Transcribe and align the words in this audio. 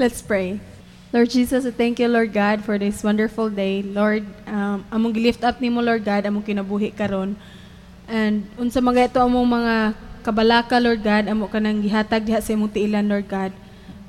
Let's 0.00 0.24
pray. 0.24 0.56
Lord 1.12 1.28
Jesus, 1.28 1.68
I 1.68 1.76
thank 1.76 2.00
you, 2.00 2.08
Lord 2.08 2.32
God, 2.32 2.64
for 2.64 2.80
this 2.80 3.04
wonderful 3.04 3.52
day. 3.52 3.84
Lord, 3.84 4.24
um, 4.48 4.80
among 4.88 5.12
lift 5.12 5.44
up 5.44 5.60
nimo 5.60 5.84
Lord 5.84 6.08
God, 6.08 6.24
among 6.24 6.48
kinabuhi 6.48 6.96
karon. 6.96 7.36
And 8.08 8.48
unsa 8.56 8.80
mga 8.80 9.12
ito 9.12 9.20
among 9.20 9.60
mga 9.60 9.92
kabalaka, 10.24 10.80
Lord 10.80 11.04
God, 11.04 11.28
amo 11.28 11.52
ka 11.52 11.60
nang 11.60 11.84
gihatag 11.84 12.24
diha 12.24 12.40
sa 12.40 12.56
imong 12.56 12.72
tiilan, 12.72 13.12
Lord 13.12 13.28
God. 13.28 13.52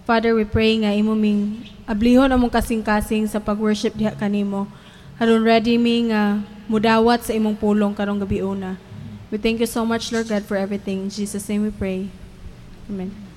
Father, 0.07 0.31
we 0.31 0.47
pray 0.47 0.79
nga 0.79 0.95
imo 0.95 1.11
ming 1.11 1.67
ablihon 1.83 2.31
among 2.31 2.55
kasing-kasing 2.55 3.27
sa 3.27 3.43
pag-worship 3.43 3.91
diha 3.91 4.15
kanimo. 4.15 4.71
Haron 5.19 5.43
ready 5.43 5.75
mi 5.75 6.07
nga 6.07 6.39
mudawat 6.71 7.27
sa 7.27 7.35
imong 7.35 7.59
pulong 7.59 7.91
karong 7.91 8.23
gabi 8.23 8.39
una. 8.39 8.79
We 9.27 9.35
thank 9.35 9.59
you 9.59 9.67
so 9.67 9.83
much, 9.83 10.07
Lord 10.15 10.31
God, 10.31 10.47
for 10.47 10.55
everything. 10.55 11.03
In 11.03 11.11
Jesus' 11.11 11.51
name 11.51 11.67
we 11.67 11.73
pray. 11.75 12.07
Amen. 12.87 13.30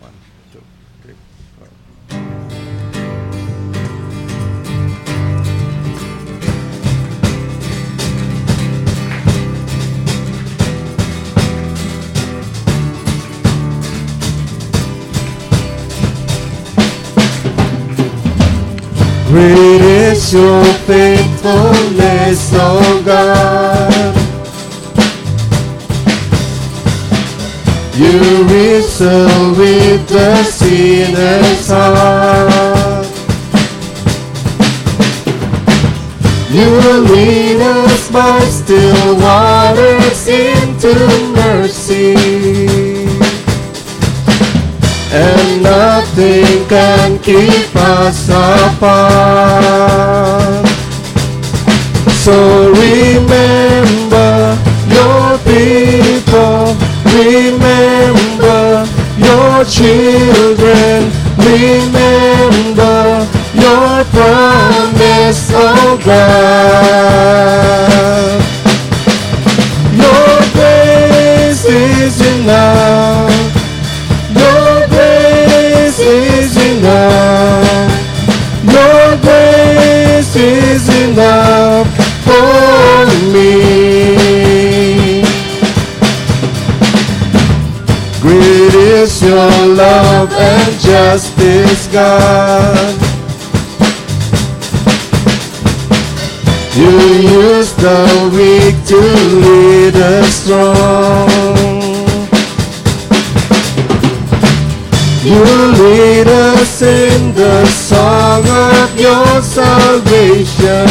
Great 19.34 19.80
is 19.80 20.32
your 20.32 20.64
faithfulness, 20.86 22.52
O 22.54 23.02
God. 23.04 24.14
You 27.96 28.44
wrestle 28.44 29.56
with 29.58 30.08
the 30.08 30.44
sinner's 30.44 31.66
heart. 31.66 33.06
You 36.53 36.70
lead 37.00 37.61
us 37.61 38.12
by 38.12 38.39
still 38.39 39.16
waters 39.16 40.28
into 40.28 40.94
mercy. 41.34 42.14
And 45.11 45.66
nothing 46.17 46.69
can 46.69 47.19
keep 47.19 47.75
us 47.75 48.29
apart. 48.29 48.95
So 52.23 52.71
remember 52.73 54.56
your 54.89 55.39
people, 55.39 56.77
remember 57.05 58.87
your 59.19 59.65
children, 59.65 61.11
remember 61.39 63.27
your 63.55 64.05
promise, 64.15 65.51
oh 65.53 65.99
God. 66.05 67.25
God. 91.92 92.94
You 96.77 96.91
use 97.50 97.72
the 97.75 98.31
weak 98.34 98.77
to 98.91 99.00
lead 99.44 99.94
the 99.94 100.22
strong. 100.25 101.28
You 105.25 105.44
lead 105.82 106.28
us 106.28 106.82
in 106.82 107.34
the 107.34 107.66
song 107.66 108.44
of 108.47 108.99
your 108.99 109.43
salvation. 109.43 110.87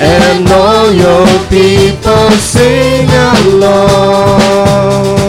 And 0.00 0.48
all 0.50 0.92
your 0.92 1.26
people 1.48 2.30
sing 2.38 3.08
along. 3.40 5.23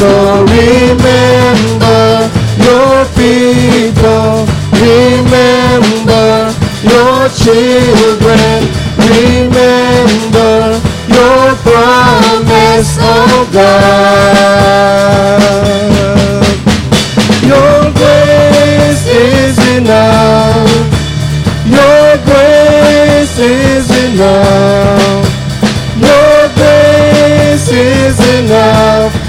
So 0.00 0.08
remember 0.40 2.32
your 2.56 3.04
people, 3.20 4.48
remember 4.80 6.48
your 6.80 7.28
children, 7.36 8.64
remember 8.96 10.80
your 11.04 11.52
promise, 11.60 12.96
oh 12.98 13.44
God. 13.52 14.00
Your 17.44 17.92
grace 17.92 19.04
is 19.04 19.58
enough. 19.76 20.88
Your 21.66 22.16
grace 22.24 23.38
is 23.38 23.90
enough. 24.08 25.28
Your 26.00 26.48
grace 26.56 27.68
is 27.68 28.18
enough 28.40 29.19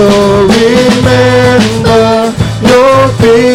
So 0.00 0.06
remember 0.46 2.32
your 2.62 3.08
people, 3.20 3.49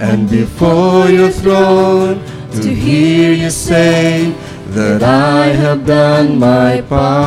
and 0.00 0.28
before 0.30 1.10
your 1.10 1.30
throne 1.30 2.24
to 2.52 2.74
hear 2.74 3.34
you 3.34 3.50
say 3.50 4.34
that 4.68 5.02
I 5.02 5.48
have 5.48 5.84
done 5.84 6.38
my 6.38 6.80
part. 6.80 7.20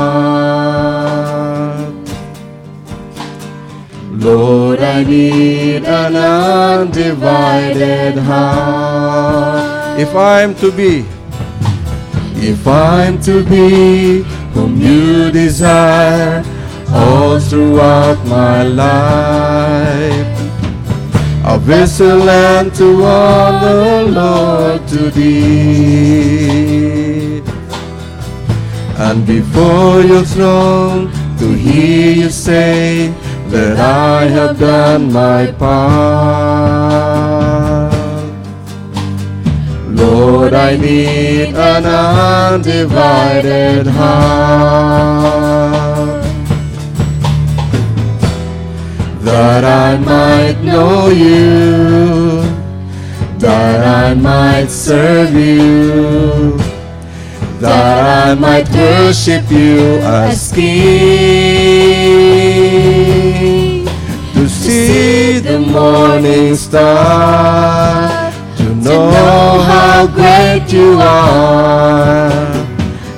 Lord, 4.12 4.80
I 4.80 5.04
need 5.04 5.86
an 5.86 6.16
undivided 6.16 8.18
heart. 8.18 10.00
If 10.00 10.16
I'm 10.16 10.56
to 10.56 10.72
be, 10.72 11.06
if 12.38 12.68
I'm 12.68 13.22
to 13.22 13.44
be 13.44 14.24
whom 14.54 14.82
you 14.82 15.30
desire 15.32 16.44
all 16.90 17.40
throughout 17.40 18.26
my 18.26 18.64
life, 18.64 19.53
a 21.46 21.60
vessel 21.60 22.30
and 22.30 22.74
to 22.74 23.04
honor, 23.04 24.04
Lord, 24.10 24.88
to 24.88 25.12
thee. 25.12 25.44
And 28.98 29.28
before 29.28 30.00
your 30.02 30.24
throne 30.24 31.12
to 31.38 31.54
hear 31.54 32.14
you 32.14 32.30
say 32.30 33.14
that 33.48 33.78
I 33.78 34.28
have 34.28 34.58
done 34.58 35.12
my 35.12 35.52
part. 35.52 35.84
Lord, 39.90 40.54
I 40.54 40.78
need 40.78 41.56
an 41.56 41.86
undivided 41.86 43.88
heart 43.88 45.93
that 49.24 49.64
I 49.64 49.98
might 49.98 50.62
know 50.62 51.08
you, 51.08 52.42
that 53.40 53.86
I 53.86 54.14
might 54.14 54.68
serve 54.68 55.34
you, 55.34 56.58
that 57.60 58.30
I 58.30 58.36
might 58.36 58.70
worship 58.70 59.50
you 59.50 60.00
as 60.02 60.52
King, 60.52 60.74
to 64.34 64.50
see 64.50 65.40
the 65.40 65.60
morning 65.60 66.56
star, 66.56 68.32
to 68.58 68.76
know 68.76 69.62
how 69.62 70.08
great 70.08 70.70
you 70.74 70.98
are. 71.00 72.63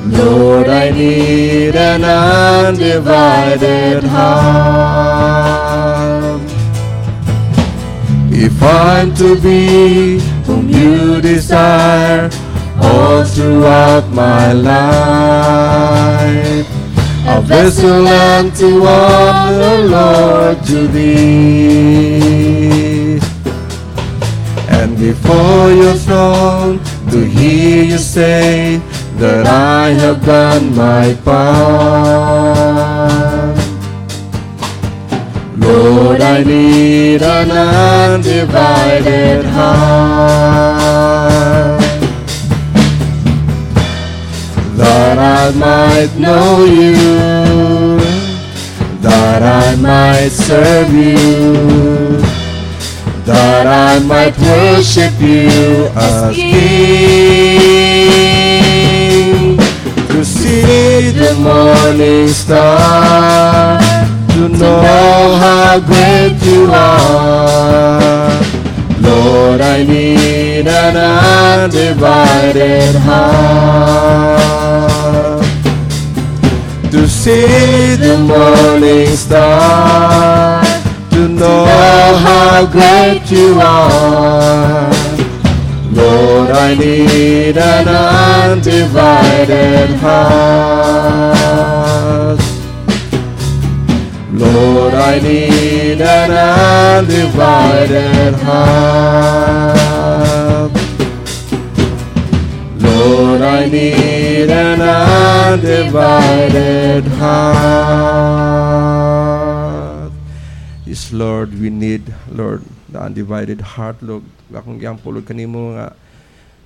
Lord, 0.06 0.70
I 0.70 0.92
need 0.92 1.76
an 1.76 2.04
undivided 2.04 4.04
heart. 4.04 6.40
If 8.30 8.62
I'm 8.62 9.16
to 9.16 9.36
be 9.42 10.20
whom 10.46 10.70
you 10.70 11.22
desire 11.22 12.30
all 12.80 13.24
throughout 13.24 14.08
my 14.12 14.54
life, 14.54 16.68
a 17.28 17.42
vessel 17.42 18.08
unto 18.08 18.86
honor, 18.86 19.88
Lord, 19.88 20.64
to 20.66 20.88
thee. 20.88 22.30
And 24.70 24.96
before 25.00 25.72
your 25.72 25.96
throne 25.96 26.80
to 27.10 27.26
hear 27.26 27.86
you 27.86 27.98
say 27.98 28.80
that 29.18 29.46
I 29.48 29.90
have 29.92 30.24
done 30.26 30.76
my 30.76 31.14
part. 31.24 32.36
Lord, 35.58 36.22
I 36.22 36.44
need 36.44 37.22
an 37.24 37.52
undivided 37.52 39.46
heart. 39.46 40.96
That 44.76 45.18
I 45.18 45.52
might 45.58 46.16
know 46.20 46.66
you, 46.66 46.96
that 49.02 49.42
I 49.42 49.76
might 49.76 50.30
serve 50.30 50.94
you, 50.94 51.16
that 53.24 53.66
I 53.66 54.00
might 54.06 54.38
worship 54.38 55.14
you 55.22 55.90
as 55.96 56.36
King, 56.36 57.86
see 60.26 61.12
the 61.12 61.34
morning 61.36 62.28
star, 62.28 63.80
to 64.34 64.50
know 64.50 65.38
how 65.40 65.80
great 65.80 66.36
you 66.44 66.68
are. 66.72 68.42
Lord, 69.00 69.62
I 69.62 69.84
need 69.84 70.68
an 70.68 70.98
undivided 70.98 72.96
heart 72.96 74.26
to 76.92 77.08
see 77.08 77.96
the 77.96 78.18
morning 78.18 79.16
star, 79.16 80.64
to 81.12 81.28
know 81.28 81.66
how 82.26 82.66
great 82.66 83.30
you 83.32 83.60
are. 83.62 84.95
Lord, 85.96 86.52
I 86.52 86.76
need 86.76 87.58
an 87.58 87.88
undivided 87.88 89.96
heart. 89.96 91.16
Lord, 94.34 94.94
I 94.94 95.20
need 95.20 96.02
an 96.02 96.32
undivided 97.06 98.34
heart. 98.44 99.86
Lord, 102.82 103.42
I 103.42 103.70
need 103.70 104.50
an 104.50 104.82
undivided 105.62 107.08
heart. 107.08 107.32
Yes, 110.86 111.14
Lord, 111.14 111.54
we 111.58 111.70
need, 111.70 112.14
Lord, 112.30 112.64
the 112.96 113.02
undivided 113.04 113.60
heart, 113.76 114.00
Lord. 114.00 114.24
Akong 114.56 114.80
pulog 114.80 115.28
kanimo 115.28 115.76
nga 115.76 115.92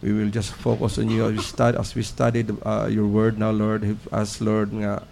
we 0.06 0.14
will 0.14 0.30
just 0.30 0.54
focus 0.54 1.02
on 1.02 1.10
you 1.10 1.26
as 1.26 1.34
we 1.34 1.42
study, 1.42 1.76
as 1.78 1.90
we 1.98 2.04
study 2.06 2.46
uh, 2.64 2.88
your 2.88 3.10
word 3.10 3.42
now, 3.42 3.50
Lord. 3.50 3.84
Help 3.84 4.00
us, 4.14 4.40
Lord, 4.40 4.72
nga 4.72 5.04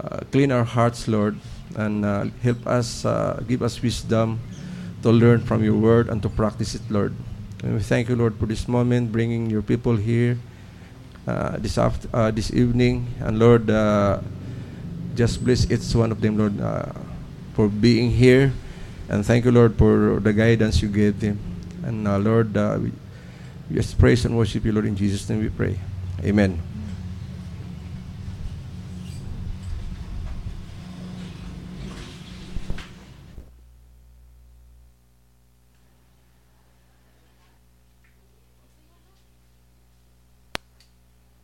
uh, 0.00 0.20
clean 0.32 0.50
our 0.50 0.64
hearts, 0.64 1.06
Lord, 1.06 1.36
and 1.76 2.02
uh, 2.02 2.26
help 2.42 2.66
us, 2.66 3.04
uh, 3.04 3.44
give 3.46 3.62
us 3.62 3.78
wisdom 3.78 4.40
to 5.04 5.12
learn 5.12 5.44
from 5.44 5.62
your 5.62 5.76
word 5.76 6.08
and 6.08 6.18
to 6.24 6.28
practice 6.32 6.74
it, 6.74 6.82
Lord. 6.90 7.14
And 7.62 7.76
we 7.76 7.82
thank 7.84 8.08
you, 8.08 8.16
Lord, 8.16 8.34
for 8.40 8.46
this 8.46 8.66
moment, 8.66 9.12
bringing 9.12 9.50
your 9.50 9.62
people 9.62 9.94
here 9.94 10.38
uh, 11.28 11.60
this 11.60 11.78
after, 11.78 12.08
uh, 12.10 12.30
this 12.32 12.50
evening, 12.50 13.06
and 13.20 13.38
Lord, 13.38 13.68
just 15.14 15.44
bless 15.44 15.70
each 15.70 15.94
one 15.94 16.10
of 16.10 16.18
them, 16.22 16.38
Lord, 16.38 16.56
for 17.54 17.68
being 17.68 18.10
here, 18.10 18.50
and 19.08 19.24
thank 19.24 19.44
you, 19.44 19.52
Lord, 19.52 19.76
for 19.76 20.20
the 20.20 20.32
guidance 20.32 20.82
you 20.82 20.88
gave 20.88 21.20
them, 21.20 21.38
and 21.82 22.06
uh, 22.06 22.18
Lord, 22.18 22.56
uh, 22.56 22.78
we, 22.80 22.92
just 23.72 23.98
praise 23.98 24.24
and 24.24 24.36
worship 24.36 24.64
you, 24.64 24.72
Lord, 24.72 24.86
in 24.86 24.96
Jesus' 24.96 25.28
name 25.28 25.40
we 25.40 25.48
pray, 25.48 25.80
Amen. 26.24 26.60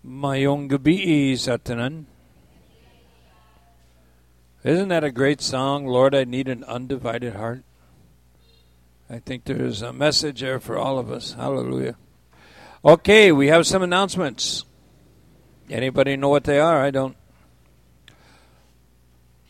Mayong 0.05 0.69
gabi 0.69 1.37
sa 1.37 1.61
tanan. 1.61 2.14
Isn't 4.65 4.89
that 4.89 5.05
a 5.05 5.13
great 5.13 5.43
song? 5.43 5.87
Lord, 5.87 6.15
I 6.15 6.25
need 6.25 6.49
an 6.49 6.65
undivided 6.65 7.35
heart. 7.37 7.65
I 9.11 9.19
think 9.19 9.45
there's 9.45 9.83
a 9.83 9.93
message 9.93 10.41
there 10.41 10.59
for 10.59 10.79
all 10.79 10.99
of 10.99 11.11
us. 11.11 11.35
Hallelujah. 11.35 11.97
Okay, 12.83 13.31
we 13.31 13.49
have 13.49 13.67
some 13.67 13.83
announcements. 13.83 14.65
Anybody 15.69 16.17
know 16.17 16.31
what 16.31 16.45
they 16.45 16.59
are? 16.59 16.83
I 16.83 16.91
don't. 16.91 17.15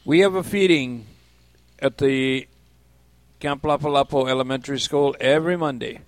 We 0.04 0.18
have 0.20 0.34
a 0.34 0.42
feeding 0.42 1.06
at 1.78 1.98
the 1.98 2.48
Camp 3.38 3.62
Lapalapo 3.62 4.28
Elementary 4.28 4.80
School 4.80 5.14
every 5.20 5.56
Monday. 5.56 6.00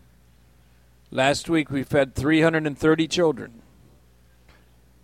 Last 1.12 1.48
week 1.48 1.70
we 1.70 1.84
fed 1.84 2.16
330 2.16 3.06
children 3.06 3.62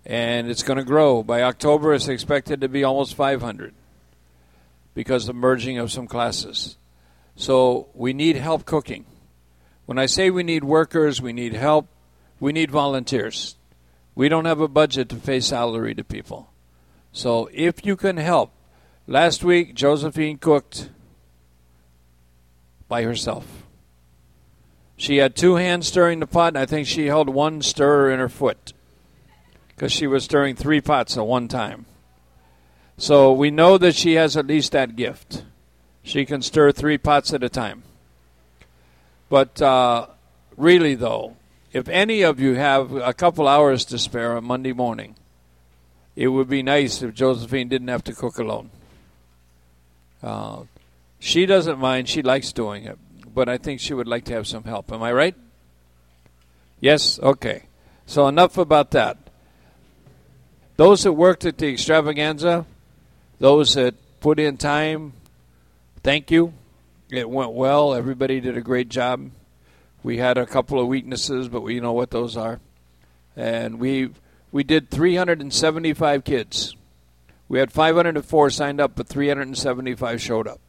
and 0.05 0.51
it's 0.51 0.65
going 0.65 0.79
to 0.79 0.85
grow. 0.85 1.23
By 1.23 1.43
October, 1.43 1.95
it's 1.95 2.09
expected 2.09 2.61
to 2.63 2.69
be 2.69 2.83
almost 2.83 3.15
500 3.15 3.73
because 4.95 5.25
of 5.25 5.35
the 5.35 5.41
merging 5.41 5.79
of 5.79 5.91
some 5.91 6.07
classes. 6.07 6.77
So 7.37 7.89
we 7.95 8.13
need 8.13 8.37
help 8.37 8.65
cooking. 8.65 9.07
When 9.87 9.99
I 9.99 10.07
say 10.07 10.31
we 10.31 10.43
need 10.43 10.65
workers, 10.65 11.21
we 11.21 11.33
need 11.33 11.55
help, 11.55 11.89
we 12.39 12.53
need 12.53 12.71
volunteers. 12.71 13.57
We 14.15 14.29
don't 14.29 14.45
have 14.45 14.61
a 14.61 14.69
budget 14.69 15.09
to 15.09 15.17
pay 15.17 15.41
salary 15.41 15.95
to 15.95 16.05
people. 16.05 16.51
So 17.13 17.49
if 17.53 17.85
you 17.85 17.97
can 17.97 18.17
help, 18.17 18.53
last 19.07 19.43
week 19.43 19.75
Josephine 19.75 20.39
cooked 20.39 20.91
by 22.89 23.03
herself. 23.03 23.47
She 24.97 25.17
had 25.17 25.35
two 25.35 25.57
hands 25.57 25.89
stirring 25.89 26.21
the 26.21 26.27
pot, 26.27 26.49
and 26.49 26.59
I 26.59 26.67
think 26.67 26.87
she 26.87 27.07
held 27.07 27.29
one 27.29 27.63
stirrer 27.63 28.11
in 28.11 28.21
her 28.21 28.29
foot 28.29 28.73
because 29.69 29.91
she 29.91 30.07
was 30.07 30.25
stirring 30.25 30.55
three 30.55 30.81
pots 30.81 31.17
at 31.17 31.27
one 31.27 31.49
time. 31.49 31.87
So 32.97 33.33
we 33.33 33.51
know 33.51 33.79
that 33.79 33.95
she 33.95 34.15
has 34.15 34.37
at 34.37 34.47
least 34.47 34.73
that 34.73 34.97
gift. 34.97 35.45
She 36.03 36.25
can 36.25 36.43
stir 36.43 36.73
three 36.73 36.99
pots 36.99 37.33
at 37.33 37.43
a 37.43 37.49
time. 37.49 37.83
But 39.29 39.63
uh, 39.63 40.09
really, 40.57 40.95
though, 40.95 41.37
if 41.73 41.89
any 41.89 42.23
of 42.23 42.39
you 42.39 42.55
have 42.55 42.93
a 42.93 43.15
couple 43.15 43.49
hours 43.49 43.85
to 43.87 43.99
spare 43.99 44.37
on 44.37 44.45
Monday 44.45 44.73
morning, 44.73 45.17
it 46.15 46.29
would 46.29 46.49
be 46.49 46.63
nice 46.63 47.03
if 47.03 47.15
Josephine 47.15 47.69
didn't 47.69 47.89
have 47.89 48.05
to 48.05 48.13
cook 48.13 48.39
alone. 48.39 48.71
Uh, 50.23 50.65
she 51.19 51.47
doesn't 51.47 51.79
mind; 51.79 52.09
she 52.09 52.21
likes 52.21 52.53
doing 52.53 52.85
it, 52.85 52.99
but 53.35 53.49
I 53.49 53.57
think 53.57 53.81
she 53.81 53.95
would 53.95 54.09
like 54.09 54.25
to 54.27 54.35
have 54.35 54.47
some 54.47 54.65
help. 54.65 54.93
Am 54.93 55.03
I 55.03 55.13
right? 55.13 55.35
Yes. 56.81 57.19
Okay. 57.21 57.65
So 58.05 58.29
enough 58.29 58.59
about 58.59 58.91
that. 58.91 59.17
Those 60.77 61.05
that 61.05 61.13
worked 61.13 61.45
at 61.45 61.59
the 61.59 61.73
extravaganza, 61.73 62.67
those 63.43 63.75
that 63.75 63.97
put 64.21 64.39
in 64.39 64.57
time, 64.57 65.15
thank 66.05 66.31
you. 66.31 66.55
It 67.11 67.29
went 67.29 67.51
well. 67.51 67.93
Everybody 67.93 68.39
did 68.39 68.57
a 68.57 68.61
great 68.61 68.89
job. 68.89 69.33
We 70.05 70.19
had 70.19 70.39
a 70.39 70.47
couple 70.47 70.79
of 70.79 70.87
weaknesses, 70.87 71.49
but 71.49 71.63
we 71.63 71.81
know 71.81 71.93
what 71.93 72.13
those 72.13 72.37
are. 72.37 72.61
And 73.35 73.81
we 73.81 74.11
we 74.53 74.63
did 74.63 74.91
375 74.91 76.23
kids. 76.23 76.77
We 77.49 77.59
had 77.59 77.73
504 77.73 78.51
signed 78.51 78.81
up, 78.81 78.93
but 78.95 79.09
375 79.09 80.23
showed 80.23 80.47
up. 80.47 80.61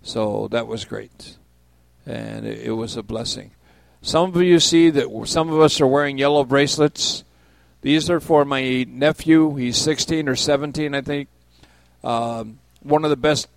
So 0.00 0.48
that 0.52 0.66
was 0.66 0.86
great. 0.86 1.36
And 2.06 2.46
it, 2.46 2.60
it 2.60 2.72
was 2.72 2.96
a 2.96 3.02
blessing. 3.02 3.50
Some 4.00 4.34
of 4.34 4.40
you 4.40 4.58
see 4.58 4.88
that 4.88 5.26
some 5.26 5.52
of 5.52 5.60
us 5.60 5.82
are 5.82 5.86
wearing 5.86 6.16
yellow 6.16 6.44
bracelets. 6.44 7.24
These 7.82 8.08
are 8.08 8.20
for 8.20 8.46
my 8.46 8.86
nephew. 8.88 9.56
He's 9.56 9.76
16 9.76 10.30
or 10.30 10.36
17, 10.36 10.94
I 10.94 11.02
think. 11.02 11.28
Um, 12.04 12.58
one 12.82 13.02
of 13.04 13.10
the 13.10 13.16
best 13.16 13.48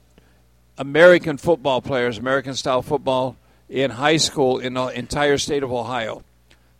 American 0.77 1.37
football 1.37 1.81
players, 1.81 2.17
American 2.17 2.53
style 2.53 2.81
football, 2.81 3.35
in 3.69 3.91
high 3.91 4.17
school 4.17 4.57
in 4.57 4.75
the 4.75 4.85
entire 4.87 5.37
state 5.37 5.63
of 5.63 5.71
Ohio. 5.71 6.23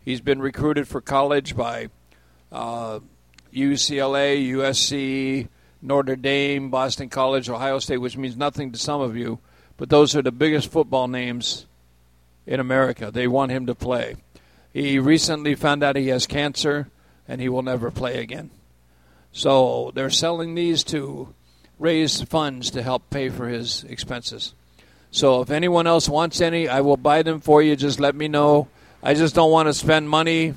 He's 0.06 0.22
been 0.22 0.40
recruited 0.40 0.88
for 0.88 1.02
college 1.02 1.58
by 1.58 1.90
uh, 2.52 3.02
UCLA, 3.54 4.50
USC, 4.52 5.50
Notre 5.82 6.16
Dame, 6.16 6.70
Boston 6.70 7.10
College, 7.10 7.50
Ohio 7.50 7.80
State, 7.80 7.98
which 7.98 8.16
means 8.16 8.38
nothing 8.38 8.72
to 8.72 8.80
some 8.80 9.02
of 9.02 9.18
you, 9.18 9.40
but 9.76 9.90
those 9.90 10.16
are 10.16 10.22
the 10.22 10.32
biggest 10.32 10.72
football 10.72 11.10
names 11.10 11.66
in 12.46 12.62
America. 12.62 13.12
They 13.12 13.28
want 13.28 13.52
him 13.52 13.66
to 13.66 13.76
play. 13.76 14.16
He 14.74 15.00
recently 15.00 15.56
found 15.56 15.84
out 15.84 15.98
he 15.98 16.08
has 16.08 16.28
cancer 16.28 16.88
and 17.28 17.42
he 17.42 17.50
will 17.50 17.62
never 17.62 17.92
play 17.92 18.22
again. 18.22 18.52
So 19.34 19.92
they're 19.94 20.10
selling 20.10 20.56
these 20.56 20.84
to 20.86 21.34
raise 21.80 22.22
funds 22.22 22.72
to 22.72 22.82
help 22.84 23.10
pay 23.10 23.30
for 23.30 23.48
his 23.48 23.84
expenses. 23.86 24.54
So 25.12 25.42
if 25.42 25.50
anyone 25.50 25.88
else 25.88 26.10
wants 26.10 26.42
any, 26.42 26.68
I 26.68 26.82
will 26.82 26.98
buy 26.98 27.24
them 27.24 27.40
for 27.40 27.62
you. 27.62 27.76
Just 27.76 28.00
let 28.00 28.16
me 28.16 28.28
know. 28.28 28.68
I 29.02 29.14
just 29.14 29.36
don't 29.36 29.52
want 29.52 29.68
to 29.68 29.74
spend 29.74 30.10
money 30.10 30.54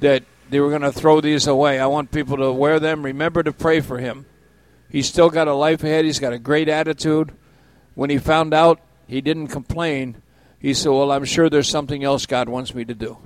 that 0.00 0.22
they 0.50 0.60
were 0.60 0.70
going 0.70 0.82
to 0.82 0.92
throw 0.92 1.20
these 1.20 1.46
away. 1.46 1.80
I 1.80 1.86
want 1.86 2.12
people 2.12 2.36
to 2.36 2.52
wear 2.52 2.78
them. 2.78 3.02
Remember 3.02 3.42
to 3.42 3.52
pray 3.52 3.80
for 3.80 3.98
him. 3.98 4.26
He's 4.90 5.08
still 5.08 5.30
got 5.30 5.48
a 5.48 5.54
life 5.54 5.82
ahead. 5.82 6.04
He's 6.04 6.20
got 6.20 6.32
a 6.32 6.38
great 6.38 6.68
attitude. 6.68 7.32
When 7.94 8.10
he 8.10 8.18
found 8.18 8.54
out, 8.54 8.80
he 9.08 9.20
didn't 9.20 9.48
complain. 9.48 10.22
He 10.60 10.74
said, 10.74 10.90
Well, 10.90 11.10
I'm 11.10 11.24
sure 11.24 11.50
there's 11.50 11.68
something 11.68 12.04
else 12.04 12.26
God 12.26 12.48
wants 12.48 12.74
me 12.74 12.84
to 12.84 12.94
do. 12.94 13.18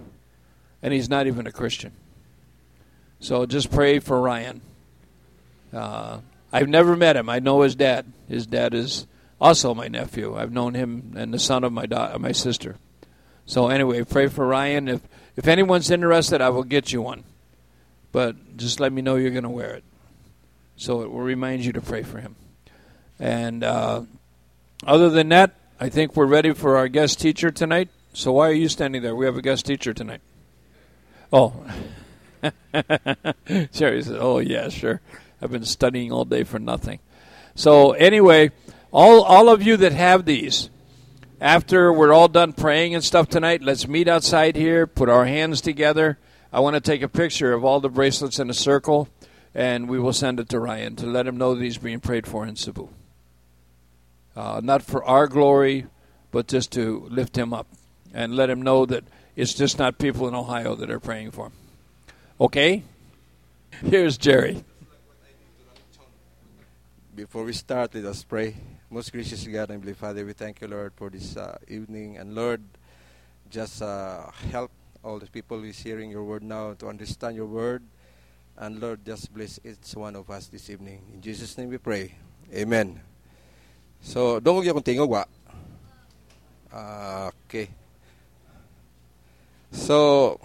And 0.82 0.94
he's 0.94 1.10
not 1.10 1.26
even 1.26 1.46
a 1.46 1.52
Christian. 1.52 1.92
So 3.18 3.44
just 3.44 3.70
pray 3.70 3.98
for 3.98 4.20
Ryan. 4.20 4.62
Uh, 5.72 6.20
I've 6.52 6.68
never 6.68 6.96
met 6.96 7.16
him. 7.16 7.28
I 7.28 7.38
know 7.38 7.62
his 7.62 7.74
dad. 7.74 8.12
His 8.28 8.46
dad 8.46 8.74
is 8.74 9.06
also 9.40 9.74
my 9.74 9.88
nephew. 9.88 10.36
I've 10.36 10.52
known 10.52 10.74
him 10.74 11.14
and 11.16 11.32
the 11.32 11.38
son 11.38 11.64
of 11.64 11.72
my 11.72 11.86
my 12.18 12.32
sister. 12.32 12.76
So 13.46 13.68
anyway, 13.68 14.02
pray 14.04 14.28
for 14.28 14.46
Ryan. 14.46 14.88
If 14.88 15.00
if 15.36 15.48
anyone's 15.48 15.90
interested, 15.90 16.40
I 16.40 16.50
will 16.50 16.64
get 16.64 16.92
you 16.92 17.02
one. 17.02 17.24
But 18.12 18.56
just 18.56 18.80
let 18.80 18.92
me 18.92 19.02
know 19.02 19.16
you're 19.16 19.30
going 19.30 19.44
to 19.44 19.48
wear 19.48 19.70
it, 19.74 19.84
so 20.76 21.02
it 21.02 21.10
will 21.10 21.20
remind 21.20 21.64
you 21.64 21.72
to 21.72 21.80
pray 21.80 22.02
for 22.02 22.18
him. 22.18 22.34
And 23.20 23.62
uh, 23.62 24.02
other 24.84 25.10
than 25.10 25.28
that, 25.28 25.54
I 25.78 25.88
think 25.88 26.16
we're 26.16 26.26
ready 26.26 26.52
for 26.52 26.76
our 26.76 26.88
guest 26.88 27.20
teacher 27.20 27.50
tonight. 27.50 27.88
So 28.12 28.32
why 28.32 28.48
are 28.48 28.54
you 28.54 28.68
standing 28.68 29.02
there? 29.02 29.14
We 29.14 29.26
have 29.26 29.36
a 29.36 29.42
guest 29.42 29.66
teacher 29.66 29.94
tonight. 29.94 30.20
Oh, 31.32 31.54
Jerry 33.72 34.02
says, 34.02 34.16
"Oh 34.18 34.40
yeah, 34.40 34.68
sure." 34.68 35.00
I've 35.40 35.50
been 35.50 35.64
studying 35.64 36.12
all 36.12 36.24
day 36.24 36.44
for 36.44 36.58
nothing. 36.58 37.00
So 37.54 37.92
anyway, 37.92 38.50
all 38.92 39.22
all 39.22 39.48
of 39.48 39.62
you 39.62 39.76
that 39.78 39.92
have 39.92 40.24
these, 40.24 40.70
after 41.40 41.92
we're 41.92 42.12
all 42.12 42.28
done 42.28 42.52
praying 42.52 42.94
and 42.94 43.02
stuff 43.02 43.28
tonight, 43.28 43.62
let's 43.62 43.88
meet 43.88 44.08
outside 44.08 44.56
here, 44.56 44.86
put 44.86 45.08
our 45.08 45.26
hands 45.26 45.60
together. 45.60 46.18
I 46.52 46.60
want 46.60 46.74
to 46.74 46.80
take 46.80 47.02
a 47.02 47.08
picture 47.08 47.52
of 47.52 47.64
all 47.64 47.80
the 47.80 47.88
bracelets 47.88 48.38
in 48.38 48.50
a 48.50 48.54
circle, 48.54 49.08
and 49.54 49.88
we 49.88 49.98
will 49.98 50.12
send 50.12 50.40
it 50.40 50.48
to 50.50 50.58
Ryan 50.58 50.96
to 50.96 51.06
let 51.06 51.26
him 51.26 51.36
know 51.36 51.54
that 51.54 51.62
he's 51.62 51.78
being 51.78 52.00
prayed 52.00 52.26
for 52.26 52.46
in 52.46 52.56
Cebu. 52.56 52.88
Uh, 54.36 54.60
not 54.62 54.82
for 54.82 55.04
our 55.04 55.26
glory, 55.26 55.86
but 56.30 56.46
just 56.46 56.72
to 56.72 57.06
lift 57.10 57.36
him 57.36 57.52
up 57.52 57.66
and 58.12 58.34
let 58.34 58.50
him 58.50 58.62
know 58.62 58.86
that 58.86 59.04
it's 59.36 59.54
just 59.54 59.78
not 59.78 59.98
people 59.98 60.28
in 60.28 60.34
Ohio 60.34 60.74
that 60.74 60.90
are 60.90 61.00
praying 61.00 61.30
for 61.30 61.46
him. 61.46 61.52
Okay? 62.40 62.82
Here's 63.82 64.18
Jerry. 64.18 64.64
Before 67.10 67.42
we 67.42 67.52
start, 67.52 67.98
let 67.98 68.06
us 68.06 68.22
pray. 68.22 68.54
Most 68.86 69.10
gracious 69.10 69.42
God 69.42 69.74
and 69.74 69.82
Heavenly 69.82 69.98
Father, 69.98 70.22
we 70.22 70.32
thank 70.32 70.62
you, 70.62 70.70
Lord, 70.70 70.94
for 70.94 71.10
this 71.10 71.36
uh, 71.36 71.58
evening. 71.66 72.22
And 72.22 72.38
Lord, 72.38 72.62
just 73.50 73.82
uh, 73.82 74.30
help 74.54 74.70
all 75.02 75.18
the 75.18 75.26
people 75.26 75.58
who 75.58 75.74
is 75.74 75.78
hearing 75.82 76.14
your 76.14 76.22
word 76.22 76.46
now 76.46 76.78
to 76.78 76.86
understand 76.86 77.34
your 77.34 77.50
word. 77.50 77.82
And 78.56 78.78
Lord, 78.78 79.02
just 79.04 79.34
bless 79.34 79.58
each 79.66 79.90
one 79.98 80.14
of 80.14 80.30
us 80.30 80.46
this 80.46 80.70
evening. 80.70 81.02
In 81.12 81.20
Jesus' 81.20 81.58
name 81.58 81.70
we 81.70 81.78
pray. 81.78 82.14
Amen. 82.54 83.00
So, 83.98 84.38
dungog 84.38 84.70
akong 84.70 84.86
tingog 84.86 85.10
wa. 85.10 85.24
Uh, 86.70 87.34
okay. 87.42 87.74
So, 89.74 90.38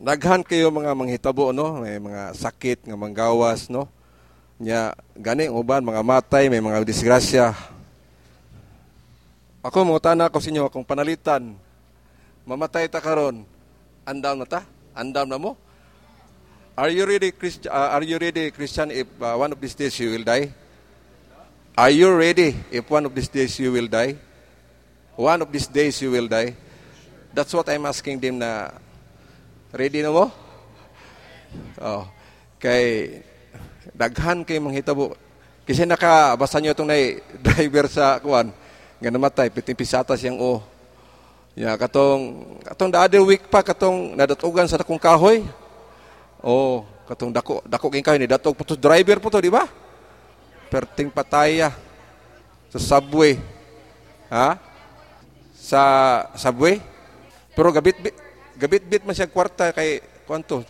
naghan 0.00 0.40
kayo 0.40 0.72
mga 0.72 0.96
manghitabo, 0.96 1.52
no? 1.52 1.84
May 1.84 2.00
mga 2.00 2.32
sakit, 2.32 2.88
nga 2.88 2.96
manggawas, 2.96 3.68
no? 3.68 3.92
Nya 4.56 4.96
gani 5.12 5.52
uban 5.52 5.84
mga 5.84 6.00
matay, 6.00 6.48
may 6.48 6.64
mga 6.64 6.80
disgrasya. 6.80 7.52
Ako 9.60 9.84
mo 9.84 10.00
tana 10.00 10.32
ko 10.32 10.40
sa 10.40 10.48
akong 10.48 10.86
panalitan. 10.86 11.52
Mamatay 12.48 12.88
ta 12.88 13.02
karon. 13.02 13.44
Andam 14.06 14.40
na 14.40 14.46
ta? 14.48 14.64
Andam 14.96 15.28
na 15.28 15.36
mo? 15.36 15.58
Are 16.76 16.88
you 16.88 17.04
ready 17.04 17.32
Christian 17.32 17.72
uh, 17.72 17.96
are 17.96 18.04
you 18.04 18.20
ready 18.20 18.52
Christian 18.52 18.92
if 18.92 19.08
uh, 19.20 19.32
one 19.36 19.48
of 19.52 19.58
these 19.60 19.76
days 19.76 19.96
you 20.00 20.12
will 20.12 20.24
die? 20.24 20.52
Are 21.76 21.92
you 21.92 22.08
ready 22.12 22.56
if 22.72 22.88
one 22.88 23.04
of 23.04 23.12
these 23.12 23.28
days 23.28 23.58
you 23.60 23.72
will 23.72 23.88
die? 23.88 24.16
One 25.16 25.40
of 25.44 25.52
these 25.52 25.68
days 25.68 26.00
you 26.00 26.12
will 26.12 26.28
die. 26.28 26.56
That's 27.32 27.52
what 27.52 27.68
I'm 27.68 27.84
asking 27.84 28.20
them 28.20 28.40
na 28.40 28.72
ready 29.72 30.00
na 30.00 30.12
mo? 30.12 30.32
Oh. 31.80 32.08
Kay 32.56 33.20
daghan 33.94 34.42
kay 34.42 34.58
manghitabo. 34.58 35.14
Kasi 35.66 35.82
nakabasa 35.82 36.62
nyo 36.62 36.70
itong 36.72 36.90
driver 37.46 37.86
sa 37.90 38.22
kuan 38.22 38.54
nga 38.96 39.10
namatay 39.12 39.52
piting 39.52 39.76
pisata 39.76 40.16
siyang 40.16 40.38
o. 40.40 40.62
Ya 41.56 41.72
katong 41.76 42.56
katong 42.64 42.90
the 42.92 43.00
other 43.00 43.22
week 43.24 43.48
pa 43.48 43.64
katong 43.64 44.16
nadatugan 44.16 44.68
sa 44.68 44.80
dakong 44.80 45.00
kahoy. 45.00 45.44
Oh, 46.44 46.84
katong 47.08 47.32
dako 47.32 47.64
dako 47.64 47.88
king 47.88 48.04
kahoy 48.04 48.20
ni 48.20 48.28
datog 48.28 48.54
puto 48.54 48.76
driver 48.76 49.18
po 49.18 49.32
to, 49.32 49.40
di 49.40 49.50
ba? 49.50 49.64
Perting 50.68 51.08
pataya 51.10 51.72
sa 52.70 52.78
subway. 52.78 53.40
Ha? 54.28 54.60
Sa 55.56 55.82
subway. 56.36 56.78
Pero 57.56 57.72
gabit 57.72 57.96
bit, 58.04 58.16
gabit 58.60 58.84
bit 58.84 59.02
man 59.08 59.16
siya 59.16 59.32
kwarta 59.32 59.72
kay 59.72 60.04
kwanto. 60.28 60.60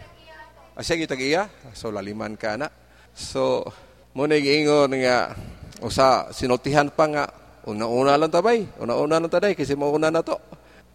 Asya 0.78 0.94
gitag 0.94 1.18
iya, 1.18 1.50
so 1.74 1.90
laliman 1.90 2.38
ka 2.38 2.54
na. 2.54 2.70
So, 3.16 3.64
muna 4.12 4.36
giingon 4.36 4.92
nga, 5.00 5.32
usa 5.80 6.28
sinultihan 6.36 6.92
pa 6.92 7.08
nga, 7.08 7.24
una-una 7.64 8.20
lang 8.20 8.28
tabay, 8.28 8.68
una-una 8.76 9.16
lang 9.16 9.32
taday, 9.32 9.56
kasi 9.56 9.72
mauna 9.72 10.12
na 10.12 10.20
to. 10.20 10.36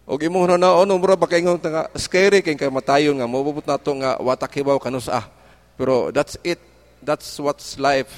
O 0.06 0.18
imo 0.18 0.42
na 0.46 0.74
ono 0.74 0.98
mura 0.98 1.14
baka 1.14 1.38
ingon 1.38 1.62
nga 1.62 1.86
scary 1.94 2.42
kay 2.42 2.58
kay 2.58 2.66
matayon 2.66 3.14
nga 3.18 3.30
mobubot 3.30 3.62
na 3.62 3.78
to 3.78 3.94
nga 4.02 4.18
watakibaw 4.18 4.74
kanus 4.78 5.06
ah. 5.06 5.30
Pero 5.78 6.10
that's 6.10 6.34
it. 6.42 6.58
That's 7.02 7.38
what's 7.38 7.78
life. 7.78 8.10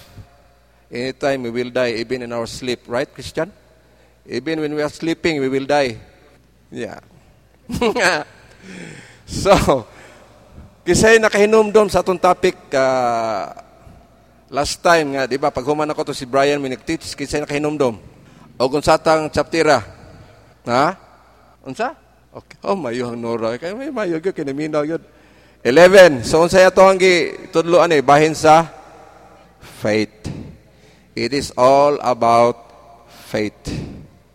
Anytime 0.88 1.44
we 1.48 1.52
will 1.52 1.72
die 1.72 2.00
even 2.00 2.24
in 2.24 2.32
our 2.32 2.48
sleep, 2.48 2.84
right 2.88 3.08
Christian? 3.08 3.52
Even 4.24 4.60
when 4.60 4.72
we 4.72 4.80
are 4.80 4.92
sleeping, 4.92 5.40
we 5.40 5.48
will 5.48 5.68
die. 5.68 6.00
Yeah. 6.72 7.00
so, 9.28 9.84
kisay 10.84 11.20
nakahinumdom 11.20 11.88
sa 11.92 12.00
atong 12.00 12.20
topic 12.20 12.56
uh, 12.72 13.63
last 14.52 14.80
time 14.84 15.16
nga, 15.16 15.24
di 15.28 15.40
ba? 15.40 15.48
Pag 15.54 15.64
human 15.64 15.88
ako 15.88 16.10
to 16.10 16.14
si 16.16 16.28
Brian, 16.28 16.60
may 16.60 16.72
nag-teach, 16.72 17.16
kisay 17.16 17.40
nakahinumdom. 17.44 18.00
O 18.58 18.68
kung 18.70 18.84
satang 18.84 19.28
chaptera. 19.32 19.82
Ha? 20.68 20.86
Unsa? 21.64 21.96
Okay. 22.34 22.58
Oh, 22.66 22.74
mayo 22.74 23.14
ang 23.14 23.20
nora. 23.20 23.54
Kaya 23.56 23.78
may 23.78 23.94
mayo 23.94 24.18
yun, 24.18 24.34
kinaminaw 24.34 24.82
yun. 24.82 25.02
11. 25.64 26.26
So, 26.26 26.44
unsaya 26.44 26.68
to 26.68 26.84
ang 26.84 27.00
tudloan 27.54 27.94
eh, 27.94 28.04
bahin 28.04 28.36
sa 28.36 28.68
faith. 29.80 30.28
It 31.14 31.30
is 31.32 31.54
all 31.54 31.96
about 32.02 32.58
faith. 33.30 33.70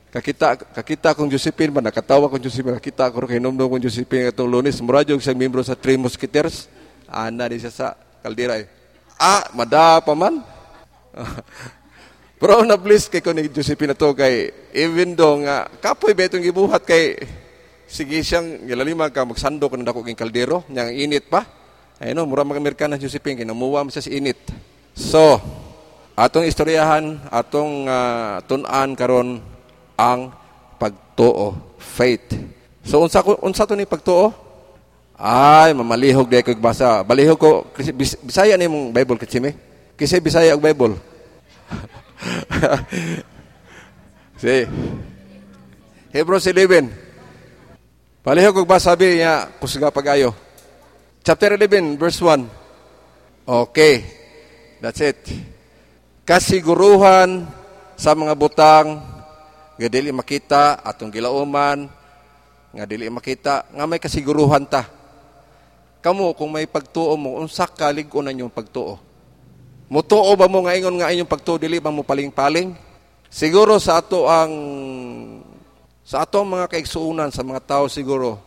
Kakita 0.09 0.57
kakita 0.57 1.13
kong 1.13 1.29
Josephine 1.29 1.69
ba 1.69 1.85
nakatawa 1.85 2.25
kong 2.33 2.41
Josephine 2.41 2.81
nakita 2.81 3.13
ko 3.13 3.29
kay 3.29 3.37
nomdom 3.37 3.69
kong 3.69 3.83
Josephine 3.85 4.33
katong 4.33 4.49
Lunes 4.49 4.81
mura 4.81 5.05
jog 5.05 5.21
siyang 5.21 5.37
membro 5.37 5.61
sa 5.61 5.77
Three 5.77 6.01
Musketeers 6.01 6.65
ana 7.05 7.45
di 7.45 7.61
siya 7.61 7.69
sa 7.69 7.87
kaldera 8.25 8.57
eh. 8.57 8.78
Ah, 9.19 9.51
mada 9.51 9.99
pa 9.99 10.15
man. 10.15 10.39
Pero 12.39 12.63
na 12.63 12.79
please 12.79 13.11
kay 13.11 13.19
ko 13.19 13.35
ni 13.35 13.51
Josephine 13.51 13.91
to 13.91 14.15
kay 14.15 14.47
even 14.71 15.11
do 15.11 15.43
nga 15.43 15.67
kapoy 15.83 16.15
betong 16.15 16.39
gibuhat 16.39 16.87
kay 16.87 17.19
sige 17.83 18.23
siyang 18.23 18.63
gilalima 18.63 19.11
ka 19.11 19.27
magsando 19.27 19.67
kan 19.67 19.83
dako 19.83 20.07
king 20.07 20.15
kaldero 20.15 20.63
nyang 20.71 20.95
init 20.95 21.27
pa. 21.27 21.43
Ay 21.99 22.15
no, 22.15 22.23
mura 22.23 22.47
mga 22.47 22.95
Josephine 22.95 23.43
kay 23.43 23.43
namuwa 23.43 23.83
siya 23.91 24.07
sa 24.07 24.07
init. 24.07 24.39
So, 24.95 25.35
atong 26.15 26.47
istoryahan, 26.47 27.27
atong 27.27 27.91
uh, 27.91 28.39
tun-an 28.47 28.95
karon 28.95 29.43
ang 29.99 30.31
pagtuo, 30.79 31.75
faith. 31.75 32.39
So 32.87 33.03
unsa 33.03 33.19
unsa 33.43 33.67
to 33.67 33.75
ni 33.75 33.83
pagtuo? 33.83 34.31
Ay, 35.19 35.75
mamalihog 35.75 36.31
di 36.31 36.39
ko 36.39 36.55
basa. 36.55 37.03
Balihog 37.03 37.35
ko 37.35 37.67
Bisaya 38.23 38.55
ni 38.55 38.71
mong 38.71 38.95
Bible 38.95 39.19
kitsime. 39.19 39.51
Kasi 39.99 40.23
Bisaya 40.23 40.55
og 40.55 40.63
Bible. 40.63 40.95
si 44.41 44.63
Hebrews 46.15 46.47
11. 46.47 46.87
Palihog 48.23 48.55
ko 48.55 48.63
ba 48.63 48.79
sabi 48.79 49.19
niya 49.19 49.51
kusga 49.59 49.91
pagayo. 49.91 50.31
Chapter 51.19 51.59
11 51.59 51.99
verse 51.99 52.23
1. 52.23 53.43
Okay. 53.43 54.07
That's 54.79 55.03
it. 55.03 55.19
Kasiguruhan 56.23 57.43
sa 57.99 58.15
mga 58.15 58.39
butang 58.39 59.03
nga 59.75 59.87
dili 59.91 60.15
makita 60.15 60.79
atong 60.79 61.11
gilauman 61.11 61.91
nga 62.71 62.87
dili 62.87 63.11
makita 63.11 63.67
nga 63.67 63.83
may 63.83 63.99
kasiguruhan 63.99 64.63
ta 64.63 64.98
kamo 65.99 66.31
kung 66.35 66.51
may 66.51 66.67
pagtuo 66.67 67.15
mo 67.19 67.39
unsa 67.39 67.67
ka 67.67 67.91
lig-on 67.91 68.31
inyong 68.31 68.51
pagtuo? 68.51 68.99
Mutuo 69.89 70.31
ba 70.37 70.45
mo 70.45 70.63
nga 70.63 70.77
ingon 70.77 71.01
nga 71.01 71.11
inyong 71.11 71.29
pagtuo 71.29 71.57
dili 71.57 71.81
ba 71.81 71.89
mo 71.89 72.05
paling-paling? 72.05 72.77
Siguro 73.29 73.77
sa 73.77 74.01
ato 74.01 74.25
ang 74.25 74.53
sa 76.01 76.25
ato 76.25 76.41
mga 76.41 76.69
kaigsuunan 76.69 77.29
sa 77.29 77.45
mga 77.45 77.61
tao 77.61 77.85
siguro 77.85 78.41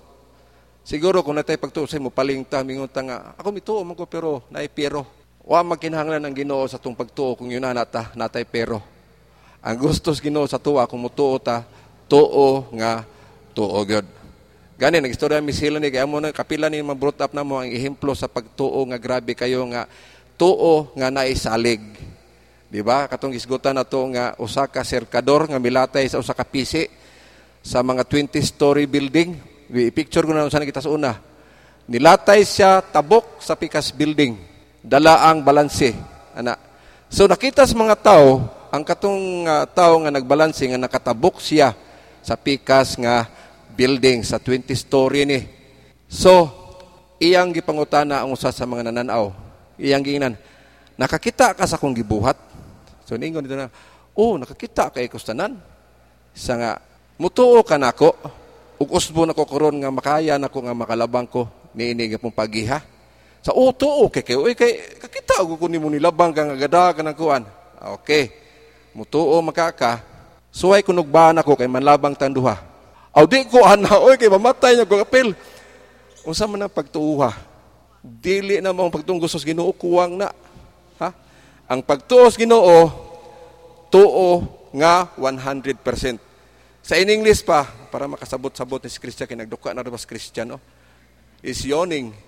siguro 0.82 1.22
kung 1.22 1.38
natay 1.38 1.54
pagtuo 1.54 1.86
sa 1.86 2.02
mo 2.02 2.10
paling 2.10 2.42
ta 2.42 2.66
mingon 2.66 2.90
ta 2.90 3.06
nga 3.06 3.38
ako 3.38 3.48
mituo 3.54 3.80
man 3.86 3.94
ko 3.94 4.06
pero 4.06 4.42
naay 4.50 4.66
pero. 4.66 5.06
Wa 5.42 5.58
magkinahanglan 5.66 6.22
ang 6.22 6.34
Ginoo 6.34 6.70
sa 6.70 6.78
tong 6.78 6.94
pagtuo 6.94 7.34
kung 7.34 7.50
yun 7.50 7.66
na 7.66 7.74
nata 7.74 8.14
natay 8.14 8.46
pero. 8.46 8.78
Ang 9.62 9.78
gustos 9.78 10.22
Ginoo 10.22 10.46
sa 10.46 10.58
tuwa 10.62 10.86
kung 10.86 11.02
mutuo 11.02 11.38
ta, 11.38 11.66
tuo 12.06 12.66
nga 12.74 13.06
tuo 13.54 13.82
gyud. 13.86 14.21
Gani 14.82 14.98
nagistorya 14.98 15.38
mi 15.38 15.54
sila 15.54 15.78
ni 15.78 15.94
kay 15.94 16.02
amo 16.02 16.18
na 16.18 16.34
kapila 16.34 16.66
ni 16.66 16.82
ma-brought 16.82 17.22
up 17.22 17.30
na 17.38 17.46
mo 17.46 17.62
ang 17.62 17.70
ehemplo 17.70 18.18
sa 18.18 18.26
pagtuo 18.26 18.82
nga 18.90 18.98
grabe 18.98 19.30
kayo 19.30 19.62
nga 19.70 19.86
tuo 20.34 20.90
nga 20.98 21.06
naisalig. 21.06 21.78
Di 22.66 22.82
ba? 22.82 23.06
Katong 23.06 23.30
isgutan 23.30 23.78
na 23.78 23.86
to 23.86 24.10
nga 24.10 24.34
usa 24.42 24.66
ka 24.66 24.82
serkador 24.82 25.46
nga 25.46 25.62
milatay 25.62 26.10
sa 26.10 26.18
usa 26.18 26.34
ka 26.34 26.42
pisi 26.42 26.90
sa 27.62 27.78
mga 27.86 28.02
20 28.10 28.42
story 28.42 28.90
building. 28.90 29.38
I-picture 29.70 30.26
ko 30.26 30.34
na 30.34 30.50
sa 30.50 30.58
kita 30.58 30.82
sa 30.82 30.90
una. 30.90 31.14
Nilatay 31.86 32.42
siya 32.42 32.82
tabok 32.82 33.38
sa 33.38 33.54
pikas 33.54 33.94
building. 33.94 34.34
Dala 34.82 35.30
ang 35.30 35.46
balanse. 35.46 35.94
Ana. 36.34 36.58
So 37.06 37.30
nakita 37.30 37.70
sa 37.70 37.78
mga 37.78 38.02
tao 38.02 38.50
ang 38.74 38.82
katong 38.82 39.46
uh, 39.46 39.62
tao 39.62 40.02
nga 40.02 40.10
nagbalanse 40.10 40.66
nga 40.66 40.82
nakatabok 40.90 41.38
siya 41.38 41.70
sa 42.18 42.34
pikas 42.34 42.98
nga 42.98 43.30
building 43.82 44.22
sa 44.22 44.38
20 44.38 44.70
story 44.78 45.26
ni. 45.26 45.42
So, 46.06 46.46
iyang 47.18 47.50
gipangutana 47.50 48.22
ang 48.22 48.30
usa 48.30 48.54
sa 48.54 48.62
mga 48.62 48.94
nananaw. 48.94 49.34
Iyang 49.74 50.06
giingnan, 50.06 50.38
nakakita 50.94 51.58
ka 51.58 51.66
sa 51.66 51.82
kong 51.82 51.98
gibuhat? 51.98 52.38
So, 53.02 53.18
ningon 53.18 53.42
dito 53.42 53.58
na, 53.58 53.66
oh, 54.14 54.38
nakakita 54.38 54.94
kay 54.94 55.10
kustanan. 55.10 55.58
Sa 56.30 56.54
nga, 56.54 56.78
mutuo 57.18 57.58
ka 57.66 57.74
nako, 57.74 58.14
ug 58.78 58.88
usbo 58.94 59.26
na 59.26 59.34
ko 59.34 59.42
karon 59.42 59.82
nga 59.82 59.90
makaya 59.90 60.38
nako 60.38 60.62
nga 60.62 60.78
makalabang 60.78 61.26
ko 61.26 61.50
niini 61.74 62.14
nga 62.14 62.22
pong 62.22 62.34
pagiha. 62.34 62.78
Sa 63.42 63.50
oh, 63.50 63.74
tuo 63.74 64.06
kay 64.06 64.22
kay, 64.22 64.38
kay 64.54 64.72
kakita 65.02 65.42
ko 65.42 65.66
nimo 65.66 65.90
nilabang 65.90 66.30
ka 66.30 66.46
nga 66.46 66.54
gada 66.54 66.94
ka 66.94 67.02
ng 67.02 67.18
kuan. 67.18 67.42
Okay 67.98 68.42
mutuo 68.92 69.40
makaka, 69.40 70.04
suway 70.52 70.84
kunog 70.84 71.08
ba 71.08 71.32
ako 71.32 71.56
kay 71.56 71.68
manlabang 71.68 72.12
tanduha. 72.12 72.71
Aw 73.12 73.24
di 73.28 73.44
ko 73.44 73.60
ana, 73.60 74.00
oy 74.00 74.16
kay 74.16 74.32
mamatay 74.32 74.72
niya 74.72 74.88
ko 74.88 74.96
apil. 75.04 75.36
Unsa 76.24 76.48
man 76.48 76.64
ang 76.64 76.72
pagtuuha? 76.72 77.28
Dili 78.00 78.58
na 78.64 78.72
mo 78.72 78.88
pagtunggo 78.88 79.28
sa 79.28 79.36
Ginoo 79.36 79.68
kuwang 79.76 80.16
na. 80.16 80.32
Ha? 80.96 81.08
Ang 81.68 81.84
pagtuos 81.84 82.40
Ginoo 82.40 82.88
tuo 83.92 84.30
nga 84.72 85.12
100%. 85.20 85.76
Sa 86.82 86.96
in 86.96 87.12
English 87.12 87.44
pa 87.44 87.68
para 87.92 88.08
makasabot-sabot 88.08 88.80
ni 88.80 88.88
si 88.88 88.98
Christian 88.98 89.28
kay 89.28 89.36
nagduka 89.36 89.76
na 89.76 89.84
rin 89.84 89.92
Christian 89.92 90.56
no? 90.56 90.58
is 91.44 91.60
yawning. 91.62 92.16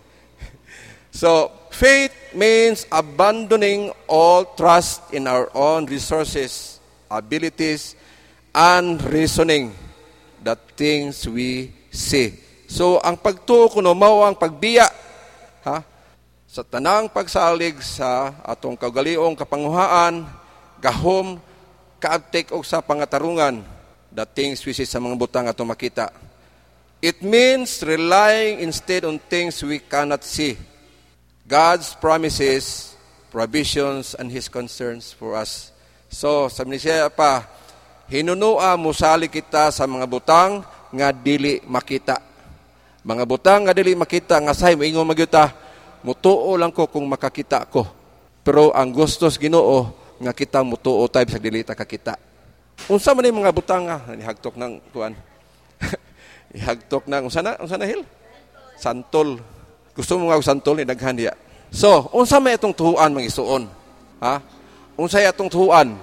So, 1.15 1.47
faith 1.71 2.11
means 2.35 2.91
abandoning 2.91 3.95
all 4.11 4.51
trust 4.59 5.15
in 5.15 5.31
our 5.31 5.47
own 5.55 5.87
resources, 5.87 6.83
abilities, 7.07 7.95
and 8.51 8.99
reasoning 8.99 9.71
the 10.45 10.53
things 10.77 11.25
we 11.25 11.73
see. 11.89 12.37
So, 12.69 13.01
ang 13.01 13.17
pagtuo 13.17 13.73
kuno 13.73 13.97
mao 13.97 14.29
ang 14.29 14.37
pagbiya 14.37 14.85
ha? 15.65 15.81
sa 16.45 16.63
tanang 16.63 17.09
pagsalig 17.09 17.81
sa 17.81 18.37
atong 18.45 18.77
kagaliong 18.77 19.33
kapanguhaan, 19.33 20.29
gahom, 20.85 21.41
kaabtek 21.97 22.53
og 22.53 22.63
sa 22.69 22.85
pangatarungan, 22.85 23.65
the 24.13 24.29
things 24.29 24.61
we 24.69 24.77
see 24.77 24.85
sa 24.85 25.01
mga 25.01 25.17
butang 25.17 25.49
atong 25.49 25.73
makita. 25.73 26.13
It 27.01 27.25
means 27.25 27.81
relying 27.81 28.61
instead 28.61 29.05
on 29.05 29.17
things 29.17 29.61
we 29.65 29.81
cannot 29.81 30.25
see 30.25 30.57
God's 31.45 31.93
promises, 31.93 32.97
provisions, 33.29 34.17
and 34.17 34.33
His 34.33 34.49
concerns 34.49 35.13
for 35.13 35.37
us. 35.37 35.69
So, 36.09 36.49
sabi 36.49 36.81
siya 36.81 37.13
pa, 37.13 37.45
hinunua 38.09 38.77
musali 38.77 39.33
kita 39.33 39.73
sa 39.73 39.85
mga 39.89 40.05
butang 40.09 40.65
nga 40.95 41.11
dili 41.11 41.61
makita. 41.65 42.21
Mga 43.05 43.25
butang 43.29 43.61
nga 43.69 43.75
dili 43.77 43.93
makita, 43.93 44.41
nga 44.41 44.57
say, 44.57 44.73
ingon 44.73 45.05
magyuta, 45.05 45.53
mutuo 46.01 46.57
lang 46.57 46.73
ko 46.73 46.89
kung 46.89 47.05
makakita 47.05 47.69
ko. 47.69 47.85
Pero 48.45 48.73
ang 48.73 48.93
gustos 48.93 49.37
ginoo, 49.37 49.93
nga 50.21 50.33
kita 50.33 50.65
mutuo 50.65 51.05
tayo 51.11 51.29
sa 51.29 51.41
dili 51.41 51.61
ta 51.67 51.77
kakita. 51.77 52.17
Unsa 52.89 53.13
man 53.13 53.29
mga 53.29 53.53
butang 53.53 53.89
nga, 53.89 53.99
ihagtok 54.13 54.57
ng 54.57 54.73
kuan. 54.93 55.13
ihagtok 56.59 57.05
ng, 57.09 57.23
unsa 57.29 57.41
na, 57.41 57.57
unsa 57.61 57.77
na 57.77 57.89
hil? 57.89 58.05
Santol. 58.81 59.41
Gusto 59.95 60.19
mo 60.19 60.29
nga 60.29 60.41
santol 60.43 60.81
ni 60.81 60.85
daghan 60.89 61.15
diya. 61.15 61.33
So, 61.75 62.11
unsa 62.15 62.39
may 62.43 62.55
itong 62.55 62.75
tuhuan 62.75 63.15
mga 63.15 63.31
isuon? 63.31 63.67
Ha? 64.23 64.39
Unsa 64.95 65.23
itong 65.23 65.51
tuhuan? 65.51 65.95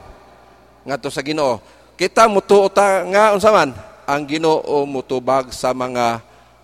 Ngadto 0.83 1.07
sa 1.11 1.23
Ginoo. 1.23 1.61
Kita 2.01 2.25
mutuo 2.25 2.65
ta 2.65 3.05
nga 3.05 3.29
unsa 3.29 3.53
man 3.53 3.77
ang 4.09 4.25
Ginoo 4.25 4.89
mutubag 4.89 5.53
sa 5.53 5.69
mga 5.69 6.17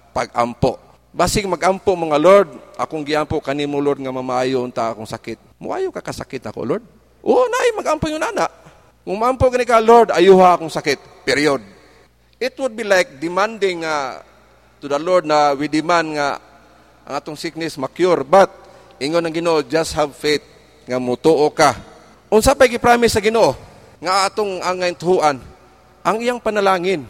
pagampo. 0.10 0.82
Basig 1.14 1.46
magampo 1.46 1.94
mga 1.94 2.18
Lord, 2.18 2.50
akong 2.74 3.06
giampo 3.06 3.38
kanimo 3.38 3.78
Lord 3.78 4.02
nga 4.02 4.10
mamaayo 4.10 4.66
unta 4.66 4.90
akong 4.90 5.06
sakit. 5.06 5.38
Muayo 5.62 5.94
ka 5.94 6.02
kasakit 6.02 6.42
ako 6.42 6.66
Lord. 6.66 6.84
Oo, 7.22 7.46
nay 7.54 7.70
magampo 7.78 8.10
yun 8.10 8.18
ana. 8.18 8.50
Kung 9.06 9.14
maampo 9.14 9.46
gani 9.54 9.62
ka 9.62 9.78
Lord, 9.78 10.10
ayuha 10.10 10.58
akong 10.58 10.74
sakit. 10.74 10.98
Period. 11.22 11.62
It 12.42 12.58
would 12.58 12.74
be 12.74 12.82
like 12.82 13.22
demanding 13.22 13.86
uh, 13.86 14.26
to 14.82 14.90
the 14.90 14.98
Lord 14.98 15.30
na 15.30 15.54
we 15.54 15.70
demand 15.70 16.18
nga 16.18 16.42
ang 17.06 17.14
atong 17.14 17.38
sickness 17.38 17.78
ma-cure. 17.78 18.26
But, 18.26 18.50
ingon 18.98 19.22
ng 19.30 19.38
Ginoo, 19.38 19.62
just 19.62 19.94
have 19.94 20.18
faith 20.18 20.42
nga 20.90 20.98
mutuo 20.98 21.46
ka. 21.54 21.78
Unsa 22.26 22.58
pa 22.58 22.66
gi-promise 22.66 23.14
sa 23.14 23.22
Ginoo 23.22 23.67
nga 24.02 24.30
atong 24.30 24.62
angay 24.62 24.94
tuhuan? 24.98 25.42
ang 26.08 26.24
iyang 26.24 26.40
panalangin. 26.40 27.04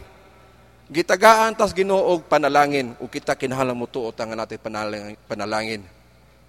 Gitagaan 0.90 1.54
tas 1.54 1.70
Ginoo 1.70 2.18
og 2.18 2.26
panalangin 2.26 2.98
o 2.98 3.06
kita 3.06 3.38
kinahanglan 3.38 3.78
mo 3.78 3.86
tuot 3.86 4.18
ang 4.18 4.34
natin 4.34 4.58
panalangin. 4.58 5.14
panalangin. 5.30 5.80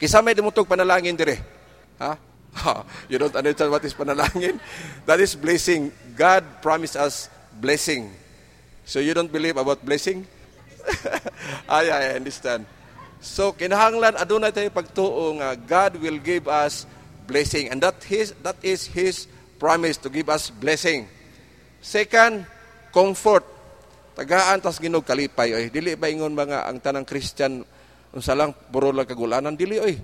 Kisa 0.02 0.26
may 0.26 0.34
dumutog 0.34 0.66
panalangin 0.66 1.14
dire. 1.14 1.38
Ha? 2.50 2.82
you 3.06 3.22
don't 3.22 3.38
understand 3.38 3.70
what 3.70 3.86
is 3.86 3.94
panalangin? 3.94 4.58
That 5.06 5.22
is 5.22 5.38
blessing. 5.38 5.94
God 6.18 6.42
promised 6.66 6.98
us 6.98 7.30
blessing. 7.62 8.10
So 8.90 8.98
you 8.98 9.14
don't 9.14 9.30
believe 9.30 9.54
about 9.54 9.86
blessing? 9.86 10.26
ay, 11.70 11.94
I 11.94 12.18
understand. 12.18 12.66
So 13.22 13.54
kinahanglan 13.54 14.18
aduna 14.18 14.50
tayo 14.50 14.74
pagtuo 14.74 15.38
nga 15.38 15.54
God 15.54 16.02
will 16.02 16.18
give 16.18 16.50
us 16.50 16.90
blessing 17.30 17.70
and 17.70 17.78
that 17.86 18.02
his 18.02 18.34
that 18.42 18.58
is 18.66 18.90
his 18.90 19.30
promise 19.60 20.00
to 20.00 20.08
give 20.08 20.32
us 20.32 20.48
blessing. 20.48 21.04
Second, 21.84 22.48
comfort. 22.96 23.44
Tagaan 24.16 24.64
tas 24.64 24.80
ginog 24.80 25.04
kalipay 25.04 25.52
oy. 25.52 25.66
Dili 25.68 26.00
ba 26.00 26.08
ingon 26.08 26.32
mga 26.32 26.68
ang 26.68 26.80
tanang 26.80 27.08
Christian 27.08 27.64
unsa 28.16 28.34
lang 28.36 28.56
puro 28.72 28.96
lang 28.96 29.08
kagulanan? 29.08 29.56
Dili 29.56 29.80
oy. 29.80 29.96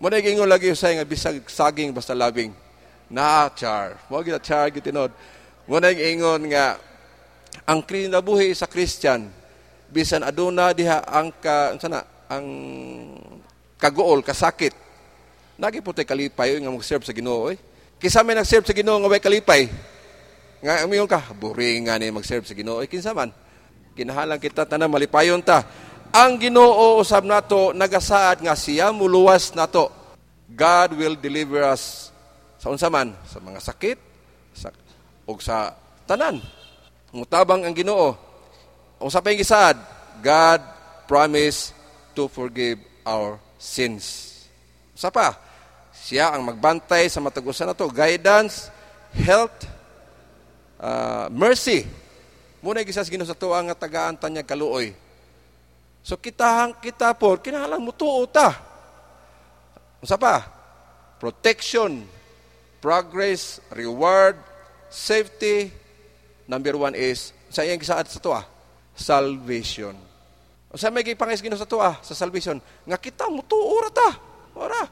Mo 0.00 0.08
na 0.08 0.22
ingon 0.22 0.48
lagi 0.48 0.72
usay 0.72 0.96
nga 0.96 1.06
bisag 1.06 1.42
saging 1.46 1.94
basta 1.94 2.14
labing. 2.14 2.54
Na 3.10 3.50
char. 3.52 3.98
Mo 4.10 4.22
gid 4.22 4.38
char 4.42 4.70
gid 4.70 4.86
mo 5.70 5.76
na 5.78 5.90
ingon 5.90 6.50
nga 6.50 6.78
ang 7.66 7.82
kinabuhi 7.82 8.54
sa 8.54 8.66
Christian 8.66 9.30
bisan 9.90 10.22
aduna 10.22 10.70
diha 10.74 11.02
ang 11.06 11.30
ka 11.34 11.74
unsa 11.74 11.86
na 11.90 12.02
ang 12.30 12.46
kaguol 13.78 14.22
kasakit. 14.22 14.74
Nagi 15.60 15.78
puti 15.78 16.02
kalipay 16.02 16.58
oy 16.58 16.60
nga 16.62 16.74
mag-serve 16.74 17.06
sa 17.06 17.14
Ginoo 17.14 17.54
oy 17.54 17.69
kisa 18.00 18.24
may 18.24 18.34
nag-serve 18.34 18.64
sa 18.64 18.72
Ginoo 18.72 18.96
nga 18.98 19.10
way 19.12 19.20
kalipay 19.20 19.68
nga 20.64 20.82
amiyon 20.84 21.06
ka 21.06 21.20
boring 21.36 21.86
nga 21.86 22.00
ni 22.00 22.08
mag-serve 22.08 22.48
sa 22.48 22.56
Ginoo 22.56 22.80
oy 22.80 22.88
kinsa 22.88 23.12
man 23.12 23.30
Kinahalang 24.00 24.40
kita 24.40 24.66
tanan 24.66 24.90
malipayon 24.90 25.42
ta. 25.42 25.66
Ang 26.10 26.40
Ginoo 26.40 26.98
usab 27.04 27.26
nato 27.26 27.76
nagasaad 27.76 28.42
nga 28.42 28.54
siya 28.54 28.90
muluwas 28.94 29.54
nato. 29.54 29.90
God 30.50 30.98
will 30.98 31.20
deliver 31.20 31.62
us 31.62 32.10
sa 32.56 32.72
unsa 32.72 32.90
man 32.90 33.14
sa 33.28 33.38
mga 33.38 33.60
sakit 33.62 33.98
sa 34.54 34.72
og 35.26 35.38
sa 35.44 35.76
tanan. 36.08 36.40
Mutabang 37.14 37.66
ang 37.66 37.74
Ginoo. 37.74 38.14
Unsa 39.04 39.20
pa 39.20 39.36
gisaad? 39.36 39.76
God 40.24 40.64
promise 41.04 41.76
to 42.16 42.24
forgive 42.30 42.78
our 43.04 43.36
sins. 43.60 44.26
Sa 44.96 45.12
pa? 45.12 45.34
Siya 46.00 46.32
ang 46.32 46.48
magbantay 46.48 47.06
sa 47.12 47.20
matagusan 47.20 47.68
nato, 47.68 47.84
guidance, 47.92 48.72
health, 49.12 49.68
uh, 50.80 51.28
mercy 51.28 52.00
Muna 52.60 52.84
gisas 52.84 53.08
Ginoo 53.08 53.24
sa 53.24 53.36
tuwa 53.36 53.56
nga 53.64 53.72
tagaan 53.76 54.20
tanya 54.20 54.44
kaluoy. 54.44 54.92
So 56.04 56.20
kita 56.20 56.76
kita 56.80 57.16
po 57.16 57.40
kinahanglan 57.40 57.80
mo 57.80 57.92
tuo 57.92 58.28
ta. 58.28 58.52
Unsa 60.00 60.20
pa? 60.20 60.44
Protection, 61.16 62.04
progress, 62.84 63.64
reward, 63.72 64.36
safety. 64.92 65.72
Number 66.44 66.76
one 66.76 66.92
is 66.92 67.32
sa 67.48 67.64
iyang 67.64 67.80
gisaad 67.80 68.08
sa 68.12 68.20
tuwa, 68.20 68.44
salvation. 68.92 69.96
Unsa 70.68 70.92
may 70.92 71.00
gipangis 71.00 71.40
Ginoo 71.40 71.56
sa 71.56 71.68
tuwa 71.68 71.96
sa 72.04 72.12
salvation? 72.12 72.60
Nga 72.84 72.98
kita 73.00 73.24
mo 73.32 73.40
ra 73.80 73.88
ta. 73.88 74.10
Ora. 74.52 74.84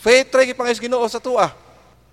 Faith 0.00 0.32
ra 0.32 0.48
gipangis 0.48 0.80
Ginoo 0.80 1.04
sa 1.12 1.20
tuwa. 1.20 1.52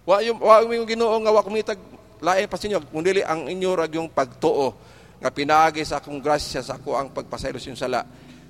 Wa 0.04 0.20
yung 0.20 0.44
wa 0.44 0.60
yung 0.60 0.84
Ginoo 0.84 1.16
nga 1.24 1.32
wa 1.32 1.40
kumitag 1.40 1.80
lain 2.20 2.52
pa 2.52 2.60
sinyo 2.60 2.84
kundi 2.92 3.24
ang 3.24 3.48
inyo 3.48 3.72
rag 3.78 3.96
yung 3.96 4.12
pagtuo 4.12 4.76
nga 5.24 5.32
pinaagi 5.32 5.88
sa 5.88 6.04
akong 6.04 6.20
grasya 6.20 6.62
sa 6.66 6.76
ako 6.76 6.98
ang 6.98 7.08
pagpasaylo 7.16 7.58
yung 7.64 7.80
sala 7.80 8.04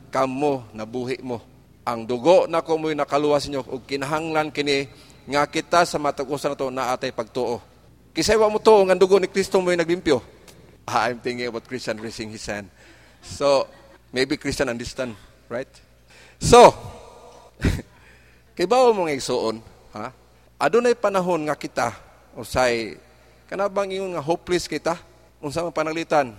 kamo 0.09 0.65
nabuhi 0.73 1.21
mo. 1.21 1.37
Ang 1.87 2.03
dugo 2.03 2.49
na 2.49 2.65
ko 2.65 2.75
mo'y 2.75 2.97
nakaluwas 2.97 3.47
ninyo 3.47 3.63
ug 3.63 3.85
kinahanglan 3.87 4.51
kini 4.51 4.89
nga 5.29 5.47
kita 5.47 5.87
sa 5.87 6.01
matagusan 6.01 6.51
nato 6.51 6.67
na 6.67 6.91
atay 6.91 7.13
pagtuo. 7.13 7.61
Kisay 8.11 8.35
wa 8.35 8.51
mo 8.51 8.59
tuo 8.59 8.83
nga 8.83 8.97
dugo 8.97 9.21
ni 9.21 9.29
Kristo 9.29 9.61
mo'y 9.61 9.77
naglimpyo. 9.77 10.19
Ah, 10.87 11.11
I'm 11.11 11.21
thinking 11.21 11.45
about 11.47 11.67
Christian 11.67 11.99
raising 12.01 12.33
his 12.33 12.43
hand. 12.47 12.73
So 13.21 13.69
maybe 14.11 14.35
Christian 14.35 14.67
understand 14.67 15.13
right? 15.47 15.69
So 16.41 16.73
kay 18.57 18.65
bawo 18.65 18.89
mo 18.89 19.05
nga 19.05 19.13
igsuon 19.13 19.61
ha 19.93 20.09
adunay 20.57 20.97
panahon 20.97 21.45
nga 21.45 21.53
kita 21.53 21.93
usay 22.33 22.97
kanabang 23.45 23.93
ingon 23.93 24.17
nga 24.17 24.25
hopeless 24.25 24.65
kita 24.65 24.97
unsa 25.37 25.61
man 25.61 25.69
pananglitan 25.69 26.33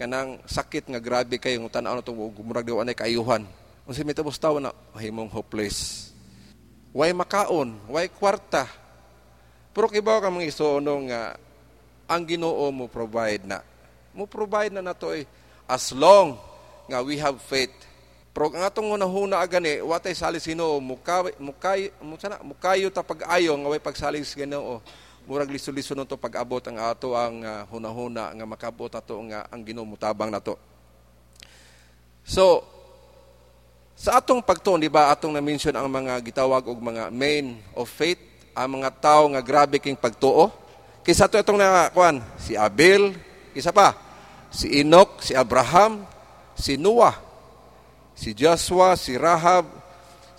kanang 0.00 0.40
sakit 0.48 0.88
nga 0.88 0.96
grabe 0.96 1.36
kayo 1.36 1.60
ng 1.60 1.68
tanaw 1.68 1.92
na 1.92 2.00
itong 2.00 2.32
gumurag 2.32 2.64
daw 2.64 2.80
anay 2.80 2.96
kaayuhan. 2.96 3.44
Kung 3.84 3.92
si 3.92 4.00
mitabos 4.00 4.40
tao 4.40 4.56
na, 4.56 4.72
mahimong 4.96 5.28
hopeless. 5.28 6.08
Way 6.96 7.12
makaon, 7.12 7.76
way 7.84 8.08
kwarta. 8.08 8.64
Pero 9.76 9.92
kibaw 9.92 10.24
ka 10.24 10.32
mga 10.32 10.48
isono 10.48 11.04
nga, 11.04 11.36
ang 12.08 12.24
ginoo 12.24 12.72
mo 12.72 12.88
provide 12.88 13.44
na. 13.44 13.60
Mo 14.16 14.24
provide 14.24 14.72
na 14.72 14.80
nato 14.80 15.12
eh, 15.12 15.28
as 15.68 15.92
long 15.92 16.40
nga 16.88 17.04
we 17.04 17.20
have 17.20 17.36
faith. 17.44 17.76
Pero 18.30 18.46
ang 18.54 18.62
atong 18.62 18.94
hunahuna 18.94 19.42
agani, 19.42 19.82
watay 19.82 20.14
salis 20.14 20.46
ginoo, 20.46 20.78
mukay, 20.78 21.34
mukay, 21.42 21.90
mukay, 21.98 22.38
mukayo 22.46 22.86
ta 22.94 23.02
pag-ayo 23.02 23.58
nga 23.58 23.70
way 23.70 23.82
pagsalis 23.82 24.38
ginoo 24.38 24.78
murag 25.30 25.52
liso-liso 25.52 25.94
to 25.94 26.18
pag-abot 26.18 26.58
ang 26.66 26.82
ato 26.82 27.14
ang 27.14 27.44
uh, 27.46 27.62
hunahuna 27.70 28.34
nga 28.34 28.46
makabot 28.48 28.90
ato 28.90 29.14
nga 29.30 29.46
ang 29.46 29.62
ginumutabang 29.62 30.26
nato. 30.26 30.58
So, 32.26 32.66
sa 33.94 34.18
atong 34.18 34.42
pagtuon, 34.42 34.82
di 34.82 34.90
ba, 34.90 35.12
atong 35.14 35.30
na-mention 35.30 35.76
ang 35.76 35.86
mga 35.86 36.18
gitawag 36.24 36.66
og 36.66 36.82
mga 36.82 37.14
main 37.14 37.62
of 37.78 37.86
faith, 37.86 38.18
ang 38.56 38.80
mga 38.80 38.90
tao 38.98 39.28
nga 39.30 39.38
grabe 39.44 39.78
king 39.78 39.94
pagtuo. 39.94 40.50
Kisa 41.06 41.30
to 41.30 41.38
itong 41.38 41.60
na, 41.60 41.94
kuan, 41.94 42.18
si 42.40 42.58
Abel, 42.58 43.12
kisa 43.54 43.70
pa, 43.70 43.94
si 44.48 44.82
Enoch, 44.82 45.20
si 45.22 45.36
Abraham, 45.36 46.02
si 46.58 46.74
Noah, 46.74 47.29
si 48.14 48.36
Joshua, 48.36 48.96
si 48.96 49.16
Rahab, 49.16 49.66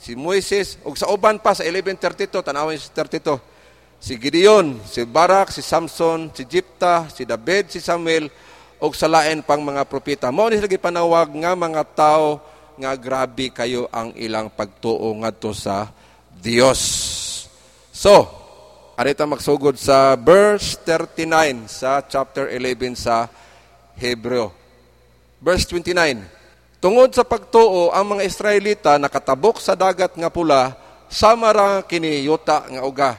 si 0.02 0.18
Moises, 0.18 0.82
ug 0.82 0.98
sa 0.98 1.10
uban 1.14 1.38
pa 1.38 1.54
sa 1.54 1.62
1132, 1.62 2.42
tanawin 2.42 2.78
sa 2.82 2.90
32, 3.06 3.38
si 4.02 4.18
Gideon, 4.18 4.82
si 4.82 5.06
Barak, 5.06 5.54
si 5.54 5.62
Samson, 5.62 6.34
si 6.34 6.42
Jipta, 6.50 7.06
si 7.14 7.22
David, 7.22 7.70
si 7.70 7.78
Samuel, 7.78 8.34
o 8.82 8.90
sa 8.98 9.06
lain 9.06 9.46
pang 9.46 9.62
mga 9.62 9.86
propeta. 9.86 10.34
Mo 10.34 10.50
ni 10.50 10.58
sila 10.58 10.66
panawag 10.82 11.30
nga 11.38 11.54
mga 11.54 11.84
tao 11.94 12.42
nga 12.82 12.98
grabe 12.98 13.54
kayo 13.54 13.86
ang 13.94 14.10
ilang 14.18 14.50
pagtuo 14.50 15.14
ngadto 15.22 15.54
sa 15.54 15.94
Dios. 16.42 16.82
So, 17.94 18.26
arita 18.98 19.30
magsugod 19.30 19.78
sa 19.78 20.18
verse 20.18 20.82
39 20.82 21.70
sa 21.70 22.02
chapter 22.02 22.50
11 22.50 22.98
sa 22.98 23.30
Hebreo. 24.02 24.50
Verse 25.38 25.70
29. 25.70 26.41
Tungod 26.82 27.14
sa 27.14 27.22
pagtuo, 27.22 27.94
ang 27.94 28.18
mga 28.18 28.26
Israelita 28.26 28.98
nakatabok 28.98 29.62
sa 29.62 29.78
dagat 29.78 30.18
nga 30.18 30.34
pula, 30.34 30.74
sama 31.14 31.54
ra 31.54 31.86
kini 31.86 32.26
yuta 32.26 32.66
nga 32.66 32.82
uga. 32.82 33.12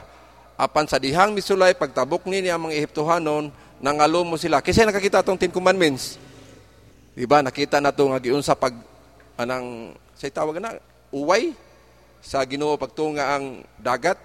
Apan 0.59 0.83
sa 0.83 0.99
dihang 0.99 1.31
misulay 1.31 1.71
pagtabok 1.71 2.27
ni 2.27 2.43
ang 2.51 2.67
mga 2.67 2.83
Ehiptohanon 2.83 3.55
nangalo 3.79 4.27
mo 4.27 4.35
sila. 4.35 4.59
Kasi 4.59 4.83
nakakita 4.83 5.23
tong 5.23 5.39
Ten 5.39 5.47
Commandments? 5.47 6.19
Di 7.15 7.23
ba? 7.23 7.39
Nakita 7.39 7.79
na 7.79 7.95
to 7.95 8.11
nga 8.11 8.19
giunsa 8.19 8.51
pag 8.51 8.75
anang 9.39 9.95
say 10.19 10.27
tawag 10.27 10.59
na 10.59 10.75
uway 11.15 11.55
sa 12.19 12.43
Ginoo 12.43 12.75
pagtunga 12.75 13.39
ang 13.39 13.63
dagat. 13.79 14.19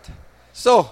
So 0.50 0.82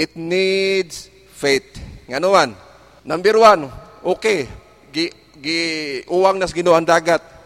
it 0.00 0.16
needs 0.16 1.12
faith. 1.36 1.76
Nganuan 2.08 2.56
number 3.04 3.36
one 3.36 3.68
okay 4.00 4.48
gi, 4.88 5.12
gi 5.36 5.60
uwang 6.08 6.40
nas 6.40 6.56
Ginoo 6.56 6.72
ang 6.72 6.88
dagat 6.88 7.37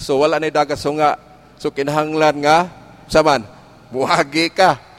so 0.00 0.16
wala 0.16 0.40
na 0.40 0.48
dagat 0.48 0.80
so 0.80 0.88
nga 0.96 1.20
so 1.60 1.68
kinahanglan 1.68 2.40
nga 2.40 2.72
saman 3.04 3.44
buhagi 3.92 4.48
ka 4.48 4.90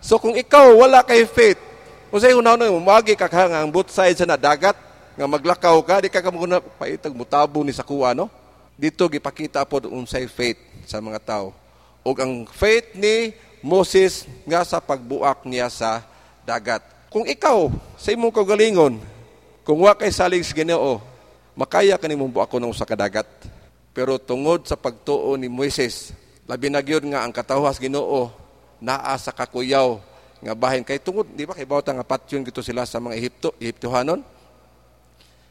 So 0.00 0.16
kung 0.16 0.32
ikaw 0.32 0.80
wala 0.80 1.04
kay 1.04 1.28
faith, 1.28 1.60
kung 2.08 2.18
sa'yo 2.18 2.40
una 2.40 2.56
na 2.56 2.72
umagi 2.72 3.12
ka 3.12 3.28
ka 3.28 3.52
nga 3.52 3.60
ang 3.60 3.68
both 3.68 3.92
sides 3.92 4.24
na 4.24 4.40
dagat, 4.40 4.74
nga 5.12 5.26
maglakaw 5.28 5.76
ka, 5.84 6.00
di 6.00 6.08
ka 6.08 6.24
ka 6.24 6.32
muna 6.32 6.56
paitag 6.80 7.12
mutabo 7.12 7.60
ni 7.60 7.70
sa 7.70 7.84
kuwa, 7.84 8.16
no? 8.16 8.32
Dito 8.80 9.04
gipakita 9.04 9.60
po 9.68 9.76
unsay 9.92 10.24
faith 10.24 10.56
sa 10.88 11.04
mga 11.04 11.20
tao. 11.20 11.52
O 12.00 12.16
ang 12.16 12.48
faith 12.48 12.96
ni 12.96 13.36
Moses 13.60 14.24
nga 14.48 14.64
sa 14.64 14.80
pagbuak 14.80 15.44
niya 15.44 15.68
sa 15.68 16.00
dagat. 16.48 16.80
Kung 17.12 17.28
ikaw, 17.28 17.68
sa 18.00 18.08
imong 18.16 18.32
kagalingon, 18.32 18.96
kung 19.68 19.84
wa 19.84 19.92
kay 19.92 20.08
salig 20.08 20.40
sa 20.48 20.56
Ginoo, 20.56 20.96
makaya 21.52 22.00
ka 22.00 22.08
nimong 22.08 22.32
buak 22.32 22.48
ng 22.56 22.72
sa 22.72 22.88
kadagat. 22.88 23.28
Pero 23.90 24.22
tungod 24.22 24.66
sa 24.66 24.78
pagtuo 24.78 25.34
ni 25.34 25.50
Moises, 25.50 26.14
labi 26.46 26.70
na 26.70 26.82
nga 26.82 27.26
ang 27.26 27.32
katawhas 27.34 27.82
Ginoo 27.82 28.30
naa 28.80 29.12
sa 29.18 29.34
kakuyaw 29.34 30.00
nga 30.40 30.56
bahin 30.56 30.80
kay 30.86 30.96
tungod 30.96 31.28
di 31.36 31.44
ba 31.44 31.52
kay 31.52 31.68
bawta 31.68 31.92
nga 31.92 32.06
patyon 32.06 32.40
gito 32.48 32.64
sila 32.64 32.88
sa 32.88 32.96
mga 32.96 33.12
Ehipto 33.12 33.52
Ehiptohanon 33.60 34.24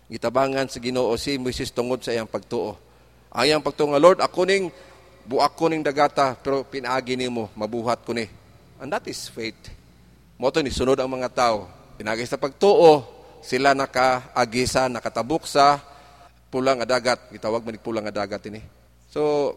gitabangan 0.09 0.65
sa 0.65 0.81
Ginoo 0.81 1.13
si 1.13 1.37
Moises 1.37 1.69
tungod 1.69 2.01
sa 2.01 2.09
iyang 2.09 2.25
pagtuo. 2.25 2.73
Ang 3.29 3.45
iyang 3.45 3.61
pagtuo 3.61 3.93
nga 3.93 4.01
Lord, 4.01 4.19
ako 4.25 4.41
ning 4.49 4.73
buak 5.29 5.53
ko 5.53 5.69
ning 5.69 5.85
dagata 5.85 6.33
pero 6.33 6.65
pinaagi 6.65 7.13
nimo 7.13 7.53
mabuhat 7.53 8.01
ko 8.01 8.17
ni. 8.17 8.25
And 8.81 8.89
that 8.89 9.05
is 9.05 9.29
faith. 9.29 9.69
Mo 10.41 10.49
to 10.49 10.65
ni 10.65 10.73
sunod 10.73 10.97
ang 10.97 11.13
mga 11.13 11.29
tao. 11.29 11.69
Pinagi 11.99 12.25
sa 12.25 12.41
pagtuo, 12.41 13.05
sila 13.45 13.77
nakaagisa, 13.77 14.89
nakatabok 14.89 15.45
sa 16.49 16.51
pulang 16.51 16.81
nga 16.81 16.89
dagat. 16.97 17.29
Gitawag 17.29 17.61
man 17.61 17.77
pulang 17.77 18.03
nga 18.09 18.25
dagat 18.25 18.41
ini. 18.49 18.65
So 19.13 19.53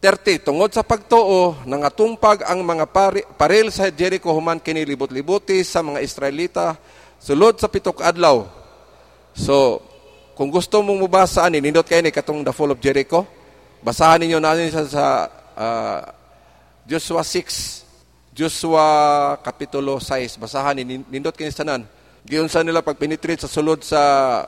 30 0.00 0.44
tungod 0.44 0.70
sa 0.72 0.84
pagtuo 0.84 1.56
nangatumpag 1.64 2.44
ang 2.44 2.60
mga 2.60 2.84
pari, 2.92 3.24
paril 3.40 3.72
sa 3.72 3.88
Jericho 3.88 4.32
human 4.36 4.60
kini 4.60 4.84
libot-libuti 4.84 5.64
sa 5.64 5.80
mga 5.80 6.04
Israelita 6.04 6.76
sulod 7.16 7.56
sa 7.56 7.68
pitok 7.72 8.04
adlaw 8.04 8.44
So, 9.34 9.82
kung 10.38 10.54
gusto 10.54 10.78
mong 10.78 11.10
mabasa 11.10 11.42
ani, 11.42 11.58
nindot 11.58 11.82
kayo 11.82 11.98
ni 12.06 12.14
katong 12.14 12.46
The 12.46 12.54
Fall 12.54 12.70
of 12.70 12.78
Jericho. 12.78 13.26
Basahan 13.82 14.22
ninyo 14.22 14.38
natin 14.38 14.70
sa, 14.70 14.82
sa 14.86 15.04
uh, 15.58 16.00
Joshua 16.86 17.26
6, 17.26 18.30
Joshua 18.30 18.86
Kapitulo 19.42 19.98
6. 19.98 20.38
Basahan 20.38 20.78
ni 20.78 21.02
nindot 21.02 21.34
kayo 21.34 21.50
tanan. 21.50 21.82
Giyon 22.24 22.46
sa 22.48 22.62
nila 22.62 22.80
pag 22.80 22.96
penetrate 22.96 23.42
sa 23.44 23.50
sulod 23.50 23.82
sa 23.82 24.00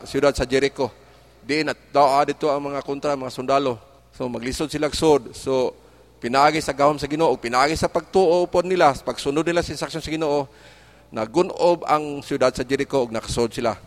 siyudad 0.07 0.33
sa 0.33 0.47
Jericho. 0.47 0.88
Diin 1.47 1.71
at 1.71 1.79
daw 1.95 2.27
dito 2.27 2.51
ang 2.51 2.75
mga 2.75 2.83
kontra, 2.83 3.15
mga 3.15 3.31
sundalo. 3.31 3.79
So 4.11 4.27
maglisod 4.27 4.67
sila 4.67 4.91
sod. 4.91 5.31
So 5.31 5.79
pinagi 6.19 6.59
sa 6.59 6.75
gahom 6.75 6.99
sa 6.99 7.07
Ginoo, 7.07 7.39
pinagi 7.39 7.79
sa 7.79 7.87
pagtuo 7.87 8.43
upon 8.43 8.67
nila, 8.67 8.91
pagsunod 8.99 9.47
nila 9.47 9.63
sa 9.63 9.71
instruction 9.71 10.03
sa 10.03 10.11
Ginoo, 10.11 10.51
nagunob 11.15 11.87
ang 11.87 12.19
siyudad 12.19 12.51
sa 12.51 12.67
Jericho 12.67 13.07
ug 13.07 13.15
nakasod 13.15 13.55
sila. 13.55 13.79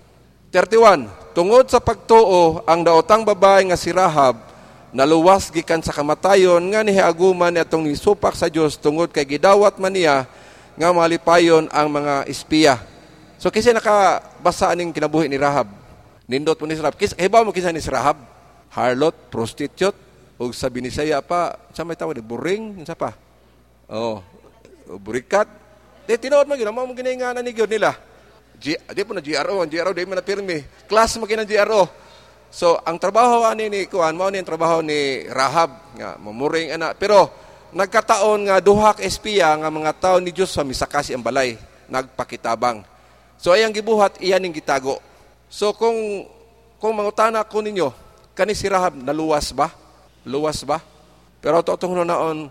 31. 0.56 1.36
Tungod 1.36 1.68
sa 1.68 1.84
pagtuo, 1.84 2.64
ang 2.64 2.80
daotang 2.82 3.28
babae 3.28 3.68
nga 3.70 3.78
si 3.78 3.92
Rahab, 3.92 4.40
naluwas 4.96 5.52
gikan 5.54 5.84
sa 5.84 5.94
kamatayon 5.94 6.64
nga 6.74 6.82
nihiaguman 6.82 7.54
atong 7.60 7.86
nisupak 7.86 8.34
sa 8.40 8.50
Dios 8.50 8.80
tungod 8.80 9.12
kay 9.14 9.28
gidawat 9.28 9.78
man 9.78 9.94
niya 9.94 10.26
nga 10.80 10.90
malipayon 10.96 11.68
ang 11.70 11.92
mga 11.92 12.26
espiya. 12.26 12.80
So 13.36 13.52
kasi 13.52 13.76
nakabasa 13.76 14.72
ning 14.80 14.96
kinabuhi 14.96 15.28
ni 15.28 15.36
Rahab. 15.36 15.79
Nindot 16.30 16.62
mo 16.62 16.70
ni 16.70 16.78
Rahab. 16.78 16.94
Kis 16.94 17.18
hibaw 17.18 17.42
mo 17.42 17.50
kinsa 17.50 17.74
ni 17.74 17.82
Rahab? 17.82 18.22
Harlot, 18.70 19.18
prostitute, 19.34 19.98
ug 20.38 20.54
sa 20.54 20.70
binisaya 20.70 21.26
pa, 21.26 21.58
sa 21.74 21.82
may 21.82 21.98
tawag 21.98 22.22
ni 22.22 22.22
buring, 22.22 22.86
sa 22.86 22.94
pa. 22.94 23.18
Oh, 23.90 24.22
burikat. 25.02 25.50
Di 26.06 26.22
tinuod 26.22 26.46
mo 26.46 26.54
gyud 26.54 26.70
mo 26.70 26.86
gininganan 26.94 27.42
ni 27.42 27.50
gyud 27.50 27.74
nila. 27.74 27.98
G, 28.62 28.78
di 28.78 29.02
po 29.02 29.18
na 29.18 29.26
GRO, 29.26 29.66
ang 29.66 29.70
GRO 29.74 29.90
di 29.90 30.06
mo 30.06 30.14
na 30.14 30.22
pirmi. 30.22 30.62
Class 30.86 31.18
mo 31.18 31.26
ng 31.26 31.50
GRO. 31.50 31.90
So, 32.54 32.78
ang 32.82 33.02
trabaho 33.02 33.46
ani 33.46 33.70
ni 33.70 33.90
Kuan, 33.90 34.14
mao 34.14 34.30
ni 34.30 34.38
ang 34.38 34.46
trabaho 34.46 34.86
ni 34.86 35.26
Rahab 35.34 35.98
nga 35.98 36.14
mamuring 36.22 36.78
ana. 36.78 36.94
Pero 36.94 37.30
nagkataon 37.74 38.50
nga 38.50 38.58
duha 38.62 38.98
ka 38.98 39.02
espiya 39.02 39.58
nga 39.58 39.70
mga 39.70 39.92
tao 39.98 40.18
ni 40.22 40.30
Dios 40.30 40.54
sa 40.54 40.62
misakasi 40.62 41.18
ang 41.18 41.26
balay, 41.26 41.58
nagpakitabang. 41.90 42.86
So 43.42 43.54
ayang 43.54 43.74
gibuhat 43.74 44.22
iyan 44.22 44.46
ning 44.46 44.54
gitago. 44.54 45.09
So 45.50 45.74
kung 45.74 46.30
kung 46.80 46.96
mangutana 46.96 47.44
ko 47.44 47.60
ninyo, 47.60 47.92
kani 48.38 48.56
si 48.56 48.70
Rahab 48.72 48.96
naluwas 48.96 49.52
ba? 49.52 49.68
Luwas 50.24 50.64
ba? 50.64 50.80
Pero 51.44 51.60
totoo 51.66 52.06
naon 52.06 52.48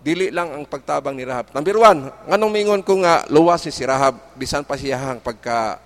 dili 0.00 0.32
lang 0.32 0.48
ang 0.52 0.64
pagtabang 0.64 1.12
ni 1.12 1.28
Rahab. 1.28 1.52
Number 1.52 1.76
one, 1.76 2.08
nganong 2.28 2.52
mingon 2.52 2.82
ko 2.84 3.00
nga 3.04 3.28
luwas 3.28 3.68
ni 3.68 3.72
si 3.72 3.84
Rahab, 3.84 4.16
bisan 4.36 4.64
pa 4.64 4.74
siyahang 4.74 5.20
pagka 5.20 5.76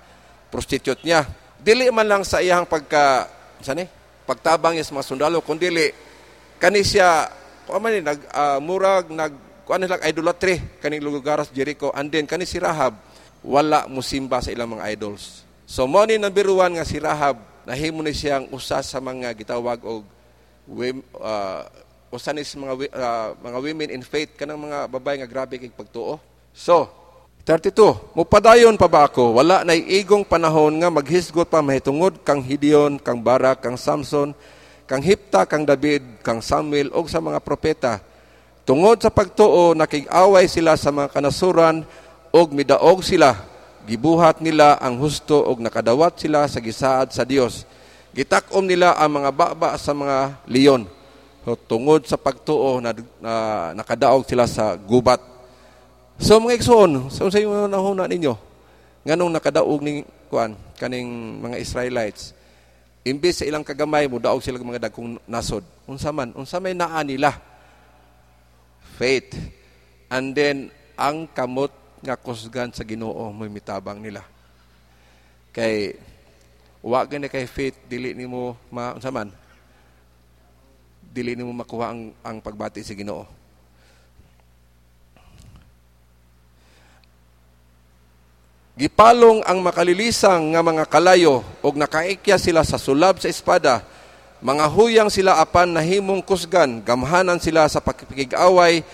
prostitute 0.55 1.03
niya. 1.03 1.27
Dili 1.59 1.91
man 1.91 2.07
lang 2.07 2.23
sa 2.23 2.39
iyang 2.39 2.63
pagka, 2.63 3.27
sani? 3.59 3.91
Pagtabang 4.25 4.79
niya 4.79 4.87
sa 4.87 4.95
mga 4.95 5.07
sundalo, 5.11 5.43
kundi 5.43 5.67
dili, 5.67 5.91
kani 6.63 6.87
siya, 6.87 7.27
kung 7.67 7.83
man 7.83 7.99
nag, 7.99 8.21
uh, 8.31 8.59
murag, 8.63 9.11
nag, 9.11 9.35
kung 9.67 9.83
ano 9.83 9.91
lang, 9.91 10.01
idolatry, 10.07 10.79
kaning 10.79 11.03
lugar 11.03 11.43
Jericho, 11.51 11.91
and 11.91 12.09
then 12.15 12.25
kani 12.25 12.47
si 12.47 12.63
Rahab, 12.63 12.95
wala 13.43 13.91
musimba 13.91 14.39
sa 14.39 14.55
ilang 14.55 14.79
mga 14.79 14.95
idols. 14.95 15.44
So, 15.65 15.89
mo 15.89 16.05
ni 16.05 16.21
number 16.21 16.45
one 16.53 16.77
nga 16.77 16.85
si 16.85 17.01
Rahab, 17.01 17.41
nahimo 17.65 18.05
ni 18.05 18.13
siyang 18.13 18.53
usa 18.53 18.85
sa 18.85 19.01
mga 19.01 19.33
gitawag 19.33 19.81
og 19.81 20.05
uh, 21.17 21.63
usan 22.13 22.37
is 22.37 22.53
mga 22.53 22.75
uh, 22.93 23.29
mga 23.41 23.59
women 23.65 23.89
in 23.91 24.05
faith 24.05 24.37
kanang 24.37 24.61
mga 24.61 24.87
babae 24.93 25.25
nga 25.25 25.29
grabe 25.29 25.57
kay 25.57 25.73
pagtuo. 25.73 26.21
So, 26.53 26.93
32. 27.49 28.17
Mupadayon 28.17 28.77
pa 28.81 28.89
ba 28.89 29.05
ako? 29.05 29.37
Wala 29.37 29.65
na 29.65 29.77
igong 29.77 30.25
panahon 30.25 30.81
nga 30.81 30.89
maghisgot 30.89 31.49
pa 31.49 31.61
mahitungod 31.61 32.25
kang 32.25 32.41
Hideon, 32.41 32.97
kang 32.97 33.21
Barak, 33.21 33.61
kang 33.61 33.77
Samson, 33.77 34.33
kang 34.89 35.05
Hipta, 35.05 35.45
kang 35.45 35.69
David, 35.69 36.25
kang 36.25 36.41
Samuel 36.41 36.89
og 36.93 37.09
sa 37.09 37.21
mga 37.21 37.41
propeta. 37.45 38.01
Tungod 38.65 38.97
sa 39.01 39.13
pagtuo 39.13 39.77
nakig-away 39.77 40.49
sila 40.49 40.73
sa 40.77 40.89
mga 40.89 41.13
kanasuran 41.13 41.85
og 42.33 42.49
midaog 42.57 43.05
sila. 43.05 43.54
Gibuhat 43.85 44.41
nila 44.41 44.81
ang 44.81 44.97
husto 44.97 45.45
og 45.45 45.61
nakadawat 45.61 46.17
sila 46.17 46.49
sa 46.49 46.61
gisaad 46.61 47.13
sa 47.13 47.23
Dios. 47.23 47.69
Gitakom 48.17 48.65
nila 48.65 48.97
ang 48.97 49.21
mga 49.21 49.31
baba 49.35 49.77
sa 49.77 49.93
mga 49.93 50.41
leon 50.49 50.89
So, 51.45 51.61
tungod 51.61 52.09
sa 52.09 52.17
pagtuo 52.17 52.81
na, 52.81 52.97
na 53.21 53.33
nakadaog 53.77 54.25
sila 54.25 54.49
sa 54.49 54.81
gubat. 54.81 55.21
So 56.17 56.41
mga 56.41 56.57
igsoon, 56.57 57.13
so 57.13 57.29
sa 57.29 57.37
inyo 57.37 57.69
nahuna 57.69 58.09
ninyo, 58.09 58.33
nganong 59.05 59.29
nakadaog 59.29 59.85
ning 59.85 60.09
kuan 60.33 60.57
kaning 60.81 61.37
mga 61.45 61.61
Israelites, 61.61 62.33
imbes 63.05 63.43
sa 63.43 63.45
ilang 63.45 63.61
kagamay 63.61 64.09
mo 64.09 64.17
daog 64.17 64.41
sila 64.41 64.57
mga 64.57 64.89
dagkong 64.89 65.21
nasod. 65.29 65.61
Unsa 65.85 66.17
man, 66.17 66.33
unsa 66.33 66.57
may 66.65 66.73
naa 66.73 67.05
nila? 67.05 67.37
Faith. 68.97 69.37
And 70.09 70.33
then 70.33 70.73
ang 70.97 71.29
kamot 71.29 71.77
nga 72.05 72.21
kusgan 72.21 72.69
sa 72.69 72.85
Ginoo 72.85 73.33
mo 73.33 73.49
mitabang 73.49 73.97
nila. 73.97 74.21
Kay 75.57 75.97
wa 76.85 77.01
gani 77.09 77.33
kay 77.33 77.49
faith 77.49 77.81
dili 77.89 78.13
nimo 78.13 78.61
ma 78.69 78.93
unsa 78.93 79.09
man 79.09 79.33
dili 81.01 81.33
nimo 81.33 81.49
makuha 81.57 81.97
ang, 81.97 82.13
ang 82.21 82.37
pagbati 82.45 82.85
sa 82.85 82.93
Ginoo. 82.93 83.25
Gipalong 88.75 89.41
ang 89.47 89.63
makalilisang 89.63 90.51
nga 90.51 90.61
mga 90.61 90.85
kalayo 90.91 91.47
og 91.63 91.79
nakaikya 91.79 92.37
sila 92.37 92.67
sa 92.67 92.75
sulab 92.75 93.23
sa 93.23 93.31
espada. 93.31 93.87
Mga 94.45 94.67
huyang 94.67 95.09
sila 95.09 95.39
apan 95.39 95.71
nahimong 95.73 96.21
kusgan, 96.21 96.83
gamhanan 96.83 97.39
sila 97.41 97.65
sa 97.71 97.81
pakikig-away 97.81 98.85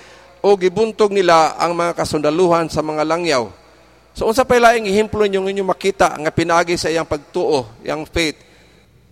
o 0.40 0.56
gibuntog 0.56 1.12
nila 1.12 1.56
ang 1.60 1.76
mga 1.76 1.92
kasundaluhan 1.96 2.68
sa 2.72 2.80
mga 2.80 3.04
langyaw. 3.04 3.48
So 4.16 4.26
unsa 4.26 4.44
pa 4.44 4.58
laing 4.58 4.88
ehemplo 4.88 5.22
ninyo 5.22 5.46
inyo 5.46 5.64
makita 5.64 6.16
nga 6.18 6.32
pinagi 6.34 6.74
sa 6.74 6.90
iyang 6.90 7.06
pagtuo, 7.06 7.68
yang 7.86 8.02
faith? 8.08 8.36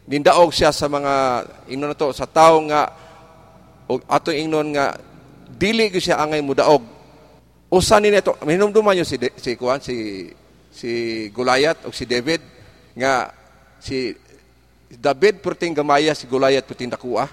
Nindaog 0.08 0.50
siya 0.50 0.72
sa 0.72 0.88
mga 0.88 1.44
ingnon 1.68 1.92
to 1.92 2.10
sa 2.16 2.24
tao 2.24 2.64
nga 2.64 2.88
o 3.88 4.00
ato 4.08 4.32
ingnon 4.32 4.72
nga 4.72 4.96
dili 5.48 5.92
gyud 5.92 6.04
siya 6.04 6.20
angay 6.20 6.40
mudaog. 6.40 6.80
Usa 7.68 8.00
ni 8.00 8.08
neto 8.08 8.36
hinumduman 8.48 8.96
yo 8.96 9.04
si 9.04 9.20
si 9.36 9.52
kuan 9.56 9.84
si 9.84 10.28
si 10.72 10.90
Goliath 11.28 11.84
o 11.84 11.92
si 11.92 12.08
David 12.08 12.40
nga 12.96 13.28
si 13.76 14.16
David 14.88 15.44
perting 15.44 15.76
gamaya 15.76 16.16
si 16.16 16.24
Goliath 16.24 16.64
perting 16.64 16.88
dakuha 16.88 17.28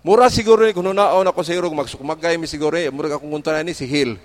mura 0.00 0.28
siguro 0.32 0.64
ni 0.64 0.72
kuno 0.72 0.92
naon 0.92 1.28
ako 1.28 1.40
sa 1.44 1.52
irog 1.52 1.76
magsukmagay 1.76 2.40
mi 2.40 2.48
siguro 2.48 2.76
eh 2.76 2.88
mura 2.88 3.16
akong 3.16 3.30
kunta 3.30 3.56
ni 3.60 3.76
si 3.76 3.84
Hill 3.84 4.16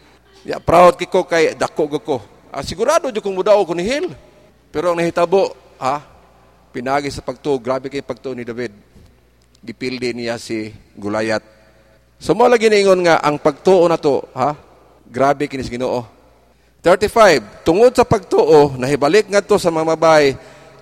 ya 0.47 0.59
proud 0.59 0.95
kiko 0.95 1.27
kay 1.27 1.55
dako 1.55 1.91
ko 1.99 2.17
ah, 2.51 2.63
sigurado 2.63 3.11
jud 3.11 3.23
kong 3.23 3.35
mudaog 3.35 3.67
ko 3.67 3.73
ni 3.75 3.83
Hill 3.83 4.11
pero 4.71 4.91
ang 4.91 4.99
nahitabo 4.99 5.51
ha 5.79 6.15
pinagi 6.75 7.07
sa 7.07 7.23
pagtuo, 7.23 7.55
grabe 7.55 7.87
kay 7.87 8.03
pagtuo 8.03 8.35
ni 8.35 8.43
David. 8.43 8.75
Gipildi 9.63 10.11
niya 10.11 10.35
si 10.35 10.75
Gulayat. 10.99 11.39
So 12.19 12.35
mo 12.35 12.51
lagi 12.51 12.67
ingon 12.67 13.07
nga 13.07 13.23
ang 13.23 13.39
pagtuo 13.39 13.87
na 13.87 13.95
to, 13.95 14.27
ha? 14.35 14.59
Grabe 15.07 15.47
kinis 15.47 15.71
Ginoo. 15.71 16.03
35. 16.83 17.63
Tungod 17.63 17.95
sa 17.95 18.03
pagtuo, 18.03 18.75
nahibalik 18.75 19.31
ngadto 19.31 19.55
sa 19.55 19.71
mga 19.71 19.95
babay 19.95 20.35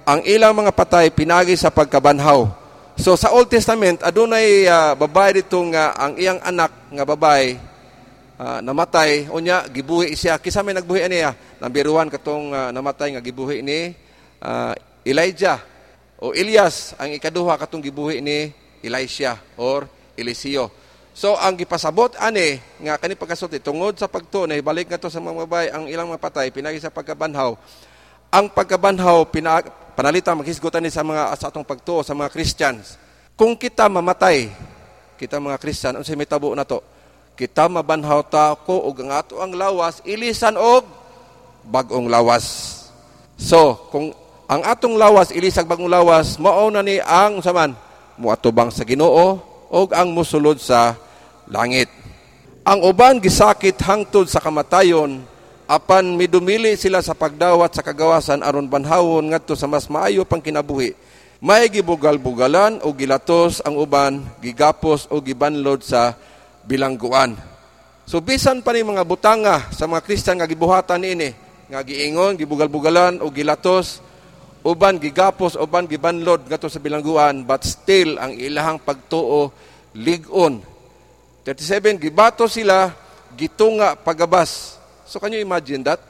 ang 0.04 0.20
ilang 0.26 0.58
mga 0.58 0.74
patay 0.74 1.14
pinagi 1.14 1.54
sa 1.54 1.70
pagkabanhaw. 1.70 2.50
So 2.94 3.18
sa 3.18 3.34
Old 3.34 3.50
Testament 3.50 4.06
adunay 4.06 4.70
uh, 4.70 4.94
babae 4.94 5.42
dito 5.42 5.58
nga 5.74 5.98
ang 5.98 6.14
iyang 6.14 6.38
anak 6.46 6.70
nga 6.94 7.04
babay 7.10 7.58
uh, 8.38 8.62
namatay. 8.62 9.26
Unya 9.34 9.66
gibuhi 9.66 10.14
siya. 10.14 10.38
Kisa 10.38 10.62
may 10.62 10.78
nagbuhi 10.78 11.10
niya 11.10 11.34
1 11.58 11.74
katong 12.14 12.54
uh, 12.54 12.70
namatay 12.70 13.18
nga 13.18 13.22
gibuhi 13.26 13.66
ni 13.66 13.98
uh, 14.46 14.78
Elijah 15.02 15.58
o 16.22 16.38
Elias. 16.38 16.94
Ang 17.02 17.18
ikaduha 17.18 17.58
katong 17.58 17.82
gibuhi 17.82 18.22
ni 18.22 18.54
Elisha 18.86 19.42
or 19.58 19.90
Eliseo. 20.14 20.70
So 21.18 21.34
ang 21.34 21.58
gipasabot 21.58 22.14
ani 22.22 22.62
nga 22.78 23.02
kani 23.02 23.18
pagkasulti 23.18 23.58
tungod 23.58 23.98
sa 23.98 24.06
pagtuo 24.06 24.46
na 24.46 24.58
ibalik 24.58 24.90
nga 24.90 25.02
to 25.02 25.10
sa 25.10 25.18
mga 25.18 25.46
babae 25.46 25.68
ang 25.74 25.86
ilang 25.90 26.10
mga 26.14 26.22
patay 26.22 26.50
pinagi 26.50 26.78
sa 26.78 26.94
pagkabanhaw 26.94 27.58
ang 28.34 28.50
pagkabanhaw 28.50 29.30
pina, 29.30 29.62
panalita 29.94 30.34
maghisgutan 30.34 30.82
ni 30.82 30.90
sa 30.90 31.06
mga 31.06 31.38
sa 31.38 31.54
atong 31.54 31.62
pagtuo 31.62 32.02
sa 32.02 32.18
mga 32.18 32.34
Christians. 32.34 32.98
Kung 33.38 33.54
kita 33.54 33.86
mamatay, 33.86 34.50
kita 35.22 35.38
mga 35.38 35.62
Christian, 35.62 36.02
unsay 36.02 36.18
may 36.18 36.26
tabo 36.26 36.50
na 36.58 36.66
to? 36.66 36.82
Kita 37.38 37.70
mabanhaw 37.70 38.26
ta 38.26 38.58
ko 38.58 38.90
og 38.90 38.98
ang 39.06 39.14
ato 39.14 39.38
ang 39.38 39.54
lawas 39.54 40.02
ilisan 40.02 40.58
og 40.58 40.82
bagong 41.70 42.10
lawas. 42.10 42.46
So, 43.38 43.90
kung 43.94 44.18
ang 44.50 44.66
atong 44.66 44.98
lawas 44.98 45.30
ilisag 45.30 45.70
bagong 45.70 45.90
lawas 45.90 46.38
mao 46.42 46.70
na 46.74 46.82
ni 46.82 46.98
ang 47.02 47.38
saman 47.42 47.78
muatubang 48.18 48.74
sa 48.74 48.86
Ginoo 48.86 49.42
og 49.70 49.90
ang 49.94 50.10
musulod 50.10 50.58
sa 50.58 50.98
langit. 51.50 51.90
Ang 52.66 52.82
uban 52.86 53.22
gisakit 53.22 53.78
hangtod 53.82 54.26
sa 54.26 54.42
kamatayon 54.42 55.33
apan 55.68 56.16
midumili 56.16 56.76
sila 56.76 57.00
sa 57.00 57.16
pagdawat 57.16 57.74
sa 57.74 57.86
kagawasan 57.86 58.44
aron 58.44 58.68
banhawon 58.68 59.32
ngadto 59.32 59.56
sa 59.56 59.68
mas 59.68 59.88
maayo 59.88 60.28
pang 60.28 60.44
kinabuhi. 60.44 60.96
May 61.44 61.68
gibugal-bugalan 61.68 62.80
o 62.88 62.96
gilatos 62.96 63.60
ang 63.68 63.76
uban, 63.76 64.24
gigapos 64.40 65.12
o 65.12 65.20
gibanlod 65.20 65.84
sa 65.84 66.16
bilangguan. 66.64 67.36
So 68.08 68.24
bisan 68.24 68.64
pa 68.64 68.72
ni 68.72 68.84
mga 68.84 69.04
butanga 69.04 69.68
sa 69.76 69.84
mga 69.84 70.08
Kristiyan 70.08 70.40
nga 70.40 70.48
gibuhatan 70.48 71.04
niini, 71.04 71.36
nga 71.68 71.84
giingon, 71.84 72.40
gibugal-bugalan 72.40 73.20
o 73.20 73.28
gilatos, 73.28 74.00
uban 74.64 74.96
gigapos, 74.96 75.60
uban 75.60 75.84
gibanlod 75.84 76.48
ngadto 76.48 76.72
sa 76.72 76.80
bilangguan, 76.80 77.44
but 77.44 77.64
still 77.68 78.16
ang 78.24 78.32
ilahang 78.40 78.80
pagtuo 78.80 79.52
ligon. 79.96 80.64
37 81.44 82.00
gibato 82.00 82.48
sila 82.48 82.88
gitunga 83.36 84.00
pagabas. 84.00 84.80
So 85.14 85.22
can 85.22 85.30
you 85.30 85.46
imagine 85.46 85.86
that? 85.86 86.02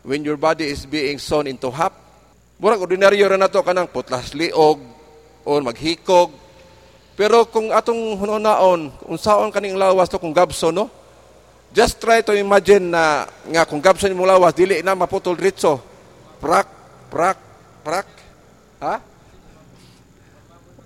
When 0.00 0.24
your 0.24 0.40
body 0.40 0.72
is 0.72 0.88
being 0.88 1.20
sawn 1.20 1.44
into 1.44 1.68
half, 1.68 1.92
murag 2.56 2.80
ordinaryo 2.80 3.28
ra 3.28 3.36
nato 3.36 3.60
kanang 3.60 3.92
putlas 3.92 4.32
liog 4.32 4.80
o 5.44 5.60
maghikog. 5.60 6.32
Pero 7.12 7.44
kung 7.52 7.68
atong 7.68 8.16
hunonaon, 8.16 8.88
unsaon 9.04 9.52
kaning 9.52 9.76
lawas 9.76 10.08
to 10.08 10.16
kung 10.16 10.32
gabso 10.32 10.72
no? 10.72 10.88
Just 11.76 12.00
try 12.00 12.24
to 12.24 12.32
imagine 12.32 12.88
na 12.88 13.28
nga 13.52 13.68
kung 13.68 13.84
gabso 13.84 14.08
ni 14.08 14.16
mo 14.16 14.24
lawas 14.24 14.56
dili 14.56 14.80
na 14.80 14.96
maputol 14.96 15.36
ritso. 15.36 15.76
Prak, 16.40 16.72
prak, 17.12 17.36
prak. 17.84 18.08
Ha? 18.80 18.96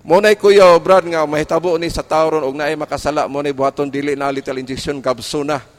Monay 0.03 0.35
kuya 0.35 0.75
brad 0.83 1.07
nga 1.07 1.23
mahitabo 1.23 1.79
ni 1.79 1.87
sa 1.87 2.03
tawron 2.03 2.43
og 2.43 2.59
naay 2.59 2.75
makasala 2.75 3.23
mo 3.31 3.39
ni 3.39 3.55
buhaton 3.55 3.87
dili 3.87 4.19
na 4.19 4.35
little 4.35 4.59
injection 4.59 4.99
gabso 4.99 5.47
na. 5.47 5.76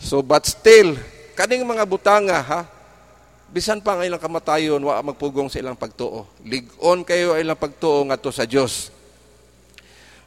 So 0.00 0.24
but 0.24 0.48
still 0.48 0.96
kaning 1.36 1.62
mga 1.62 1.84
butanga 1.84 2.40
ha 2.40 2.60
bisan 3.52 3.84
pa 3.84 3.94
ang 3.94 4.02
ilang 4.08 4.18
kamatayon 4.18 4.80
wa 4.80 4.98
magpugong 5.04 5.52
sa 5.52 5.60
ilang 5.60 5.76
pagtuo. 5.76 6.26
Ligon 6.42 7.04
kayo 7.04 7.36
ilang 7.36 7.60
pagtuo 7.60 8.02
ngadto 8.08 8.32
sa 8.32 8.48
Dios. 8.48 8.88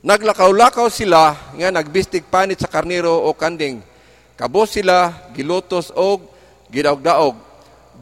Naglakaw-lakaw 0.03 0.91
sila 0.91 1.35
nga 1.55 1.71
nagbistig 1.71 2.27
panit 2.27 2.59
sa 2.59 2.69
karniro 2.69 3.23
o 3.23 3.31
kanding. 3.33 3.81
Kabo 4.35 4.67
sila 4.67 5.31
gilutos 5.31 5.89
og 5.95 6.27
gidaog-daog. 6.71 7.39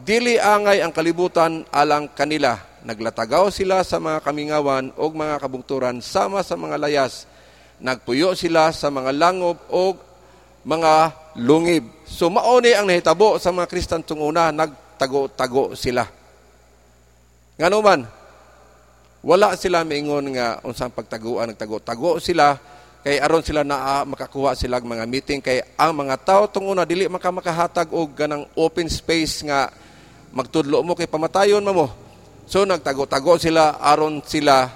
Dili 0.02 0.34
angay 0.36 0.82
ang 0.82 0.90
kalibutan 0.90 1.62
alang 1.70 2.10
kanila 2.10 2.72
Naglatagaw 2.82 3.46
sila 3.54 3.86
sa 3.86 4.02
mga 4.02 4.18
kamingawan 4.26 4.90
o 4.98 5.06
mga 5.06 5.38
kabungturan 5.38 6.02
sama 6.02 6.42
sa 6.42 6.58
mga 6.58 6.82
layas. 6.82 7.30
Nagpuyo 7.78 8.34
sila 8.34 8.74
sa 8.74 8.90
mga 8.90 9.14
langob 9.14 9.54
o 9.70 9.94
mga 10.66 11.14
lungib. 11.38 12.04
So 12.04 12.28
mauni 12.28 12.76
ang 12.76 12.88
nahitabo 12.88 13.40
sa 13.40 13.54
mga 13.54 13.70
Kristan 13.70 14.04
tunguna, 14.04 14.52
nagtago-tago 14.52 15.72
sila. 15.72 16.04
Nga 17.56 17.68
man, 17.80 18.04
wala 19.22 19.54
sila 19.54 19.86
maingon 19.86 20.34
nga 20.34 20.58
unsang 20.66 20.90
pagtaguan, 20.90 21.54
nagtago-tago 21.54 22.18
sila 22.18 22.58
kay 23.02 23.18
aron 23.18 23.42
sila 23.42 23.66
na 23.66 24.02
uh, 24.02 24.04
makakuha 24.06 24.54
sila 24.54 24.78
mga 24.78 25.10
meeting 25.10 25.42
kay 25.42 25.58
ang 25.74 25.90
mga 25.90 26.22
tao 26.22 26.46
tunguna 26.46 26.86
dili 26.86 27.10
makamakahatag 27.10 27.90
og 27.90 28.14
ganang 28.14 28.46
open 28.54 28.86
space 28.86 29.42
nga 29.42 29.66
magtudlo 30.30 30.86
mo 30.86 30.94
kay 30.94 31.10
pamatayon 31.10 31.66
mo 31.66 31.90
So 32.46 32.66
nagtago-tago 32.66 33.38
sila 33.38 33.78
aron 33.78 34.20
sila 34.26 34.66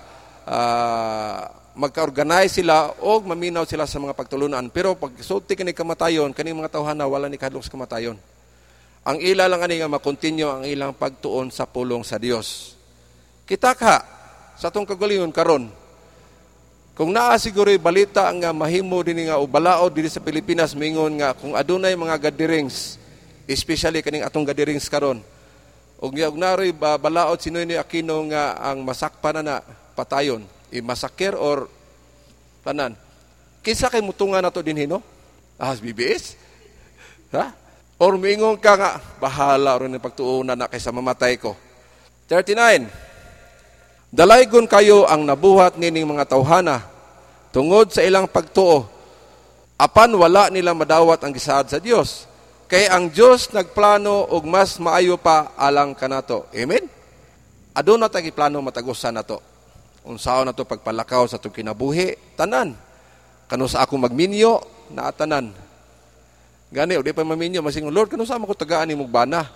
uh, 0.46 1.40
magka-organize 1.76 2.64
sila 2.64 2.96
o 3.04 3.20
maminaw 3.20 3.68
sila 3.68 3.84
sa 3.84 4.00
mga 4.00 4.16
pagtulunan. 4.16 4.64
Pero 4.72 4.96
pag 4.96 5.12
sulti 5.20 5.52
kani 5.52 5.76
kamatayon, 5.76 6.32
kani 6.32 6.56
mga 6.56 6.72
tawhana 6.72 7.04
wala 7.04 7.28
ni 7.28 7.36
kadlok 7.36 7.68
kamatayon. 7.68 8.16
Ang 9.06 9.18
ila 9.22 9.46
lang 9.46 9.62
ani 9.62 9.78
nga 9.78 9.86
makontinue 9.86 10.50
ang 10.50 10.64
ilang 10.66 10.96
pagtuon 10.96 11.52
sa 11.52 11.68
pulong 11.68 12.02
sa 12.02 12.18
Dios. 12.18 12.74
Kita 13.46 13.76
ka 13.78 14.02
sa 14.58 14.72
tong 14.72 14.88
kagalingon 14.88 15.30
karon. 15.30 15.70
Kung 16.96 17.12
naa 17.12 17.36
siguro 17.36 17.68
balita 17.76 18.26
nga 18.32 18.56
mahimo 18.56 19.04
dinhi 19.04 19.28
nga 19.28 19.36
ubalaod 19.36 19.92
diri 19.92 20.08
sa 20.08 20.24
Pilipinas 20.24 20.72
mingon 20.72 21.20
nga 21.20 21.36
kung 21.36 21.52
adunay 21.52 21.92
mga 21.92 22.16
gadirings, 22.18 22.96
especially 23.44 24.00
kaning 24.00 24.24
atong 24.24 24.48
gadirings 24.48 24.88
karon, 24.88 25.20
niya 26.00 26.32
og 26.32 26.40
naroy 26.40 26.72
balaod 26.72 27.36
sino 27.36 27.60
ni 27.60 27.76
Aquino 27.76 28.16
nga 28.32 28.56
ang 28.58 28.80
masakpa 28.80 29.36
na 29.36 29.44
na 29.44 29.56
patayon, 29.92 30.44
i-massacre 30.74 31.36
or 31.38 31.70
tanan. 32.66 32.94
Kinsa 33.62 33.90
kay 33.90 34.02
mutungan 34.02 34.42
nato 34.42 34.62
din 34.62 34.86
hino? 34.86 35.02
Ahas 35.58 35.82
BBS? 35.82 36.38
Ha? 37.34 37.54
Or 37.96 38.14
mingon 38.20 38.60
ka 38.60 38.76
nga, 38.76 38.92
bahala 39.18 39.80
ron 39.80 39.90
ni 39.92 40.00
pagtuunan 40.00 40.54
na 40.56 40.68
kaysa 40.68 40.92
mamatay 40.92 41.40
ko. 41.40 41.56
39. 42.28 42.86
Dalaygon 44.12 44.66
kayo 44.68 45.08
ang 45.08 45.24
nabuhat 45.24 45.80
nining 45.80 46.06
mga 46.06 46.28
tawhana 46.28 46.84
tungod 47.50 47.90
sa 47.90 48.04
ilang 48.04 48.28
pagtuo. 48.28 48.86
Apan 49.76 50.12
wala 50.14 50.48
nila 50.48 50.72
madawat 50.72 51.20
ang 51.24 51.32
gisaad 51.32 51.68
sa 51.68 51.76
Dios 51.76 52.26
Kay 52.66 52.90
ang 52.90 53.14
Dios 53.14 53.54
nagplano 53.54 54.26
og 54.26 54.42
mas 54.42 54.82
maayo 54.82 55.14
pa 55.14 55.54
alang 55.54 55.94
kanato. 55.94 56.50
Amen? 56.50 56.82
Aduna 57.70 58.10
na 58.10 58.12
tagi 58.12 58.34
plano 58.34 58.58
matagusan 58.58 59.14
nato. 59.14 59.38
Unsaon 60.06 60.46
nato 60.46 60.62
pagpalakaw 60.62 61.26
sa 61.26 61.36
to 61.36 61.50
kinabuhi 61.50 62.14
tanan. 62.38 62.78
Kano 63.50 63.66
sa 63.66 63.82
ako 63.82 64.06
magminyo 64.06 64.62
na 64.94 65.10
tanan. 65.10 65.50
Gani 66.70 66.98
og 66.98 67.06
di 67.06 67.14
pa 67.14 67.26
maminyo 67.26 67.62
masing 67.62 67.90
Lord 67.90 68.10
kano 68.10 68.22
sa 68.22 68.38
ako 68.38 68.54
tagaan 68.54 68.90
nimong 68.90 69.10
bana. 69.10 69.46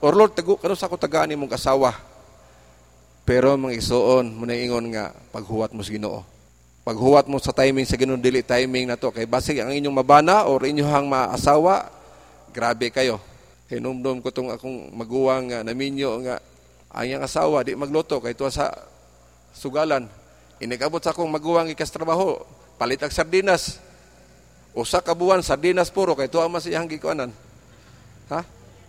Or 0.00 0.16
Lord 0.16 0.32
tago 0.32 0.56
kano 0.56 0.72
sa 0.72 0.88
ako 0.88 0.96
tagaan 0.96 1.32
nimong 1.32 1.52
asawa. 1.52 1.96
Pero 3.28 3.52
mga 3.60 3.76
isuon 3.76 4.32
mo 4.32 4.48
na 4.48 4.56
ingon 4.56 4.88
nga 4.92 5.12
paghuwat 5.36 5.76
mo 5.76 5.84
sa 5.84 5.92
Ginoo. 5.92 6.24
Paghuwat 6.80 7.28
mo 7.28 7.36
sa 7.36 7.52
timing 7.52 7.84
sa 7.84 8.00
Ginoo 8.00 8.16
dili 8.16 8.40
timing 8.40 8.88
nato 8.88 9.12
kay 9.12 9.28
basig 9.28 9.60
ang 9.60 9.68
inyong 9.68 10.00
mabana 10.00 10.48
or 10.48 10.64
inyong 10.64 11.08
maasawa 11.08 11.92
grabe 12.56 12.88
kayo. 12.88 13.20
Hinumdum 13.68 14.24
ko 14.24 14.32
tong 14.32 14.48
akong 14.48 14.96
maguwang 14.96 15.52
nga 15.52 15.60
naminyo 15.60 16.24
nga 16.24 16.40
ang 16.90 17.04
iyang 17.06 17.22
asawa 17.22 17.62
di 17.62 17.78
magluto 17.78 18.18
kay 18.18 18.34
tuwa 18.34 18.50
sa 18.50 18.66
sugalan. 19.54 20.06
Inigabot 20.60 21.00
sa 21.00 21.16
akong 21.16 21.30
maguwang 21.30 21.72
ikas 21.72 21.88
trabaho, 21.88 22.40
palit 22.76 23.00
ang 23.00 23.12
sardinas. 23.12 23.80
Usa 24.76 25.02
ka 25.02 25.16
buwan 25.16 25.42
sardinas 25.42 25.90
puro 25.90 26.14
kay 26.14 26.30
tuwa 26.30 26.46
mas 26.46 26.68
iyang 26.68 26.86
gikuanan. 26.86 27.34
Ha? 28.30 28.40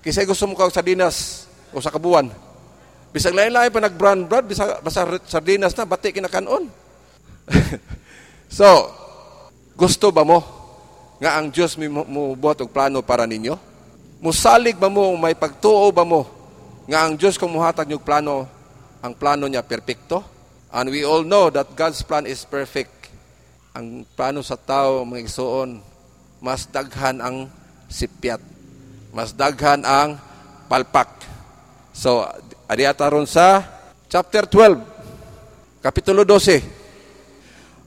Kisay 0.06 0.30
gusto 0.30 0.46
mo 0.46 0.54
kag 0.54 0.74
sardinas 0.74 1.48
usa 1.74 1.90
ka 1.90 1.98
buwan. 1.98 2.30
Bisag 3.12 3.36
lain-lain 3.36 3.68
pa 3.68 3.84
nag-brand 3.84 4.24
brand 4.24 4.46
bisa 4.48 4.80
basta 4.80 5.04
sardinas 5.28 5.76
na 5.76 5.84
bati 5.84 6.16
kinakanon. 6.16 6.72
so, 8.58 8.68
gusto 9.76 10.16
ba 10.16 10.24
mo 10.24 10.40
nga 11.20 11.36
ang 11.36 11.52
Dios 11.52 11.76
mo, 11.76 12.08
mo 12.08 12.22
buhat 12.40 12.64
og 12.64 12.72
plano 12.72 13.04
para 13.04 13.28
ninyo? 13.28 13.60
Musalig 14.24 14.80
ba 14.80 14.88
mo 14.88 15.12
may 15.20 15.36
pagtuo 15.36 15.92
ba 15.92 16.08
mo 16.08 16.24
nga 16.88 17.04
ang 17.04 17.20
Dios 17.20 17.36
kung 17.36 17.52
muhatag 17.52 17.90
niyog 17.90 18.06
plano, 18.06 18.48
ang 19.04 19.14
plano 19.18 19.50
niya 19.50 19.66
perpekto? 19.66 20.31
And 20.72 20.88
we 20.88 21.04
all 21.04 21.28
know 21.28 21.52
that 21.52 21.76
God's 21.76 22.00
plan 22.00 22.24
is 22.24 22.48
perfect. 22.48 23.12
Ang 23.76 24.08
plano 24.16 24.40
sa 24.40 24.56
tao, 24.56 25.04
mga 25.04 25.28
igsoon, 25.28 25.84
mas 26.40 26.64
daghan 26.72 27.20
ang 27.20 27.52
sipyat. 27.92 28.40
Mas 29.12 29.36
daghan 29.36 29.84
ang 29.84 30.16
palpak. 30.72 31.12
So, 31.92 32.24
adi 32.72 32.88
ron 32.88 33.28
sa 33.28 33.68
chapter 34.08 34.48
12, 34.48 35.84
kapitulo 35.84 36.24
12. 36.24 36.82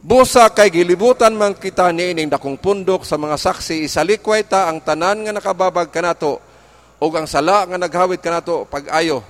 Busa 0.04 0.52
kay 0.52 0.68
gilibutan 0.68 1.32
man 1.32 1.56
kita 1.56 1.88
niining 1.88 2.28
dakong 2.28 2.60
pundok 2.60 3.08
sa 3.08 3.16
mga 3.16 3.40
saksi 3.40 3.88
isalikway 3.88 4.44
ta 4.44 4.68
ang 4.68 4.84
tanan 4.84 5.24
nga 5.24 5.32
nakababag 5.32 5.88
kanato 5.88 6.36
ug 7.00 7.12
ang 7.16 7.24
sala 7.24 7.64
nga 7.64 7.80
naghawid 7.80 8.20
kanato 8.20 8.68
pag-ayo. 8.68 9.24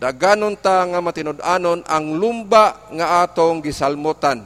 Daganon 0.00 0.56
ta 0.56 0.88
nga 0.88 1.04
matinud-anon 1.04 1.84
ang 1.84 2.06
lumba 2.16 2.88
nga 2.88 3.20
atong 3.28 3.60
gisalmutan. 3.60 4.40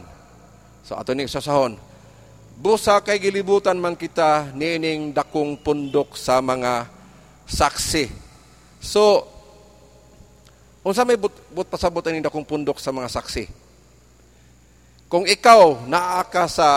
So 0.83 0.99
ato 0.99 1.15
ning 1.15 1.31
sasahon. 1.31 1.79
Busa 2.59 2.99
kay 2.99 3.23
gilibutan 3.23 3.79
man 3.79 3.95
kita 3.95 4.51
niining 4.51 5.15
dakong 5.15 5.55
pundok 5.63 6.19
sa 6.19 6.43
mga 6.43 6.91
saksi. 7.47 8.11
So 8.83 9.31
Unsa 10.85 11.01
may 11.09 11.17
but, 11.17 11.33
but 11.49 11.65
pasabot 11.73 12.05
ani 12.05 12.21
dakong 12.21 12.45
pundok 12.45 12.77
sa 12.77 12.93
mga 12.93 13.09
saksi? 13.09 13.49
Kung 15.09 15.25
ikaw 15.25 15.89
naa 15.89 16.21
ka 16.29 16.45
sa 16.45 16.69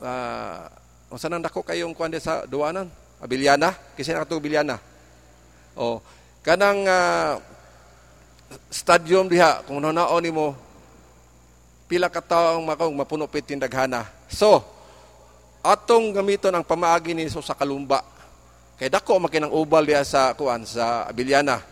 uh, 0.00 1.12
unsa 1.12 1.28
nang 1.28 1.44
dako 1.44 1.60
kayong 1.60 1.92
kuan 1.92 2.16
sa 2.16 2.48
duwanan? 2.48 2.88
Abiliana? 3.20 3.76
Kasi 3.92 4.16
na 4.16 4.24
katong 4.24 4.40
Abiliana. 4.40 4.80
O 5.76 6.00
kanang 6.40 6.88
uh, 6.88 7.36
stadium 8.72 9.28
diha 9.28 9.64
kung 9.68 9.80
naon 9.80 10.22
nimo 10.24 10.56
pila 11.88 12.12
ka 12.12 12.20
tawo 12.20 12.60
ang 12.60 12.64
makaong 12.68 12.96
mapuno 13.00 13.24
pit 13.24 13.48
tindaghana. 13.48 14.04
So, 14.28 14.60
atong 15.64 16.12
gamiton 16.12 16.52
ang 16.52 16.62
pamaagi 16.62 17.16
ni 17.16 17.24
sa 17.32 17.56
kalumba. 17.56 18.04
Kay 18.76 18.92
dako 18.92 19.16
makinang 19.18 19.50
ubal 19.50 19.88
diha 19.88 20.04
sa 20.04 20.36
kuan 20.36 20.68
sa 20.68 21.08
Abiliana. 21.08 21.64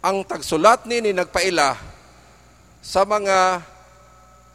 Ang 0.00 0.24
tagsulat 0.24 0.88
ni 0.88 1.04
ni 1.04 1.12
nagpaila 1.12 1.76
sa 2.80 3.04
mga 3.04 3.60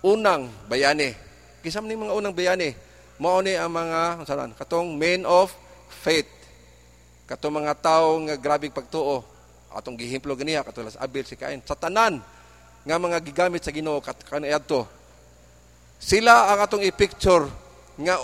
unang 0.01 0.49
bayani. 0.65 1.13
Kisam 1.61 1.85
ni 1.85 1.93
mga 1.93 2.17
unang 2.17 2.33
bayani. 2.33 2.73
Mao 3.21 3.39
ni 3.45 3.53
ang 3.53 3.69
mga 3.69 4.25
katong 4.57 4.97
men 4.97 5.21
of 5.23 5.53
faith. 6.01 6.27
Katong 7.29 7.61
mga 7.61 7.77
tawo 7.77 8.25
nga 8.25 8.35
grabing 8.35 8.73
pagtuo. 8.73 9.34
Atong 9.75 9.99
gihimplo 9.99 10.31
ganiya 10.39 10.63
katong 10.63 10.87
Abel 10.95 11.27
si 11.27 11.35
Cain. 11.35 11.59
Sa 11.67 11.75
tanan 11.75 12.23
nga 12.87 12.95
mga 12.95 13.19
gigamit 13.19 13.59
sa 13.59 13.75
Ginoo 13.75 13.99
kaniadto. 13.99 14.87
Sila 15.99 16.53
ang 16.53 16.63
atong 16.63 16.85
i-picture 16.87 17.49
nga 17.99 18.15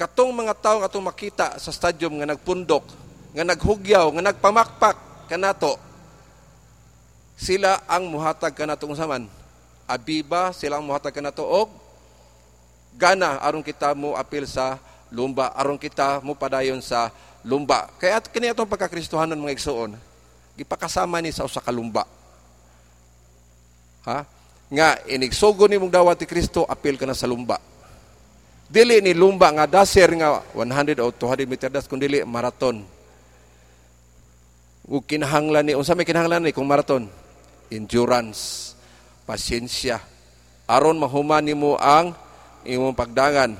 katong 0.00 0.32
mga 0.32 0.54
tawo 0.56 0.80
nga 0.80 0.88
atong 0.88 1.04
makita 1.04 1.46
sa 1.60 1.68
stadium 1.74 2.16
nga 2.20 2.32
nagpundok, 2.32 2.84
nga 3.36 3.44
naghugyaw, 3.44 4.06
nga 4.16 4.24
nagpamakpak 4.32 4.96
kanato. 5.28 5.76
Sila 7.36 7.84
ang 7.84 8.08
muhatag 8.08 8.56
kanatong 8.56 8.96
saman. 8.96 9.28
Abiba 9.84 10.56
sila 10.56 10.80
ang 10.80 10.84
muhatag 10.88 11.12
kanato 11.12 11.44
og 11.44 11.68
gana 12.96 13.36
aron 13.44 13.60
kita 13.60 13.92
mo 13.92 14.16
apil 14.16 14.48
sa 14.48 14.80
lumba, 15.12 15.52
aron 15.52 15.76
kita 15.76 16.24
mo 16.24 16.32
padayon 16.32 16.80
sa 16.80 17.12
lumba. 17.44 17.92
Kaya 18.00 18.18
at 18.18 18.26
kini 18.32 18.50
atong 18.50 18.70
pagkakristohanon 18.70 19.38
mga 19.38 19.54
igsoon, 19.58 19.94
gipakasama 20.56 21.20
ni 21.20 21.30
sa 21.30 21.44
usa 21.44 21.60
ka 21.60 21.70
lumba. 21.70 22.08
Ha? 24.08 24.24
Nga 24.72 25.06
inigsugo 25.12 25.68
ni 25.70 25.78
mong 25.78 25.92
dawat 25.92 26.18
ti 26.18 26.26
Kristo, 26.26 26.66
apil 26.66 26.98
ka 26.98 27.06
na 27.06 27.14
sa 27.14 27.28
lumba. 27.28 27.60
Dili 28.66 28.98
ni 28.98 29.14
lumba 29.14 29.54
nga 29.54 29.68
daser 29.68 30.10
nga 30.18 30.42
100 30.50 30.98
o 30.98 31.14
200 31.14 31.46
meter 31.46 31.70
das 31.70 31.86
kun 31.86 32.02
dili 32.02 32.18
marathon. 32.26 32.82
Ug 34.86 35.02
kinahanglan 35.06 35.70
ni 35.70 35.74
unsa 35.78 35.94
may 35.94 36.06
kinahanglan 36.06 36.42
ni 36.42 36.50
kung 36.50 36.66
marathon? 36.66 37.06
Endurance, 37.70 38.74
pasyensya. 39.22 40.02
Aron 40.66 40.98
mahuman 40.98 41.46
nimo 41.46 41.78
ang 41.78 42.10
imong 42.66 42.94
pagdangan. 42.94 43.54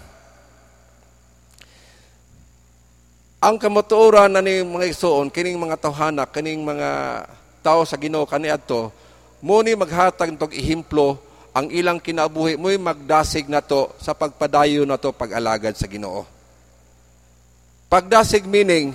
Ang 3.46 3.62
kamatuoran 3.62 4.34
na 4.34 4.42
ni 4.42 4.58
mga 4.66 4.90
igsoon, 4.90 5.30
kining 5.30 5.54
mga 5.54 5.78
tawhana, 5.78 6.26
kining 6.26 6.66
mga 6.66 7.22
tao 7.62 7.86
sa 7.86 7.94
Ginoo 7.94 8.26
kaniadto, 8.26 8.90
mo 9.38 9.62
ni 9.62 9.70
maghatag 9.78 10.34
tog 10.34 10.50
ihimplo 10.50 11.14
ang 11.54 11.70
ilang 11.70 12.02
kinabuhi 12.02 12.58
mo'y 12.58 12.74
magdasig 12.74 13.46
na 13.46 13.62
to 13.62 13.94
sa 14.02 14.18
pagpadayo 14.18 14.82
na 14.82 14.98
to 14.98 15.14
pag-alagad 15.14 15.78
sa 15.78 15.86
Ginoo. 15.86 16.26
Pagdasig 17.86 18.42
meaning 18.50 18.90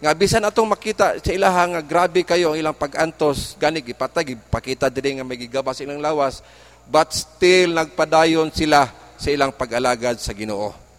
nga 0.00 0.16
bisan 0.16 0.48
atong 0.48 0.72
makita 0.72 1.20
sa 1.20 1.36
ilaha 1.36 1.68
nga 1.76 1.82
grabe 1.84 2.24
kayo 2.24 2.56
ang 2.56 2.58
ilang 2.58 2.72
pag-antos 2.72 3.52
gani 3.60 3.84
gipatag 3.84 4.32
ipakita 4.32 4.88
diri 4.88 5.20
nga 5.20 5.28
may 5.28 5.36
gigabas 5.36 5.76
ilang 5.84 6.00
lawas 6.00 6.40
but 6.88 7.12
still 7.12 7.76
nagpadayon 7.76 8.48
sila 8.48 8.88
sa 9.20 9.28
ilang 9.28 9.52
pag-alagad 9.52 10.16
sa 10.16 10.32
Ginoo. 10.32 10.89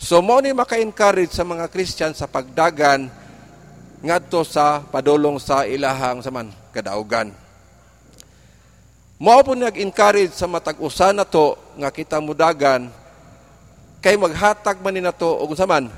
So 0.00 0.24
mo 0.24 0.40
ni 0.40 0.56
maka-encourage 0.56 1.36
sa 1.36 1.44
mga 1.44 1.68
Christian 1.68 2.16
sa 2.16 2.24
pagdagan 2.24 3.12
ngadto 4.00 4.40
sa 4.48 4.80
padulong 4.80 5.36
sa 5.36 5.68
ilahang 5.68 6.24
saman 6.24 6.48
kadaugan. 6.72 7.36
Mao 9.20 9.44
po 9.44 9.52
nag-encourage 9.52 10.32
sa 10.32 10.48
matag 10.48 10.80
usa 10.80 11.12
na 11.12 11.28
to 11.28 11.52
nga 11.76 11.92
kita 11.92 12.16
mudagan 12.16 12.88
kay 14.00 14.16
maghatag 14.16 14.80
man 14.80 14.96
ni 14.96 15.04
nato 15.04 15.28
og 15.28 15.52
saman 15.52 15.92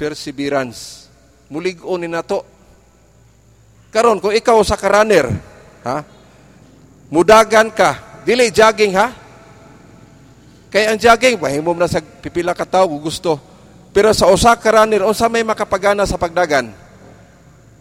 perseverance. 0.00 1.12
Mulig-on 1.52 2.00
ni 2.00 2.08
nato. 2.08 2.40
Karon 3.92 4.16
kung 4.16 4.32
ikaw 4.32 4.56
sa 4.64 4.80
runner, 4.80 5.28
ha? 5.84 6.00
Mudagan 7.12 7.68
ka, 7.68 8.22
dili 8.24 8.48
jogging 8.48 8.96
ha? 8.96 9.12
Kay 10.70 10.86
ang 10.86 10.98
jogging, 11.02 11.34
mahimom 11.36 11.74
na 11.74 11.90
sa 11.90 11.98
pipila 11.98 12.54
ka 12.54 12.62
tao, 12.62 12.86
gusto. 13.02 13.42
Pero 13.90 14.14
sa 14.14 14.30
usa 14.30 14.54
ka 14.54 14.70
runner, 14.70 15.02
unsa 15.02 15.26
may 15.26 15.42
makapagana 15.42 16.06
sa 16.06 16.14
pagdagan? 16.14 16.70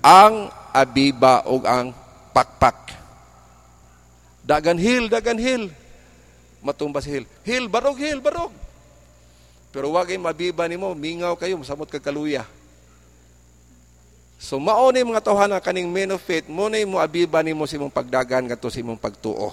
Ang 0.02 0.50
abiba 0.74 1.46
o 1.46 1.62
ang 1.62 1.94
pakpak. 2.34 2.98
Dagan 4.42 4.82
hill, 4.82 5.06
dagan 5.06 5.38
hill. 5.38 5.70
Matumbas 6.66 7.06
hill. 7.06 7.30
Hill, 7.46 7.70
barog, 7.70 8.02
hill, 8.02 8.18
barog. 8.26 8.50
Pero 9.70 9.94
wag 9.94 10.10
ay 10.10 10.18
mabiba 10.18 10.66
nimo, 10.66 10.90
mingaw 10.98 11.38
kayo, 11.38 11.62
masamot 11.62 11.86
kag 11.86 12.02
kaluya. 12.02 12.42
So 14.42 14.58
mao 14.58 14.90
ni 14.90 15.04
mga 15.04 15.22
tawhana 15.22 15.62
kaning 15.62 15.92
men 15.92 16.16
of 16.16 16.24
faith, 16.24 16.48
mo 16.50 16.72
ni 16.72 16.88
mo 16.88 16.98
abiba 16.98 17.44
nimo 17.44 17.68
sa 17.68 17.76
imong 17.76 17.92
pagdagan 17.92 18.48
ngadto 18.48 18.72
sa 18.72 18.80
imong 18.82 18.98
pagtuo. 18.98 19.52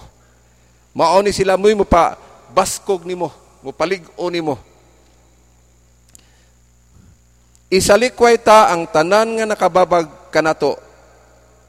Mao 0.95 1.19
ni 1.21 1.35
sila 1.35 1.59
mo 1.59 1.69
pa 1.85 2.17
baskog 2.51 3.03
nimo, 3.07 3.31
mo 3.63 3.71
palig-o 3.75 4.25
nimo. 4.31 4.55
Isalikway 7.67 8.39
ta 8.39 8.71
ang 8.71 8.87
tanan 8.87 9.35
nga 9.35 9.45
nakababag 9.45 10.31
kanato 10.31 10.79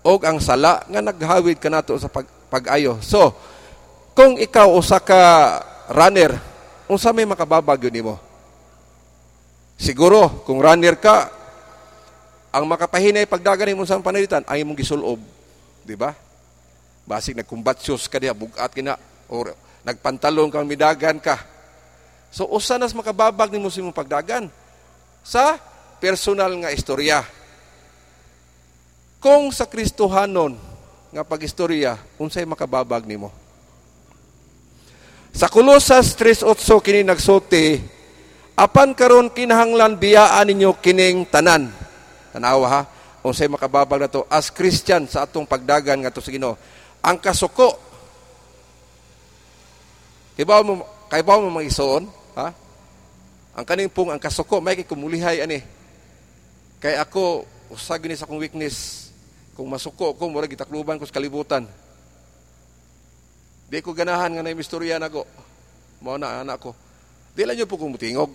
og 0.07 0.23
ang 0.23 0.39
sala 0.39 0.87
nga 0.87 1.03
naghawid 1.03 1.59
kanato 1.59 1.99
sa 1.99 2.07
pag 2.07 2.27
pag-ayo. 2.49 2.97
So, 3.05 3.37
kung 4.17 4.41
ikaw 4.41 4.73
usa 4.73 4.99
ka 4.99 5.21
runner, 5.93 6.35
unsa 6.89 7.13
may 7.13 7.29
makababag 7.29 7.87
yun 7.87 7.95
nimo? 7.95 8.15
Siguro, 9.79 10.43
kung 10.43 10.59
runner 10.59 10.99
ka, 10.99 11.31
ang 12.51 12.65
makapahinay 12.67 13.29
pagdagan 13.29 13.77
mo 13.77 13.85
sa 13.85 14.01
panalitan 14.01 14.43
ay 14.49 14.65
imong 14.65 14.81
gisulob, 14.81 15.21
di 15.85 15.95
ba? 15.95 16.17
Basig 17.07 17.37
nagkumbatsyon 17.37 18.01
ka 18.09 18.19
diha, 18.19 18.35
bugat 18.35 18.73
kina 18.75 18.99
or 19.31 19.53
nagpantalon 19.89 20.53
kang 20.53 20.69
midagan 20.69 21.17
ka. 21.17 21.41
So 22.29 22.45
usa 22.53 22.77
nas 22.77 22.93
makababag 22.93 23.49
nimo 23.49 23.73
sa 23.73 23.81
imong 23.81 23.97
pagdagan 23.97 24.53
sa 25.25 25.57
personal 25.97 26.53
nga 26.61 26.69
istorya. 26.69 27.25
Kung 29.17 29.49
sa 29.49 29.65
Kristohanon 29.65 30.61
nga 31.09 31.25
pagistorya, 31.25 31.97
unsay 32.21 32.45
makababag 32.45 33.09
nimo? 33.09 33.33
Sa 35.33 35.49
Kolosas 35.49 36.13
3:8 36.15 36.85
kini 36.85 37.03
nagsulti, 37.03 37.81
apan 38.55 38.93
karon 38.93 39.33
kinahanglan 39.33 39.97
biyaan 39.97 40.53
ninyo 40.53 40.77
kining 40.85 41.25
tanan. 41.33 41.73
Tanawa 42.31 42.67
ha, 42.69 42.81
unsay 43.25 43.49
makababag 43.49 44.05
nato 44.05 44.29
as 44.29 44.53
Christian 44.53 45.09
sa 45.09 45.25
atong 45.25 45.49
pagdagan 45.49 46.05
ngadto 46.05 46.21
sa 46.21 46.29
Ginoo. 46.29 46.55
Ang 47.03 47.17
kasuko 47.19 47.88
Kay 50.39 50.47
ba 50.47 50.63
mo 50.63 50.87
kay 51.11 51.19
ba 51.27 51.35
mo 51.43 51.51
magisuon, 51.51 52.07
ha? 52.39 52.55
Ang 53.59 53.67
kaning 53.67 53.91
pong 53.91 54.15
ang 54.15 54.23
kasuko 54.23 54.63
may 54.63 54.79
kay 54.79 54.87
kumulihay 54.87 55.43
ani. 55.43 55.67
Kay 56.79 56.95
ako 56.95 57.43
usag 57.75 58.07
ni 58.07 58.15
sa 58.15 58.23
akong 58.23 58.39
weakness 58.39 59.11
kung 59.59 59.67
masuko 59.67 60.15
ko 60.15 60.31
mura 60.31 60.47
gitakluban 60.47 60.95
ko 60.95 61.11
sa 61.11 61.19
kalibutan. 61.19 61.67
Di 63.67 63.83
ko 63.83 63.91
ganahan 63.91 64.31
nga 64.31 64.47
na 64.47 64.55
istorya 64.55 65.03
na 65.03 65.11
ko. 65.11 65.27
Mao 66.07 66.15
na 66.15 66.47
anak 66.47 66.63
ko. 66.63 66.71
Di 67.35 67.43
lang 67.43 67.59
nyo 67.59 67.67
po 67.67 67.75
kung 67.75 67.99
mutingog. 67.99 68.31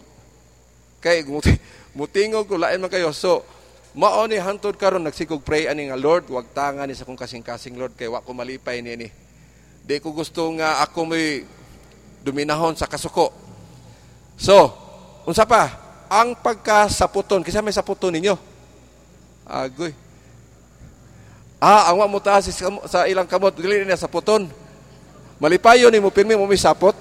Kay 1.00 1.24
mutingog 1.98 2.52
ko 2.52 2.60
lain 2.60 2.84
man 2.84 2.92
kayo. 2.92 3.16
So, 3.16 3.48
mao 3.96 4.28
ni 4.28 4.44
hantod 4.44 4.76
karon 4.76 5.08
nagsikog 5.08 5.40
pray 5.40 5.72
ani 5.72 5.88
nga 5.88 5.96
Lord, 5.96 6.28
wag 6.28 6.52
tanga 6.52 6.84
ni 6.84 7.00
sa 7.00 7.08
kong 7.08 7.16
kasing-kasing 7.16 7.80
Lord 7.80 7.96
kay 7.96 8.12
wa 8.12 8.20
ko 8.20 8.36
malipay 8.36 8.84
ni 8.84 9.00
ni. 9.00 9.10
Di 9.88 10.04
ko 10.04 10.12
gusto 10.12 10.52
nga 10.60 10.84
ako 10.84 11.08
may 11.08 11.48
duminahon 12.24 12.74
sa 12.80 12.88
kasuko. 12.88 13.36
So, 14.40 14.72
unsa 15.28 15.44
pa? 15.44 15.76
Ang 16.08 16.40
pagkasaputon, 16.40 17.44
kisa 17.44 17.60
may 17.60 17.76
saputon 17.76 18.16
ninyo. 18.16 18.36
Agoy. 19.44 19.92
Ah, 21.60 21.92
ang 21.92 22.00
mo 22.08 22.20
taas 22.20 22.48
sa 22.88 23.08
ilang 23.08 23.28
kamot, 23.28 23.56
dili 23.56 23.84
na 23.84 24.00
saputon. 24.00 24.48
Malipayo 25.40 25.92
ni 25.92 26.00
mo 26.00 26.12
pirmi 26.12 26.36
mo 26.36 26.48
misapot. 26.48 26.96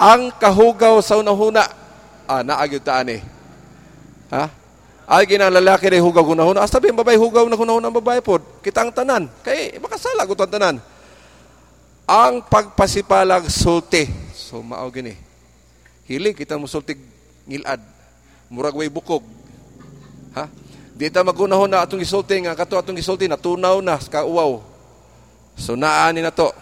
Ang 0.00 0.34
kahugaw 0.34 0.98
sa 0.98 1.20
unahuna, 1.20 1.68
ah, 2.26 2.42
naagyod 2.42 2.82
taan 2.82 3.08
eh. 3.12 3.20
Ha? 4.32 4.61
Ay 5.06 5.26
ginang 5.26 5.52
lalaki 5.52 5.90
rin 5.90 6.00
hugaw 6.02 6.22
hunahon. 6.22 6.56
As 6.62 6.70
sabi, 6.70 6.94
babae 6.94 7.18
hugaw 7.18 7.44
na 7.50 7.58
hunahon 7.58 7.82
ang 7.82 7.94
babae 7.94 8.22
po. 8.22 8.38
Kita 8.62 8.86
ang 8.86 8.92
tanan. 8.94 9.26
Kay, 9.42 9.76
makasala 9.82 10.24
ko 10.24 10.38
tanan. 10.38 10.78
Ang 12.06 12.42
pagpasipalag 12.46 13.50
sulti. 13.50 14.06
So, 14.34 14.62
mao 14.62 14.86
gini. 14.94 15.14
Hilig, 16.06 16.38
kita 16.38 16.58
mo 16.58 16.70
sulti 16.70 16.98
ngilad. 17.46 17.80
Murag 18.52 18.76
way 18.76 18.90
bukog. 18.92 19.24
Ha? 20.36 20.44
Di 20.92 21.08
ta 21.08 21.24
magunahon 21.24 21.72
na 21.72 21.82
atong 21.82 22.04
isulti 22.04 22.36
nga 22.44 22.52
kato 22.52 22.76
atong 22.76 23.00
isulti 23.00 23.24
natunaw 23.24 23.80
na 23.80 23.96
sa 23.96 24.20
kauwaw. 24.20 24.60
So 25.56 25.72
naani 25.72 26.20
na 26.20 26.32
to. 26.32 26.52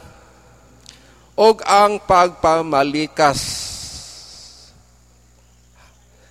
Og 1.35 1.63
ang 1.67 1.99
pagpamalikas. 2.03 3.69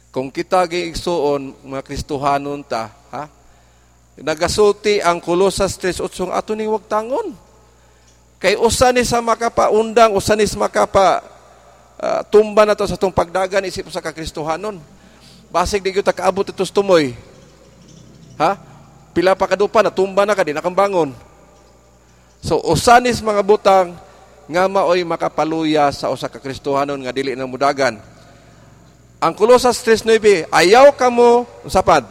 Kung 0.10 0.34
kita 0.34 0.66
giigsuon 0.66 1.54
mga 1.70 1.86
Kristohanon 1.86 2.66
ta, 2.66 2.90
ha? 3.14 3.30
Nagasulti 4.20 5.00
ang 5.00 5.22
Kolosas 5.22 5.78
3:8 5.78 6.34
ato 6.34 6.52
ni 6.58 6.66
wag 6.66 6.84
tangon. 6.90 7.38
Kay 8.42 8.58
usa 8.58 8.90
ni 8.90 9.06
sa 9.06 9.22
makapaundang, 9.22 10.16
usa 10.18 10.34
ni 10.34 10.50
sa 10.50 10.58
makapa 10.58 11.22
uh, 12.00 12.22
tumba 12.28 12.66
na 12.66 12.74
to 12.74 12.88
sa 12.88 12.98
tong 12.98 13.14
pagdagan 13.14 13.68
isip 13.70 13.86
sa 13.94 14.02
kakristohanon. 14.02 14.82
Basig 15.54 15.86
di 15.86 15.94
ta 16.02 16.16
kaabot 16.16 16.48
itos 16.48 16.74
tumoy. 16.74 17.14
Ha? 18.42 18.58
Pila 19.14 19.38
pa 19.38 19.46
kadupa 19.46 19.86
na 19.86 19.94
tumba 19.94 20.26
na 20.26 20.34
ka 20.34 20.42
di 20.42 20.58
nakambangon. 20.58 21.14
So 22.40 22.58
usanis 22.66 23.20
mga 23.20 23.44
butang 23.44 23.94
nga 24.50 24.66
maoy 24.66 25.06
makapaluya 25.06 25.92
sa 25.94 26.10
usa 26.10 26.32
ka 26.32 26.42
Kristohanon 26.42 26.98
nga 27.06 27.14
dili 27.14 27.38
na 27.38 27.46
mudagan. 27.46 28.02
Ang 29.20 29.36
Kolosas 29.36 29.84
3:9 29.84 30.48
ayaw 30.48 30.96
kamo 30.96 31.44
usapad 31.68 32.08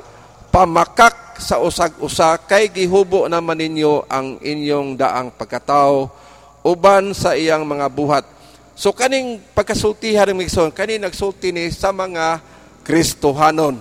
pamakak 0.53 1.41
sa 1.41 1.57
usag-usa 1.57 2.37
kay 2.45 2.69
gihubo 2.69 3.25
naman 3.25 3.57
ninyo 3.57 4.05
ang 4.05 4.37
inyong 4.45 4.93
daang 4.99 5.33
pagkatao 5.33 6.13
uban 6.61 7.17
sa 7.17 7.33
iyang 7.33 7.65
mga 7.65 7.89
buhat. 7.89 8.29
So 8.77 8.93
kaning 8.93 9.41
pagkasultihan 9.57 10.29
ng 10.31 10.45
Migson, 10.45 10.69
kaning 10.69 11.01
nagsulti 11.01 11.49
ni 11.49 11.73
sa 11.73 11.97
mga 11.97 12.45
Kristohanon. 12.85 13.81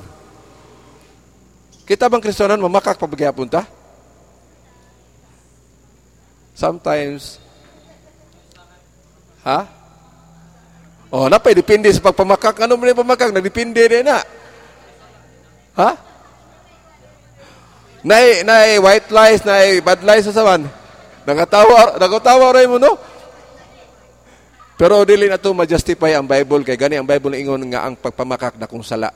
Kita 1.83 2.07
bang 2.07 2.23
Kristohanon 2.23 2.63
mamakak 2.63 2.95
pabagyapon 2.95 3.51
ta? 3.51 3.67
Sometimes 6.55 7.43
Ha? 9.47 9.76
Oh, 11.07 11.31
napay 11.31 11.55
depende 11.55 11.87
sa 11.91 12.03
pagpamakak. 12.03 12.67
Ano 12.67 12.75
man 12.75 12.91
yung 12.91 12.99
pamakak? 12.99 13.31
Nagdepende 13.31 13.79
din 13.87 14.03
na. 14.03 14.19
Ha? 15.79 15.91
Nay, 18.03 18.43
nay, 18.43 18.79
white 18.79 19.09
lies, 19.11 19.41
nay, 19.47 19.79
bad 19.79 20.03
lies 20.03 20.27
sa 20.27 20.35
saman. 20.35 20.67
Nangatawa, 21.27 21.99
nangatawa 21.99 22.55
rin 22.55 22.71
mo, 22.71 22.77
no? 22.79 22.95
Pero 24.77 25.01
dili 25.03 25.25
na 25.25 25.41
to 25.41 25.57
ma-justify 25.57 26.13
ang 26.13 26.29
Bible 26.29 26.61
kay 26.61 26.77
gani 26.77 27.01
ang 27.01 27.09
Bible 27.09 27.33
ingon 27.33 27.65
nga 27.73 27.89
ang 27.89 27.97
pagpamakak 27.97 28.61
na 28.61 28.69
kung 28.69 28.85
sala. 28.85 29.09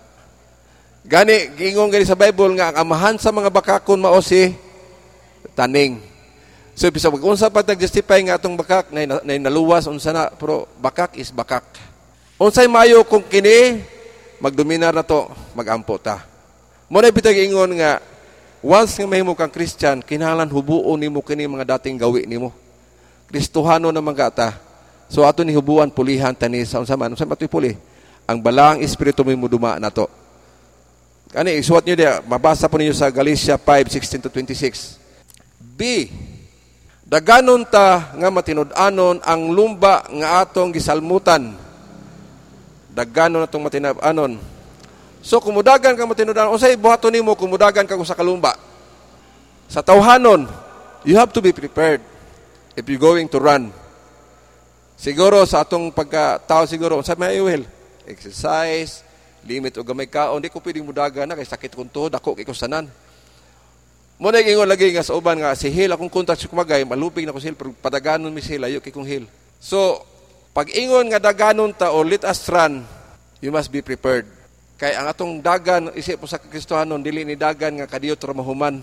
Gani 1.06 1.54
ingon 1.62 1.94
gani 1.94 2.02
sa 2.02 2.18
Bible 2.18 2.58
nga 2.58 2.74
ang 2.74 2.82
amahan 2.82 3.16
sa 3.22 3.30
mga 3.30 3.54
bakakon 3.54 4.02
mao 4.02 4.18
si 4.26 4.58
taning. 5.54 6.11
So 6.72 6.88
bisa 6.88 7.12
pag 7.12 7.24
unsa 7.24 7.52
pa 7.52 7.62
nag-justify 7.62 8.24
nga 8.24 8.40
atong 8.40 8.56
bakak 8.56 8.90
na, 8.96 9.20
na 9.22 9.34
naluwas 9.38 9.88
unsa 9.92 10.16
na 10.16 10.32
pero 10.32 10.68
bakak 10.80 11.20
is 11.20 11.28
bakak. 11.30 11.68
Unsay 12.40 12.66
mayo 12.66 13.04
kung 13.04 13.22
kini 13.22 13.84
magdominar 14.42 14.96
na 14.96 15.04
to 15.04 15.30
magampo 15.54 16.00
ta. 16.00 16.26
Mo 16.90 16.98
na 16.98 17.12
bitag 17.12 17.38
ingon 17.38 17.78
nga 17.78 18.02
once 18.64 18.98
nga 18.98 19.06
mahimo 19.06 19.36
kang 19.38 19.52
Christian 19.52 20.02
kinahanglan 20.02 20.50
hubuon 20.50 20.98
nimo 20.98 21.20
kini 21.22 21.46
mga 21.46 21.78
dating 21.78 22.00
gawi 22.00 22.24
nimo. 22.26 22.56
Kristohano 23.30 23.92
naman 23.92 24.16
ka 24.16 24.32
ta. 24.32 24.50
So 25.12 25.28
ato 25.28 25.44
ni 25.44 25.52
hubuan 25.52 25.92
pulihan 25.92 26.32
tani 26.32 26.64
sa 26.64 26.80
unsa 26.80 26.96
man 26.96 27.12
unsa 27.12 27.28
matoy 27.28 27.52
puli. 27.52 27.76
Ang 28.26 28.40
balang 28.40 28.80
espiritu 28.80 29.28
mo 29.28 29.52
duma 29.52 29.76
na 29.76 29.92
to. 29.92 30.08
Kani 31.36 31.60
isuwat 31.60 31.84
niyo 31.84 31.96
dia 32.00 32.24
mabasa 32.24 32.68
po 32.72 32.80
ninyo 32.80 32.96
sa 32.96 33.12
Galatia 33.12 33.60
5:16 33.60 34.24
to 34.24 34.30
26. 34.32 35.00
B 35.76 36.08
Daganon 37.12 37.68
ta 37.68 38.16
nga 38.16 38.32
matinud-anon 38.32 39.20
ang 39.20 39.52
lumba 39.52 40.08
nga 40.16 40.48
atong 40.48 40.72
gisalmutan. 40.72 41.52
Daganon 42.88 43.44
atong 43.44 43.68
matinab-anon. 43.68 44.40
So 45.20 45.44
kumudagan 45.44 46.00
ka 46.00 46.08
matinud-anon, 46.08 46.56
unsay 46.56 46.80
buhaton 46.80 47.12
nimo 47.12 47.36
kumudagan 47.36 47.84
ka 47.84 48.00
sa 48.08 48.16
kalumba? 48.16 48.56
Sa 49.68 49.84
tawhanon, 49.84 50.48
you 51.04 51.20
have 51.20 51.36
to 51.36 51.44
be 51.44 51.52
prepared 51.52 52.00
if 52.80 52.88
you 52.88 52.96
going 52.96 53.28
to 53.28 53.44
run. 53.44 53.76
Siguro 54.96 55.44
sa 55.44 55.68
atong 55.68 55.92
pagka-tao 55.92 56.64
siguro 56.64 56.96
unsa 56.96 57.20
may 57.20 57.44
will? 57.44 57.68
Exercise, 58.08 59.04
limit 59.44 59.76
o 59.76 59.84
gamay 59.84 60.08
kaon, 60.08 60.40
di 60.40 60.48
ko 60.48 60.64
pwedeng 60.64 60.88
mudagan 60.88 61.28
na 61.28 61.36
kay 61.36 61.44
sakit 61.44 61.76
kong 61.76 61.92
tuhod, 61.92 62.16
ako 62.16 62.40
kay 62.40 62.48
kusanan. 62.48 62.88
Muna 64.22 64.38
ingon 64.38 64.70
lagi 64.70 64.94
nga 64.94 65.02
sa 65.02 65.18
uban 65.18 65.34
nga 65.34 65.58
si 65.58 65.74
Hill 65.74 65.98
akong 65.98 66.06
kontak 66.06 66.38
sa 66.38 66.46
kumagay 66.46 66.86
malupig 66.86 67.26
na 67.26 67.34
ko 67.34 67.42
sil 67.42 67.58
pero 67.58 67.74
padaganon 67.74 68.30
mi 68.30 68.38
sila 68.38 68.70
kay 68.70 68.94
kong 68.94 69.10
Hill. 69.10 69.26
So 69.58 70.06
pag 70.54 70.70
ingon 70.70 71.10
nga 71.10 71.18
daganon 71.18 71.74
ta 71.74 71.90
o 71.90 72.06
let 72.06 72.22
us 72.22 72.46
run, 72.46 72.86
you 73.42 73.50
must 73.50 73.74
be 73.74 73.82
prepared. 73.82 74.30
Kay 74.78 74.94
ang 74.94 75.10
atong 75.10 75.42
dagan 75.42 75.90
isip 75.98 76.22
po 76.22 76.30
sa 76.30 76.38
Kristohanon 76.38 77.02
dili 77.02 77.26
ni 77.26 77.34
dagan 77.34 77.82
nga 77.82 77.90
kadiyot 77.90 78.22
ra 78.22 78.38
mahuman. 78.38 78.78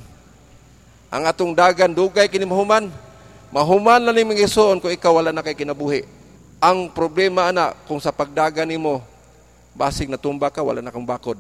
Ang 1.07 1.23
atong 1.23 1.55
dagan 1.55 1.95
dugay 1.95 2.27
kini 2.27 2.43
mahuman. 2.43 2.91
Mahuman 3.55 4.11
lang 4.11 4.19
ni 4.19 4.43
isuon 4.43 4.83
kung 4.83 4.91
ikaw 4.91 5.23
wala 5.23 5.31
na 5.31 5.47
kay 5.47 5.55
kinabuhi. 5.55 6.03
Ang 6.59 6.91
problema 6.91 7.47
ana 7.47 7.79
kung 7.87 8.03
sa 8.03 8.11
pagdagan 8.11 8.67
nimo 8.67 9.07
basig 9.71 10.11
natumba 10.11 10.51
ka 10.51 10.67
wala 10.67 10.83
na 10.83 10.91
kang 10.91 11.07
bakod. 11.07 11.39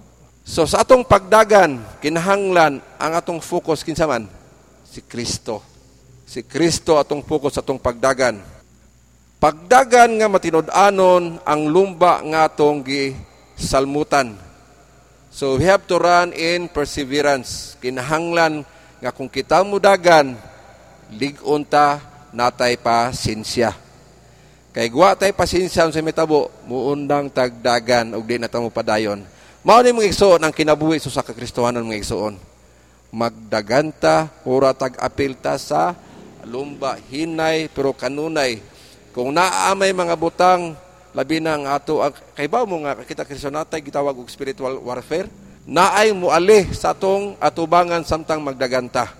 So 0.48 0.64
sa 0.64 0.80
atong 0.80 1.04
pagdagan, 1.04 1.76
kinahanglan 2.00 2.80
ang 2.96 3.12
atong 3.12 3.36
focus 3.36 3.84
kinsa 3.84 4.08
man 4.08 4.24
si 4.80 5.04
Kristo. 5.04 5.60
Si 6.24 6.40
Kristo 6.40 6.96
atong 6.96 7.20
focus 7.20 7.60
sa 7.60 7.62
atong 7.62 7.76
pagdagan. 7.76 8.40
Pagdagan 9.36 10.16
nga 10.16 10.24
matinud-anon 10.24 11.36
ang 11.44 11.60
lumba 11.68 12.24
nga 12.24 12.48
atong 12.48 12.80
gisalmutan. 12.80 14.40
So 15.28 15.60
we 15.60 15.68
have 15.68 15.84
to 15.84 16.00
run 16.00 16.32
in 16.32 16.72
perseverance. 16.72 17.76
Kinahanglan 17.84 18.64
nga 19.04 19.12
kung 19.12 19.28
kita 19.28 19.60
mudagan, 19.68 20.32
ligon 21.12 21.60
ta 21.68 22.00
natay 22.32 22.80
pa 22.80 23.12
sinsya. 23.12 23.76
Kay 24.72 24.88
guwa 24.88 25.12
tay 25.12 25.36
pasinsya 25.36 25.92
sa 25.92 26.00
metabo, 26.00 26.48
muundang 26.64 27.28
tagdagan 27.28 28.16
ug 28.16 28.24
di 28.24 28.40
na 28.40 28.48
ta 28.48 28.64
mo 28.64 28.72
padayon 28.72 29.36
Mao 29.68 29.84
ni 29.84 29.92
mga 29.92 30.08
igsoon 30.08 30.40
ang 30.40 30.48
kinabuhi 30.48 30.96
so 30.96 31.12
sa 31.12 31.20
kakristohanon 31.20 31.84
mga 31.84 32.00
igsoon. 32.00 32.40
Magdaganta, 33.12 34.32
ora 34.48 34.72
tag-apilta 34.72 35.60
sa 35.60 35.92
lumba, 36.48 36.96
hinay, 37.12 37.68
pero 37.68 37.92
kanunay. 37.92 38.64
Kung 39.12 39.28
naaamay 39.28 39.92
mga 39.92 40.16
butang, 40.16 40.72
labi 41.12 41.44
na 41.44 41.60
ang 41.60 41.68
ato, 41.68 42.00
kay 42.32 42.48
ba 42.48 42.64
mo 42.64 42.80
nga, 42.80 42.96
kita 43.04 43.28
kristyonatay, 43.28 43.84
gitawag 43.84 44.16
og 44.16 44.32
spiritual 44.32 44.80
warfare, 44.80 45.28
naay 45.68 46.16
muali 46.16 46.72
sa 46.72 46.96
atong 46.96 47.36
atubangan 47.36 48.08
samtang 48.08 48.40
magdaganta. 48.40 49.12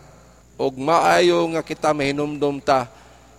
Og 0.57 0.81
maayo 0.81 1.45
nga 1.53 1.61
kita 1.61 1.93
mahinumdum 1.93 2.65
ta, 2.65 2.89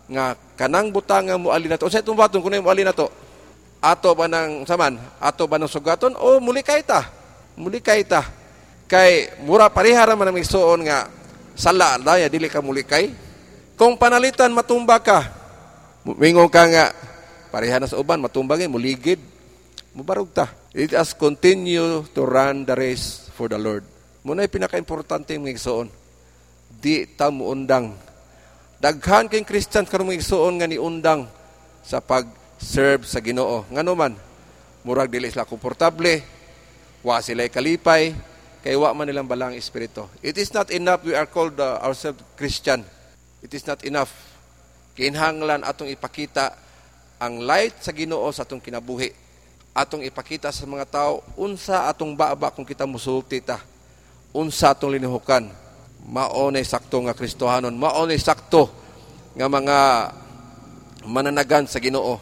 nga 0.06 0.38
kanang 0.54 0.94
butang 0.94 1.26
nga 1.26 1.42
muali 1.42 1.74
na 1.74 1.82
to. 1.82 1.90
Sa 1.90 2.06
itong 2.06 2.14
baton, 2.14 2.38
kung 2.38 2.54
muali 2.54 2.86
na 2.86 2.94
to, 2.94 3.10
ato 3.80 4.12
ba 4.12 4.28
ng 4.28 4.68
saman, 4.68 5.00
ato 5.20 5.48
ba 5.48 5.56
ng 5.56 5.72
sugaton, 5.72 6.16
o 6.20 6.40
muli 6.44 6.64
kay 6.64 6.84
ta. 6.84 7.08
Muli 7.56 7.80
kay 7.80 8.04
ta. 8.04 8.28
Kay 8.90 9.44
mura 9.44 9.72
parihara 9.72 10.16
man 10.18 10.32
ang 10.32 10.40
isuon 10.40 10.84
nga 10.88 11.08
sala 11.54 12.00
daya 12.00 12.28
dili 12.28 12.52
ka 12.52 12.60
muli 12.60 12.84
kay. 12.84 13.12
Kung 13.80 13.96
panalitan 13.96 14.52
matumba 14.52 15.00
ka, 15.00 15.24
mingon 16.04 16.52
ka 16.52 16.68
nga 16.68 16.92
pareha 17.54 17.80
sa 17.88 18.00
uban 18.00 18.20
matumba 18.20 18.60
gay 18.60 18.68
muligid. 18.68 19.20
Mubarog 19.96 20.32
ta. 20.32 20.52
It 20.76 20.94
has 20.94 21.18
continue 21.18 22.06
to 22.14 22.22
run 22.22 22.62
the 22.68 22.78
race 22.78 23.28
for 23.34 23.50
the 23.50 23.58
Lord. 23.58 23.82
Muna 24.22 24.46
pinaka-importante 24.46 25.34
ng 25.34 25.50
isuon. 25.50 25.90
Di 26.70 27.10
ta 27.18 27.34
muundang. 27.34 27.98
Daghan 28.80 29.28
kay 29.28 29.44
Christian 29.44 29.84
karon 29.84 30.14
isuon 30.14 30.62
nga 30.62 30.68
ni 30.70 30.80
undang 30.80 31.28
sa 31.84 32.00
pag 32.00 32.39
serve 32.60 33.08
sa 33.08 33.24
Ginoo. 33.24 33.64
Ngano 33.72 33.96
man, 33.96 34.14
murag 34.84 35.10
dili 35.10 35.32
sila 35.32 35.48
komportable, 35.48 36.22
wa 37.02 37.24
sila 37.24 37.48
kalipay, 37.48 38.12
kay 38.60 38.76
wa 38.76 38.92
man 38.92 39.08
nilang 39.08 39.26
balang 39.26 39.56
espiritu. 39.56 40.06
It 40.20 40.36
is 40.36 40.52
not 40.52 40.68
enough 40.70 41.02
we 41.08 41.16
are 41.16 41.26
called 41.26 41.56
uh, 41.58 41.80
ourselves 41.80 42.20
Christian. 42.36 42.84
It 43.40 43.56
is 43.56 43.64
not 43.64 43.82
enough. 43.88 44.12
Kinhanglan 45.00 45.64
atong 45.64 45.88
ipakita 45.88 46.60
ang 47.24 47.40
light 47.40 47.80
sa 47.80 47.96
Ginoo 47.96 48.28
sa 48.36 48.44
atong 48.44 48.60
kinabuhi. 48.60 49.16
Atong 49.72 50.04
ipakita 50.04 50.52
sa 50.52 50.68
mga 50.68 50.86
tao 50.92 51.24
unsa 51.40 51.88
atong 51.88 52.12
baba 52.12 52.52
kung 52.52 52.68
kita 52.68 52.84
musulti 52.84 53.40
ta. 53.40 53.64
unsa 54.36 54.76
atong 54.76 54.94
linihukan. 54.94 55.50
Mao 56.10 56.50
nay 56.50 56.66
sakto 56.66 57.06
nga 57.06 57.14
Kristohanon, 57.14 57.76
mao 57.76 58.08
nay 58.08 58.18
sakto 58.18 58.72
nga 59.38 59.46
mga 59.46 59.78
mananagan 61.06 61.70
sa 61.70 61.78
Ginoo, 61.78 62.18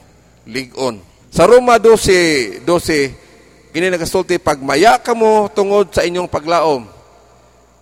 ligon. 0.48 1.04
Sa 1.28 1.44
Roma 1.44 1.76
12, 1.76 2.64
12, 2.64 3.76
kini 3.76 3.92
nagasulti 3.92 4.40
pagmaya 4.40 4.98
kamo 4.98 5.52
tungod 5.52 5.92
sa 5.92 6.08
inyong 6.08 6.32
paglaom. 6.32 6.88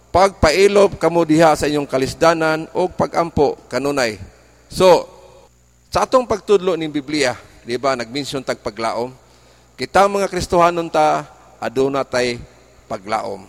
Pagpailob 0.09 0.97
kamo 0.97 1.21
diha 1.23 1.53
sa 1.53 1.69
inyong 1.69 1.87
kalisdanan 1.87 2.65
o 2.73 2.89
pagampo 2.89 3.55
kanunay. 3.69 4.17
So, 4.67 5.07
sa 5.93 6.03
atong 6.03 6.27
pagtudlo 6.27 6.73
ning 6.75 6.91
Biblia, 6.91 7.37
di 7.63 7.77
ba, 7.79 7.95
nagmention 7.95 8.43
tag 8.43 8.59
paglaom. 8.59 9.13
Kita 9.75 10.07
mga 10.07 10.27
Kristohanon 10.31 10.87
ta 10.89 11.27
aduna 11.59 12.03
tay 12.03 12.39
paglaom. 12.87 13.43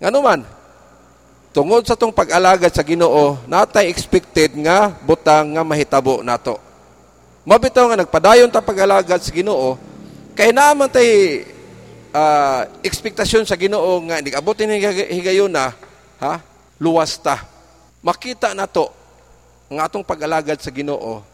Ngano 0.00 0.18
man, 0.22 0.40
tungod 1.52 1.84
sa 1.84 1.98
tong 1.98 2.14
pag-alagad 2.14 2.72
sa 2.72 2.86
Ginoo, 2.86 3.36
natay 3.44 3.90
expected 3.90 4.54
nga 4.64 4.88
butang 4.88 5.58
nga 5.58 5.62
mahitabo 5.66 6.22
nato. 6.24 6.69
Mabitaw 7.44 7.88
nga 7.88 8.00
nagpadayon 8.04 8.52
ta 8.52 8.60
pag-alagad 8.60 9.20
sa 9.24 9.32
Ginoo, 9.32 9.80
kay 10.36 10.52
naman 10.52 10.92
tay 10.92 11.42
uh, 12.12 12.68
ekspektasyon 12.84 13.48
sa 13.48 13.56
Ginoo 13.56 14.04
nga 14.08 14.20
nigabutin 14.20 14.68
ni 14.68 14.84
higayon 15.16 15.48
na, 15.48 15.72
ha? 16.20 16.44
Luwas 16.76 17.16
ta. 17.16 17.44
Makita 18.04 18.52
nato 18.52 18.92
nga 19.72 19.88
atong 19.88 20.04
pag-alagad 20.04 20.60
sa 20.60 20.72
Ginoo 20.72 21.30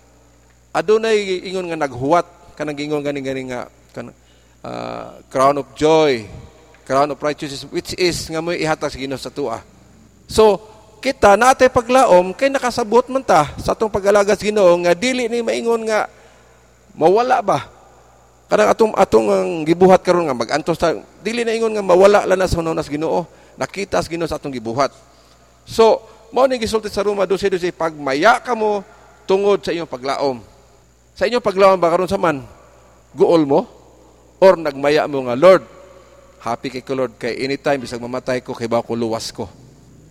adunay 0.76 1.48
ingon 1.48 1.72
nga 1.72 1.88
naghuwat 1.88 2.52
kanang 2.52 2.76
ingon 2.76 3.00
gani 3.00 3.24
gani 3.24 3.48
nga 3.48 3.64
kan 3.96 4.12
uh, 4.60 5.08
crown 5.32 5.56
of 5.56 5.72
joy 5.72 6.28
crown 6.84 7.08
of 7.08 7.18
righteousness, 7.18 7.64
which 7.72 7.96
is 7.96 8.28
nga 8.28 8.44
mo 8.44 8.52
ihatag 8.52 8.92
sa 8.92 9.00
Ginoo 9.00 9.18
sa 9.18 9.32
tua. 9.32 9.58
So, 10.30 10.62
kita 11.06 11.38
natay 11.38 11.70
paglaom 11.70 12.34
kay 12.34 12.50
nakasabot 12.50 13.06
man 13.06 13.22
ta 13.22 13.54
sa 13.62 13.78
atong 13.78 13.86
pag-alaga 13.86 14.34
sa 14.34 14.42
Ginoo 14.42 14.74
nga 14.82 14.90
dili 14.90 15.30
ni 15.30 15.38
maingon 15.38 15.86
nga 15.86 16.10
mawala 16.98 17.38
ba? 17.46 17.70
Kanang 18.50 18.74
atong 18.74 18.90
atong 18.98 19.26
ang 19.30 19.50
gibuhat 19.62 20.02
karon 20.02 20.26
nga 20.26 20.34
magantos 20.34 20.74
ta 20.74 20.98
dili 21.22 21.46
na 21.46 21.54
ingon 21.54 21.70
nga 21.78 21.86
mawala 21.86 22.26
lang 22.26 22.34
na 22.34 22.50
sa 22.50 22.58
hunaw 22.58 22.74
Ginoo. 22.82 23.22
Nakita 23.54 24.02
sa 24.02 24.10
Ginoo 24.10 24.26
sa 24.26 24.34
atong 24.34 24.50
gibuhat. 24.50 24.90
So 25.62 26.02
mao 26.34 26.50
ni 26.50 26.58
gisulti 26.58 26.90
sa 26.90 27.06
Roma 27.06 27.22
12:12 27.22 27.70
pagmaya 27.70 28.42
kamo 28.42 28.82
tungod 29.30 29.62
sa 29.62 29.70
inyong 29.70 29.86
paglaom. 29.86 30.42
Sa 31.14 31.30
inyong 31.30 31.46
paglaom 31.46 31.78
ba 31.78 31.86
karon 31.86 32.10
sa 32.10 32.18
man? 32.18 32.42
Guol 33.14 33.46
mo? 33.46 33.62
Or 34.42 34.58
nagmaya 34.58 35.06
mo 35.06 35.22
nga 35.22 35.38
Lord 35.38 35.62
Happy 36.42 36.66
kay 36.70 36.82
ko 36.82 36.98
Lord 36.98 37.14
kay 37.14 37.46
anytime 37.46 37.78
bisag 37.78 38.02
mamatay 38.02 38.42
ko 38.42 38.54
kay 38.58 38.66
ba 38.66 38.82
ko 38.82 38.98
luwas 38.98 39.30
ko. 39.30 39.46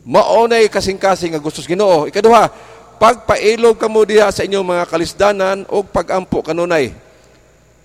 Maunay 0.06 0.70
kasing-kasing 0.70 1.34
nga 1.34 1.42
gustos 1.42 1.66
Ginoo. 1.66 2.06
Ikaduha, 2.06 2.48
pagpailog 3.02 3.76
kamo 3.82 4.06
diha 4.06 4.30
sa 4.30 4.46
inyong 4.46 4.66
mga 4.66 4.86
kalisdanan 4.86 5.58
o 5.74 5.82
pagampo 5.82 6.46
kanunay. 6.46 6.94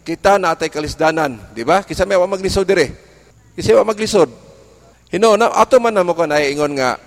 Kita 0.05 0.37
natay 0.37 0.69
kalisdanan, 0.69 1.41
di 1.57 1.65
ba? 1.65 1.81
Kisa 1.81 2.05
may 2.05 2.21
wa 2.21 2.29
maglisod 2.29 2.69
dire. 2.69 2.93
Kisa 3.57 3.73
wa 3.81 3.89
maglisod. 3.89 4.29
Hino 5.11 5.35
na 5.35 5.51
ato 5.51 5.81
man 5.83 5.97
namo 5.97 6.15
ko 6.15 6.29
na 6.29 6.39
ingon 6.45 6.77
nga 6.77 7.01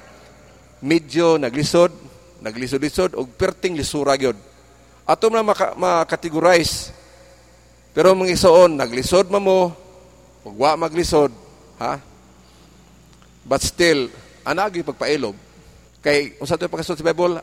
medyo 0.84 1.40
naglisod, 1.40 1.94
naglisod-lisod 2.44 3.16
og 3.16 3.32
perting 3.40 3.78
lisura 3.78 4.18
gyud. 4.20 4.36
Ato 5.08 5.30
man 5.30 5.46
maka-categorize. 5.46 6.92
Pero 7.94 8.18
mga 8.18 8.34
isoon, 8.34 8.82
naglisod 8.82 9.30
man 9.30 9.46
mo, 9.46 9.60
Ug 10.44 10.60
wa 10.60 10.76
maglisod, 10.76 11.32
ha? 11.80 12.04
But 13.48 13.64
still, 13.64 14.12
anagi 14.44 14.84
pagpailob. 14.84 15.36
Kay 16.04 16.36
unsa 16.40 16.60
to 16.60 16.68
pagkasulti 16.68 17.00
sa 17.00 17.10
Bible, 17.10 17.40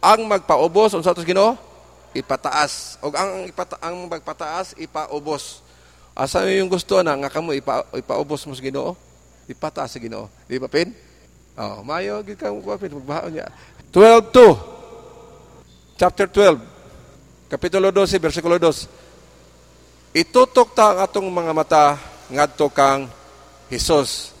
ang 0.00 0.20
magpaubos 0.24 0.96
unsa 0.96 1.12
to 1.12 1.24
Ginoo? 1.24 1.56
Ipataas. 2.16 2.96
Og 3.04 3.12
ang 3.12 3.44
ipata 3.44 3.76
ang 3.84 4.08
magpataas 4.08 4.72
ipaubos. 4.80 5.60
Asa 6.16 6.42
yung 6.50 6.72
gusto 6.72 6.98
na 7.04 7.14
nga 7.14 7.30
kamo 7.30 7.54
ipa, 7.54 7.84
ipaubos 7.94 8.48
mo 8.48 8.56
sa 8.56 8.64
Ginoo? 8.64 8.96
Ipataas 9.46 9.94
sa 9.94 10.02
Ginoo. 10.02 10.32
Di 10.48 10.56
ba 10.56 10.72
pin? 10.72 10.90
Oh, 11.58 11.84
mayo 11.84 12.24
gid 12.24 12.40
ka 12.40 12.48
mo 12.48 12.64
pin 12.80 12.96
magbahaon 12.96 13.32
niya. 13.38 13.46
12:2. 13.92 15.98
Chapter 15.98 16.30
12. 16.30 16.62
Kapitulo 17.50 17.90
12, 17.90 18.20
versikulo 18.20 18.56
2. 18.60 20.16
Itutok 20.16 20.72
ta 20.72 20.94
ang 20.94 20.98
atong 21.04 21.28
mga 21.28 21.52
mata 21.52 21.84
ngadto 22.32 22.72
kang 22.72 23.12
Hesus. 23.68 24.32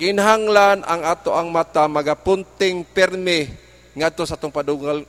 Kinhanglan 0.00 0.80
ang 0.88 1.04
ato 1.04 1.36
ang 1.36 1.52
mata 1.52 1.84
magapunting 1.84 2.88
permi 2.88 3.44
ngadto 3.92 4.24
sa 4.24 4.40
atong 4.40 4.48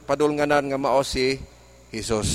padulnganan 0.03 0.67
nga 0.67 0.75
mao 0.75 0.99
si 0.99 1.39
Hesus. 1.95 2.29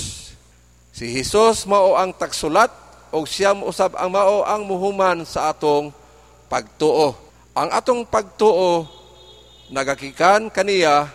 Si 0.88 1.04
Hesus 1.04 1.68
mao 1.68 2.00
ang 2.00 2.16
tagsulat 2.16 2.72
o 3.12 3.28
siya 3.28 3.52
usab 3.52 3.92
ang 4.00 4.08
mao 4.08 4.40
ang 4.40 4.64
muhuman 4.64 5.28
sa 5.28 5.52
atong 5.52 5.92
pagtuo. 6.48 7.12
Ang 7.52 7.76
atong 7.76 8.08
pagtuo 8.08 8.88
nagakikan 9.68 10.48
kaniya 10.48 11.12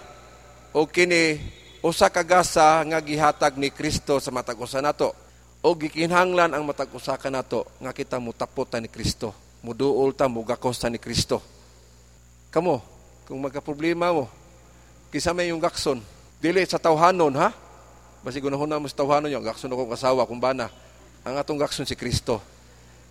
o 0.77 0.85
kini 0.85 1.41
usa 1.81 2.13
ka 2.13 2.21
gasa 2.21 2.85
nga 2.85 3.01
gihatag 3.01 3.57
ni 3.57 3.73
Kristo 3.73 4.21
sa 4.21 4.29
matag 4.29 4.61
usa 4.61 4.77
nato 4.77 5.09
o 5.65 5.73
gikinhanglan 5.73 6.53
ang 6.53 6.69
matag 6.69 6.93
usa 6.93 7.17
ka 7.17 7.33
nato 7.33 7.65
nga 7.81 7.89
kita 7.89 8.21
mutapot 8.21 8.69
ta 8.69 8.77
ni 8.77 8.93
Kristo 8.93 9.50
muduol 9.61 10.13
ta 10.13 10.25
mugakos 10.25 10.81
ta 10.81 10.89
ni 10.89 10.97
Kristo. 10.97 11.41
Kamo 12.49 12.81
kung 13.29 13.39
magka 13.39 13.63
problema 13.63 14.11
mo 14.11 14.27
kisa 15.13 15.31
may 15.31 15.51
yung 15.53 15.61
gakson 15.61 16.01
dili 16.41 16.65
sa 16.65 16.81
tawhanon 16.81 17.31
ha? 17.37 17.53
Basi 18.21 18.37
gunahon 18.37 18.69
mo 18.77 18.85
sa 18.89 19.01
tawhanon 19.01 19.31
yung 19.31 19.45
gakson 19.45 19.71
akong 19.71 19.93
kasawa 19.93 20.25
kung 20.25 20.41
bana 20.41 20.67
ang 21.21 21.37
atong 21.37 21.61
gakson 21.61 21.85
si 21.85 21.93
Kristo. 21.93 22.41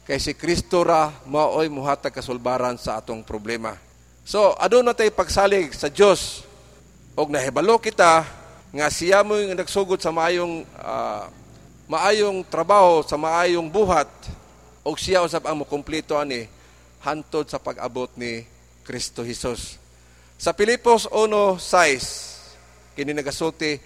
Kay 0.05 0.19
si 0.19 0.33
Kristo 0.35 0.83
ra 0.83 1.15
maoy 1.31 1.71
muhatag 1.71 2.11
kasulbaran 2.11 2.75
sa 2.75 2.99
atong 2.99 3.23
problema. 3.23 3.79
So 4.27 4.55
aduna 4.59 4.95
tay 4.95 5.15
pagsalig 5.15 5.71
sa 5.75 5.87
Dios 5.87 6.43
og 7.15 7.31
nahibalo 7.31 7.79
kita 7.79 8.27
nga 8.71 8.87
siya 8.87 9.27
mo 9.27 9.35
yung 9.39 9.55
nagsugod 9.55 9.99
sa 9.99 10.15
mayong 10.15 10.63
uh, 10.79 11.27
maayong 11.91 12.47
trabaho 12.47 13.03
sa 13.03 13.19
maayong 13.19 13.67
buhat 13.67 14.07
o 14.85 14.97
siya 14.97 15.25
usab 15.25 15.45
ang 15.45 15.61
mukumpleto 15.61 16.17
ani 16.17 16.49
hantod 17.05 17.49
sa 17.49 17.61
pag-abot 17.61 18.09
ni 18.17 18.45
Kristo 18.85 19.25
Jesus. 19.25 19.77
Sa 20.41 20.57
Pilipos 20.57 21.05
1:6 21.13 22.97
kini 22.97 23.13
nagasulti 23.13 23.81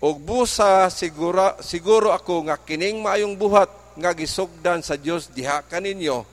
og 0.00 0.16
busa 0.20 0.88
siguro 0.88 1.56
siguro 1.60 2.12
ako 2.14 2.48
nga 2.48 2.56
kining 2.60 3.00
maayong 3.04 3.36
buhat 3.36 3.68
nga 3.98 4.14
gisugdan 4.14 4.80
sa 4.80 4.94
Dios 4.94 5.28
diha 5.32 5.64
kaninyo 5.66 6.24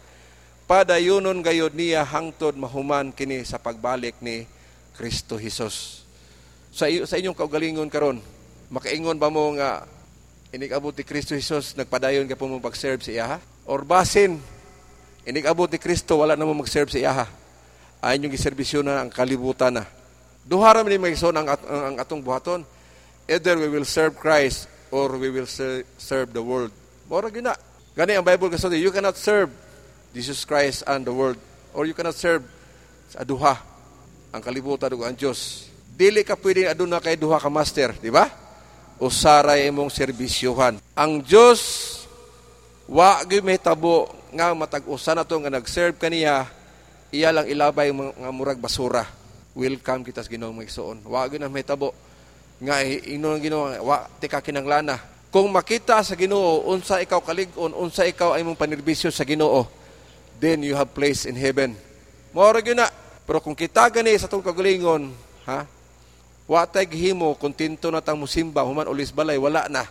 padayunon 0.66 1.42
gayod 1.46 1.74
niya 1.74 2.06
hangtod 2.06 2.58
mahuman 2.58 3.14
kini 3.14 3.46
sa 3.46 3.62
pagbalik 3.62 4.18
ni 4.22 4.50
Kristo 4.96 5.38
Jesus. 5.38 6.08
Sa, 6.72 6.88
sa 7.08 7.16
inyong 7.20 7.38
kaugalingon 7.38 7.92
karon 7.92 8.20
makaingon 8.72 9.20
ba 9.20 9.30
mo 9.30 9.54
nga 9.56 9.86
inig-abot 10.56 10.96
ni 10.96 11.04
Kristo 11.04 11.36
Jesus, 11.36 11.76
nagpadayon 11.76 12.32
ka 12.32 12.40
po 12.40 12.48
mo 12.48 12.64
pag-serve 12.64 13.04
sa 13.04 13.12
iyaha? 13.12 13.38
Or 13.66 13.82
basin, 13.82 14.38
inig-abot 15.26 15.70
ni 15.70 15.82
Kristo, 15.82 16.22
wala 16.22 16.38
na 16.38 16.46
mo 16.46 16.54
mag-serve 16.54 16.90
sa 16.94 17.02
iyaha. 17.02 17.26
Ayon 18.06 18.30
yung 18.30 18.36
giserbisyo 18.38 18.86
na 18.86 19.02
ang 19.02 19.10
kalibutan 19.10 19.82
na. 19.82 19.84
Duhara 20.46 20.86
man 20.86 20.94
ni 20.94 21.02
ang, 21.02 21.48
ang, 21.50 21.50
ang 21.58 21.96
atong 21.98 22.22
buhaton. 22.22 22.62
Either 23.26 23.58
we 23.58 23.66
will 23.66 23.86
serve 23.86 24.14
Christ 24.14 24.70
or 24.94 25.18
we 25.18 25.34
will 25.34 25.50
serve 25.98 26.30
the 26.30 26.42
world. 26.42 26.70
Mora 27.10 27.34
gina. 27.34 27.58
Gani 27.98 28.14
ang 28.14 28.26
Bible 28.28 28.54
kasulti, 28.54 28.78
you 28.78 28.94
cannot 28.94 29.18
serve 29.18 29.50
Jesus 30.14 30.46
Christ 30.46 30.86
and 30.86 31.02
the 31.02 31.16
world. 31.16 31.42
Or 31.74 31.90
you 31.90 31.98
cannot 31.98 32.14
serve 32.14 32.46
sa 33.10 33.26
duha 33.26 33.58
ang 34.30 34.42
kalibutan 34.46 34.94
ug 34.94 35.02
ang 35.02 35.18
Dios. 35.18 35.72
Dili 35.96 36.22
ka 36.22 36.38
pwedeng 36.38 36.70
aduna 36.70 37.02
kay 37.02 37.18
duha 37.18 37.42
ka 37.42 37.50
master, 37.50 37.98
di 37.98 38.14
ba? 38.14 38.46
usaray 39.00 39.68
imong 39.68 39.92
serbisyuhan. 39.92 40.80
Ang 40.96 41.20
Dios 41.24 41.60
wa 42.86 43.26
gyud 43.26 43.46
tabo 43.58 44.10
nga 44.30 44.54
matag-usa 44.54 45.18
na 45.18 45.26
to 45.26 45.42
nga 45.42 45.50
nag-serve 45.50 45.98
kaniya 45.98 46.46
iya 47.10 47.34
lang 47.34 47.50
ilabay 47.50 47.90
nga 47.94 48.30
murag 48.30 48.62
basura. 48.62 49.08
Welcome 49.56 50.04
kita 50.04 50.20
sa 50.20 50.30
Ginoo 50.30 50.52
mga 50.52 50.68
igsoon. 50.68 50.98
Wa 51.08 51.26
gyud 51.26 51.42
na 51.42 51.50
tabo 51.64 51.96
nga 52.62 52.84
inon 52.84 53.42
Ginoo 53.42 53.72
wa 53.88 54.06
tika 54.20 54.44
kinanglana. 54.44 55.00
Kung 55.32 55.50
makita 55.50 56.00
sa 56.06 56.14
Ginoo 56.14 56.68
unsa 56.70 57.02
ikaw 57.02 57.20
kalig-on, 57.24 57.74
unsa 57.74 58.08
ikaw 58.08 58.38
ay 58.38 58.44
mong 58.44 58.60
panirbisyo 58.60 59.10
sa 59.10 59.26
Ginoo, 59.26 59.68
then 60.38 60.62
you 60.62 60.76
have 60.78 60.92
place 60.94 61.26
in 61.26 61.36
heaven. 61.36 61.74
Mao 62.36 62.52
gyud 62.52 62.78
na. 62.78 62.88
Pero 63.26 63.42
kung 63.42 63.58
kita 63.58 63.90
gani 63.90 64.14
sa 64.22 64.30
tong 64.30 64.46
kagalingon, 64.46 65.10
ha? 65.50 65.66
Watay 66.46 66.86
gihimo, 66.86 67.34
kontento 67.42 67.90
na 67.90 68.06
tang 68.06 68.22
musimba, 68.22 68.62
human 68.62 68.86
ulis 68.86 69.10
balay, 69.10 69.34
wala 69.34 69.66
na. 69.66 69.82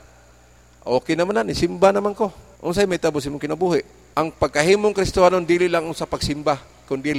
Okay 0.86 1.18
naman 1.18 1.42
na, 1.42 1.50
simba 1.50 1.90
naman 1.90 2.14
ko. 2.14 2.30
Unsay 2.64 2.88
may 2.88 2.96
tabo 2.96 3.20
imong 3.20 3.44
kinabuhi. 3.44 3.84
Ang 4.16 4.32
pagkahimong 4.32 4.96
Kristohanon 4.96 5.44
dili 5.44 5.68
lang 5.68 5.84
sa 5.92 6.08
pagsimba, 6.08 6.56
kundi 6.88 7.12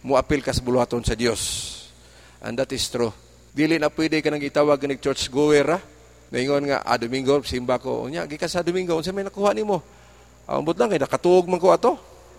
muapil 0.00 0.40
ka 0.40 0.48
sa 0.48 0.64
buluhaton 0.64 1.04
sa 1.04 1.12
Dios. 1.12 1.68
And 2.40 2.56
that 2.56 2.72
is 2.72 2.88
true. 2.88 3.12
Dili 3.52 3.76
na 3.76 3.92
pwede 3.92 4.24
ka 4.24 4.32
nang 4.32 4.40
itawag 4.40 4.80
ni 4.88 4.96
church 4.96 5.28
goer 5.28 5.76
ha. 5.76 5.78
Naingon 6.32 6.72
nga, 6.72 6.80
ah, 6.88 6.96
Domingo, 6.96 7.44
simba 7.44 7.76
ko. 7.76 8.08
Unya, 8.08 8.24
gika 8.24 8.48
sa 8.48 8.64
Domingo, 8.64 8.96
unsa 8.96 9.12
may 9.12 9.28
nakuha 9.28 9.52
nimo? 9.52 9.84
Ambot 10.48 10.72
lang 10.80 10.88
kay 10.88 10.96
nakatuog 10.96 11.44
man 11.52 11.60
ko 11.60 11.68
ato. 11.68 11.92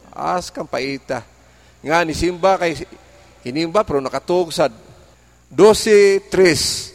As 0.10 0.50
kang 0.50 0.66
paita. 0.66 1.22
Nga 1.86 2.02
ni 2.02 2.18
simba 2.18 2.58
kay 2.58 2.82
hinimba 3.46 3.86
pero 3.86 4.02
nakatuog 4.02 4.50
sad. 4.50 4.74
12:3 5.54 6.93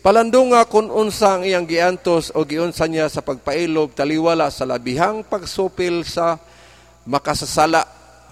Palandong 0.00 0.56
nga 0.56 0.64
kung 0.64 0.88
unsa 0.88 1.36
ang 1.36 1.44
iyang 1.44 1.68
giantos 1.68 2.32
o 2.32 2.40
giunsa 2.48 2.88
niya 2.88 3.12
sa 3.12 3.20
pagpailob 3.20 3.92
taliwala 3.92 4.48
sa 4.48 4.64
labihang 4.64 5.20
pagsupil 5.20 6.08
sa 6.08 6.40
makasasala 7.04 7.84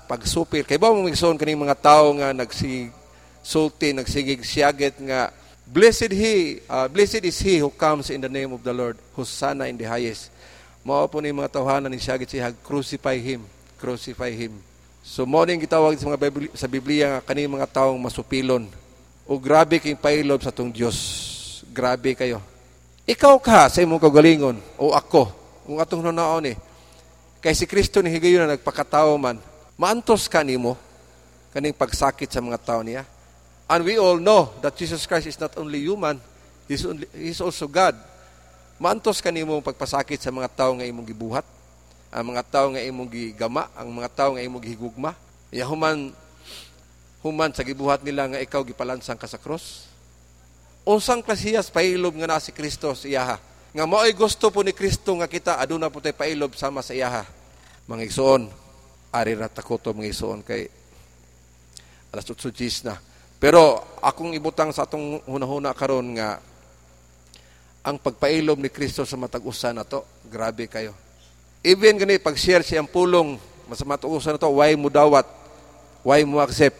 pagsupil. 0.08 0.64
Kay 0.64 0.80
ba 0.80 0.88
mo 0.88 1.04
migsoon 1.04 1.36
kaning 1.36 1.60
mga 1.60 1.76
tao 1.76 2.16
nga 2.16 2.32
nagsisulti, 2.32 3.92
nagsigig 3.92 4.40
siyaget 4.40 4.96
nga 5.04 5.28
Blessed 5.68 6.16
he, 6.16 6.64
uh, 6.64 6.88
blessed 6.88 7.20
is 7.28 7.36
he 7.44 7.60
who 7.60 7.68
comes 7.68 8.08
in 8.08 8.24
the 8.24 8.32
name 8.32 8.56
of 8.56 8.64
the 8.64 8.72
Lord, 8.72 8.96
Hosanna 9.12 9.68
in 9.68 9.76
the 9.76 9.84
highest. 9.84 10.32
Mao 10.80 11.04
po 11.12 11.20
ni 11.20 11.28
mga 11.28 11.60
tawhanan 11.60 11.92
ni 11.92 12.00
siyaget 12.00 12.24
siya, 12.24 12.56
crucify 12.64 13.20
him, 13.20 13.44
crucify 13.76 14.32
him. 14.32 14.56
So 15.04 15.28
mo 15.28 15.44
ning 15.44 15.60
gitawag 15.60 16.00
sa 16.00 16.08
mga 16.08 16.24
Biblia, 16.24 16.50
sa 16.56 16.64
Biblia 16.72 17.04
nga 17.12 17.20
kani 17.20 17.44
mga 17.44 17.68
taong 17.68 18.00
masupilon. 18.00 18.64
O 19.28 19.36
grabe 19.36 19.76
kay 19.76 19.92
pailob 19.92 20.40
sa 20.40 20.48
tong 20.48 20.72
Dios. 20.72 21.37
Grabe 21.78 22.18
kayo. 22.18 22.42
Ikaw 23.06 23.38
ka 23.38 23.70
sa 23.70 23.78
imong 23.78 24.02
kagalingon 24.02 24.58
o 24.74 24.90
ako, 24.90 25.30
kung 25.62 25.78
atong 25.78 26.02
nunaon 26.02 26.50
ni. 26.50 26.54
Kay 27.38 27.54
si 27.54 27.70
Kristo 27.70 28.02
ni 28.02 28.10
higayon 28.10 28.50
na 28.50 28.58
nagpakatao 28.58 29.14
man, 29.14 29.38
maantos 29.78 30.26
ka 30.26 30.42
nimo 30.42 30.74
kaning 31.54 31.78
pagsakit 31.78 32.34
sa 32.34 32.42
mga 32.42 32.58
tao 32.58 32.82
niya. 32.82 33.06
And 33.70 33.86
we 33.86 33.94
all 33.94 34.18
know 34.18 34.58
that 34.58 34.74
Jesus 34.74 35.06
Christ 35.06 35.30
is 35.30 35.38
not 35.38 35.54
only 35.54 35.78
human, 35.78 36.18
He's, 36.66 36.84
only, 36.84 37.08
he's 37.16 37.40
also 37.40 37.64
God. 37.64 37.96
Maantos 38.76 39.24
ka 39.24 39.32
nimo 39.32 39.62
pagpasakit 39.64 40.20
sa 40.20 40.28
mga 40.28 40.52
tao 40.52 40.76
nga 40.76 40.84
imong 40.84 41.08
gibuhat, 41.08 41.46
ang 42.12 42.36
mga 42.36 42.42
tao 42.44 42.66
nga 42.74 42.82
imong 42.82 43.08
gigama, 43.08 43.72
ang 43.72 43.88
mga 43.88 44.08
tao 44.12 44.30
nga 44.36 44.44
imong 44.44 44.60
gihigugma. 44.60 45.16
Ya 45.48 45.64
human 45.64 46.12
human 47.24 47.50
sa 47.56 47.64
gibuhat 47.64 48.04
nila 48.04 48.28
nga 48.28 48.42
ikaw 48.42 48.60
gipalansang 48.66 49.16
ka 49.16 49.24
sa 49.24 49.40
cross. 49.40 49.87
Unsang 50.84 51.24
klasiyas 51.24 51.72
pailob 51.72 52.14
nga 52.18 52.36
na 52.36 52.42
si 52.42 52.54
Kristo 52.54 52.94
sa 52.94 53.06
iyaha. 53.06 53.36
Nga 53.74 53.84
mao'y 53.84 54.12
gusto 54.16 54.48
po 54.48 54.64
ni 54.64 54.72
Kristo 54.72 55.14
nga 55.18 55.30
kita 55.30 55.60
aduna 55.60 55.92
po 55.92 56.02
tay 56.02 56.16
pailob 56.16 56.54
sama 56.54 56.80
sa 56.80 56.96
iyaha. 56.96 57.26
Mga 57.88 58.02
igsoon, 58.08 58.42
ari 59.12 59.32
ra 59.34 59.48
takoto 59.48 59.92
mga 59.96 60.10
igsoon 60.12 60.40
kay 60.44 60.68
alas 62.12 62.24
8 62.24 62.88
na. 62.88 62.96
Pero 63.38 63.94
akong 64.02 64.34
ibutang 64.34 64.74
sa 64.74 64.88
atong 64.88 65.22
hunahuna 65.28 65.70
karon 65.76 66.18
nga 66.18 66.42
ang 67.86 67.96
pagpailob 67.96 68.58
ni 68.58 68.68
Kristo 68.68 69.06
sa 69.06 69.16
matag-usa 69.16 69.72
na 69.72 69.86
to, 69.86 70.04
grabe 70.26 70.66
kayo. 70.66 70.92
Even 71.62 71.96
gani 71.96 72.20
pag-share 72.20 72.66
siyang 72.66 72.90
pulong 72.90 73.38
sa 73.72 73.84
matag-usa 73.86 74.34
na 74.34 74.40
to, 74.40 74.50
why 74.50 74.74
mo 74.74 74.92
dawat? 74.92 75.24
Why 76.04 76.24
mo 76.26 76.42
accept? 76.42 76.76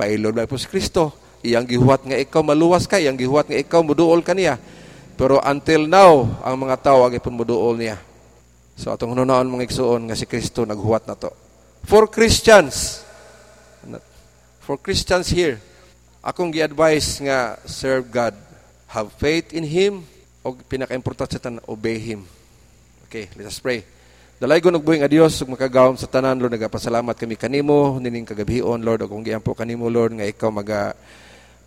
Pailob 0.00 0.36
na 0.36 0.48
po 0.48 0.56
si 0.56 0.70
Kristo. 0.70 1.12
Iyang 1.40 1.64
gihuwat 1.64 2.04
nga 2.04 2.16
ikaw 2.20 2.44
maluwas 2.44 2.84
ka, 2.84 3.00
iyang 3.00 3.16
gihuwat 3.16 3.48
nga 3.48 3.56
ikaw 3.56 3.80
muduol 3.80 4.20
kaniya. 4.20 4.60
Pero 5.16 5.40
until 5.40 5.88
now, 5.88 6.28
ang 6.44 6.56
mga 6.60 6.76
tao 6.80 7.04
agi 7.04 7.20
pun 7.20 7.36
muduol 7.36 7.80
niya. 7.80 7.96
So 8.76 8.92
atong 8.92 9.12
hunaon 9.12 9.48
mga 9.48 9.68
igsuon 9.68 10.08
nga 10.08 10.16
si 10.16 10.24
Kristo 10.24 10.64
naghuwat 10.64 11.04
na 11.08 11.16
to. 11.16 11.32
For 11.84 12.08
Christians, 12.08 13.04
for 14.60 14.76
Christians 14.80 15.32
here, 15.32 15.60
akong 16.20 16.52
gi-advise 16.52 17.20
nga 17.24 17.56
serve 17.64 18.08
God, 18.08 18.36
have 18.92 19.08
faith 19.16 19.52
in 19.56 19.64
Him, 19.64 20.04
o 20.40 20.56
pinaka-importante 20.56 21.36
sa 21.36 21.42
tanan, 21.44 21.64
obey 21.68 22.00
Him. 22.00 22.24
Okay, 23.08 23.28
let 23.36 23.48
us 23.48 23.60
pray. 23.60 23.84
Dalay 24.40 24.64
ko 24.64 24.72
nagbuhing 24.72 25.04
adios 25.04 25.36
ug 25.44 25.52
makagawom 25.52 26.00
sa 26.00 26.08
tanan 26.08 26.40
Lord 26.40 26.56
nagapasalamat 26.56 27.12
kami 27.12 27.36
kanimo 27.36 28.00
nining 28.00 28.24
kagabion 28.24 28.80
Lord 28.80 29.04
ug 29.04 29.12
kung 29.12 29.20
giampo 29.20 29.52
kanimo 29.52 29.84
Lord 29.92 30.16
nga 30.16 30.24
ikaw 30.24 30.48
maga 30.48 30.96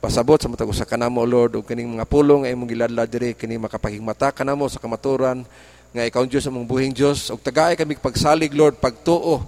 pasabot 0.03 0.35
sa 0.35 0.51
matag 0.51 0.67
usa 0.67 0.83
kanamo 0.83 1.23
Lord 1.23 1.55
ug 1.55 1.63
kining 1.63 1.95
mga 1.95 2.03
pulong 2.03 2.43
nga 2.43 2.51
imong 2.51 2.67
giladlad 2.67 3.07
diri 3.07 3.31
kini 3.31 3.55
makapahigmata 3.55 4.35
kanamo 4.35 4.67
sa 4.67 4.75
kamaturan 4.75 5.47
nga 5.95 6.03
ikaw 6.03 6.27
Dios 6.27 6.43
among 6.43 6.67
buhing 6.67 6.91
Dios 6.91 7.31
ug 7.31 7.39
tagay 7.39 7.79
kami 7.79 7.95
pagsalig 7.95 8.51
Lord 8.51 8.83
pagtuo 8.83 9.47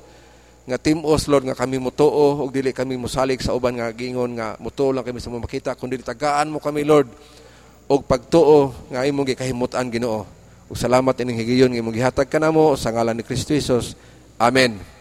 nga 0.64 0.80
timos 0.80 1.28
Lord 1.28 1.44
nga 1.52 1.60
kami 1.60 1.76
mutuo 1.76 2.40
ug 2.40 2.56
dili 2.56 2.72
kami 2.72 2.96
mosalig 2.96 3.44
sa 3.44 3.52
uban 3.52 3.76
nga 3.76 3.92
gingon 3.92 4.40
nga 4.40 4.56
mutuo 4.56 4.96
lang 4.96 5.04
kami 5.04 5.20
sa 5.20 5.28
mga 5.28 5.44
makita 5.44 5.72
kundi 5.76 6.00
tagaan 6.00 6.48
mo 6.48 6.64
kami 6.64 6.88
Lord 6.88 7.12
og 7.92 8.08
pagtuo 8.08 8.72
nga 8.96 9.04
imong 9.04 9.36
gikahimutan 9.36 9.92
Ginoo. 9.92 10.24
Ug 10.72 10.80
salamat 10.80 11.20
ining 11.20 11.36
higayon 11.36 11.70
nga 11.76 11.84
imong 11.84 12.00
gihatag 12.00 12.32
kanamo 12.32 12.80
sa 12.80 12.96
ngalan 12.96 13.20
ni 13.20 13.28
Kristo 13.28 13.52
Jesus. 13.52 14.00
Amen 14.40 14.95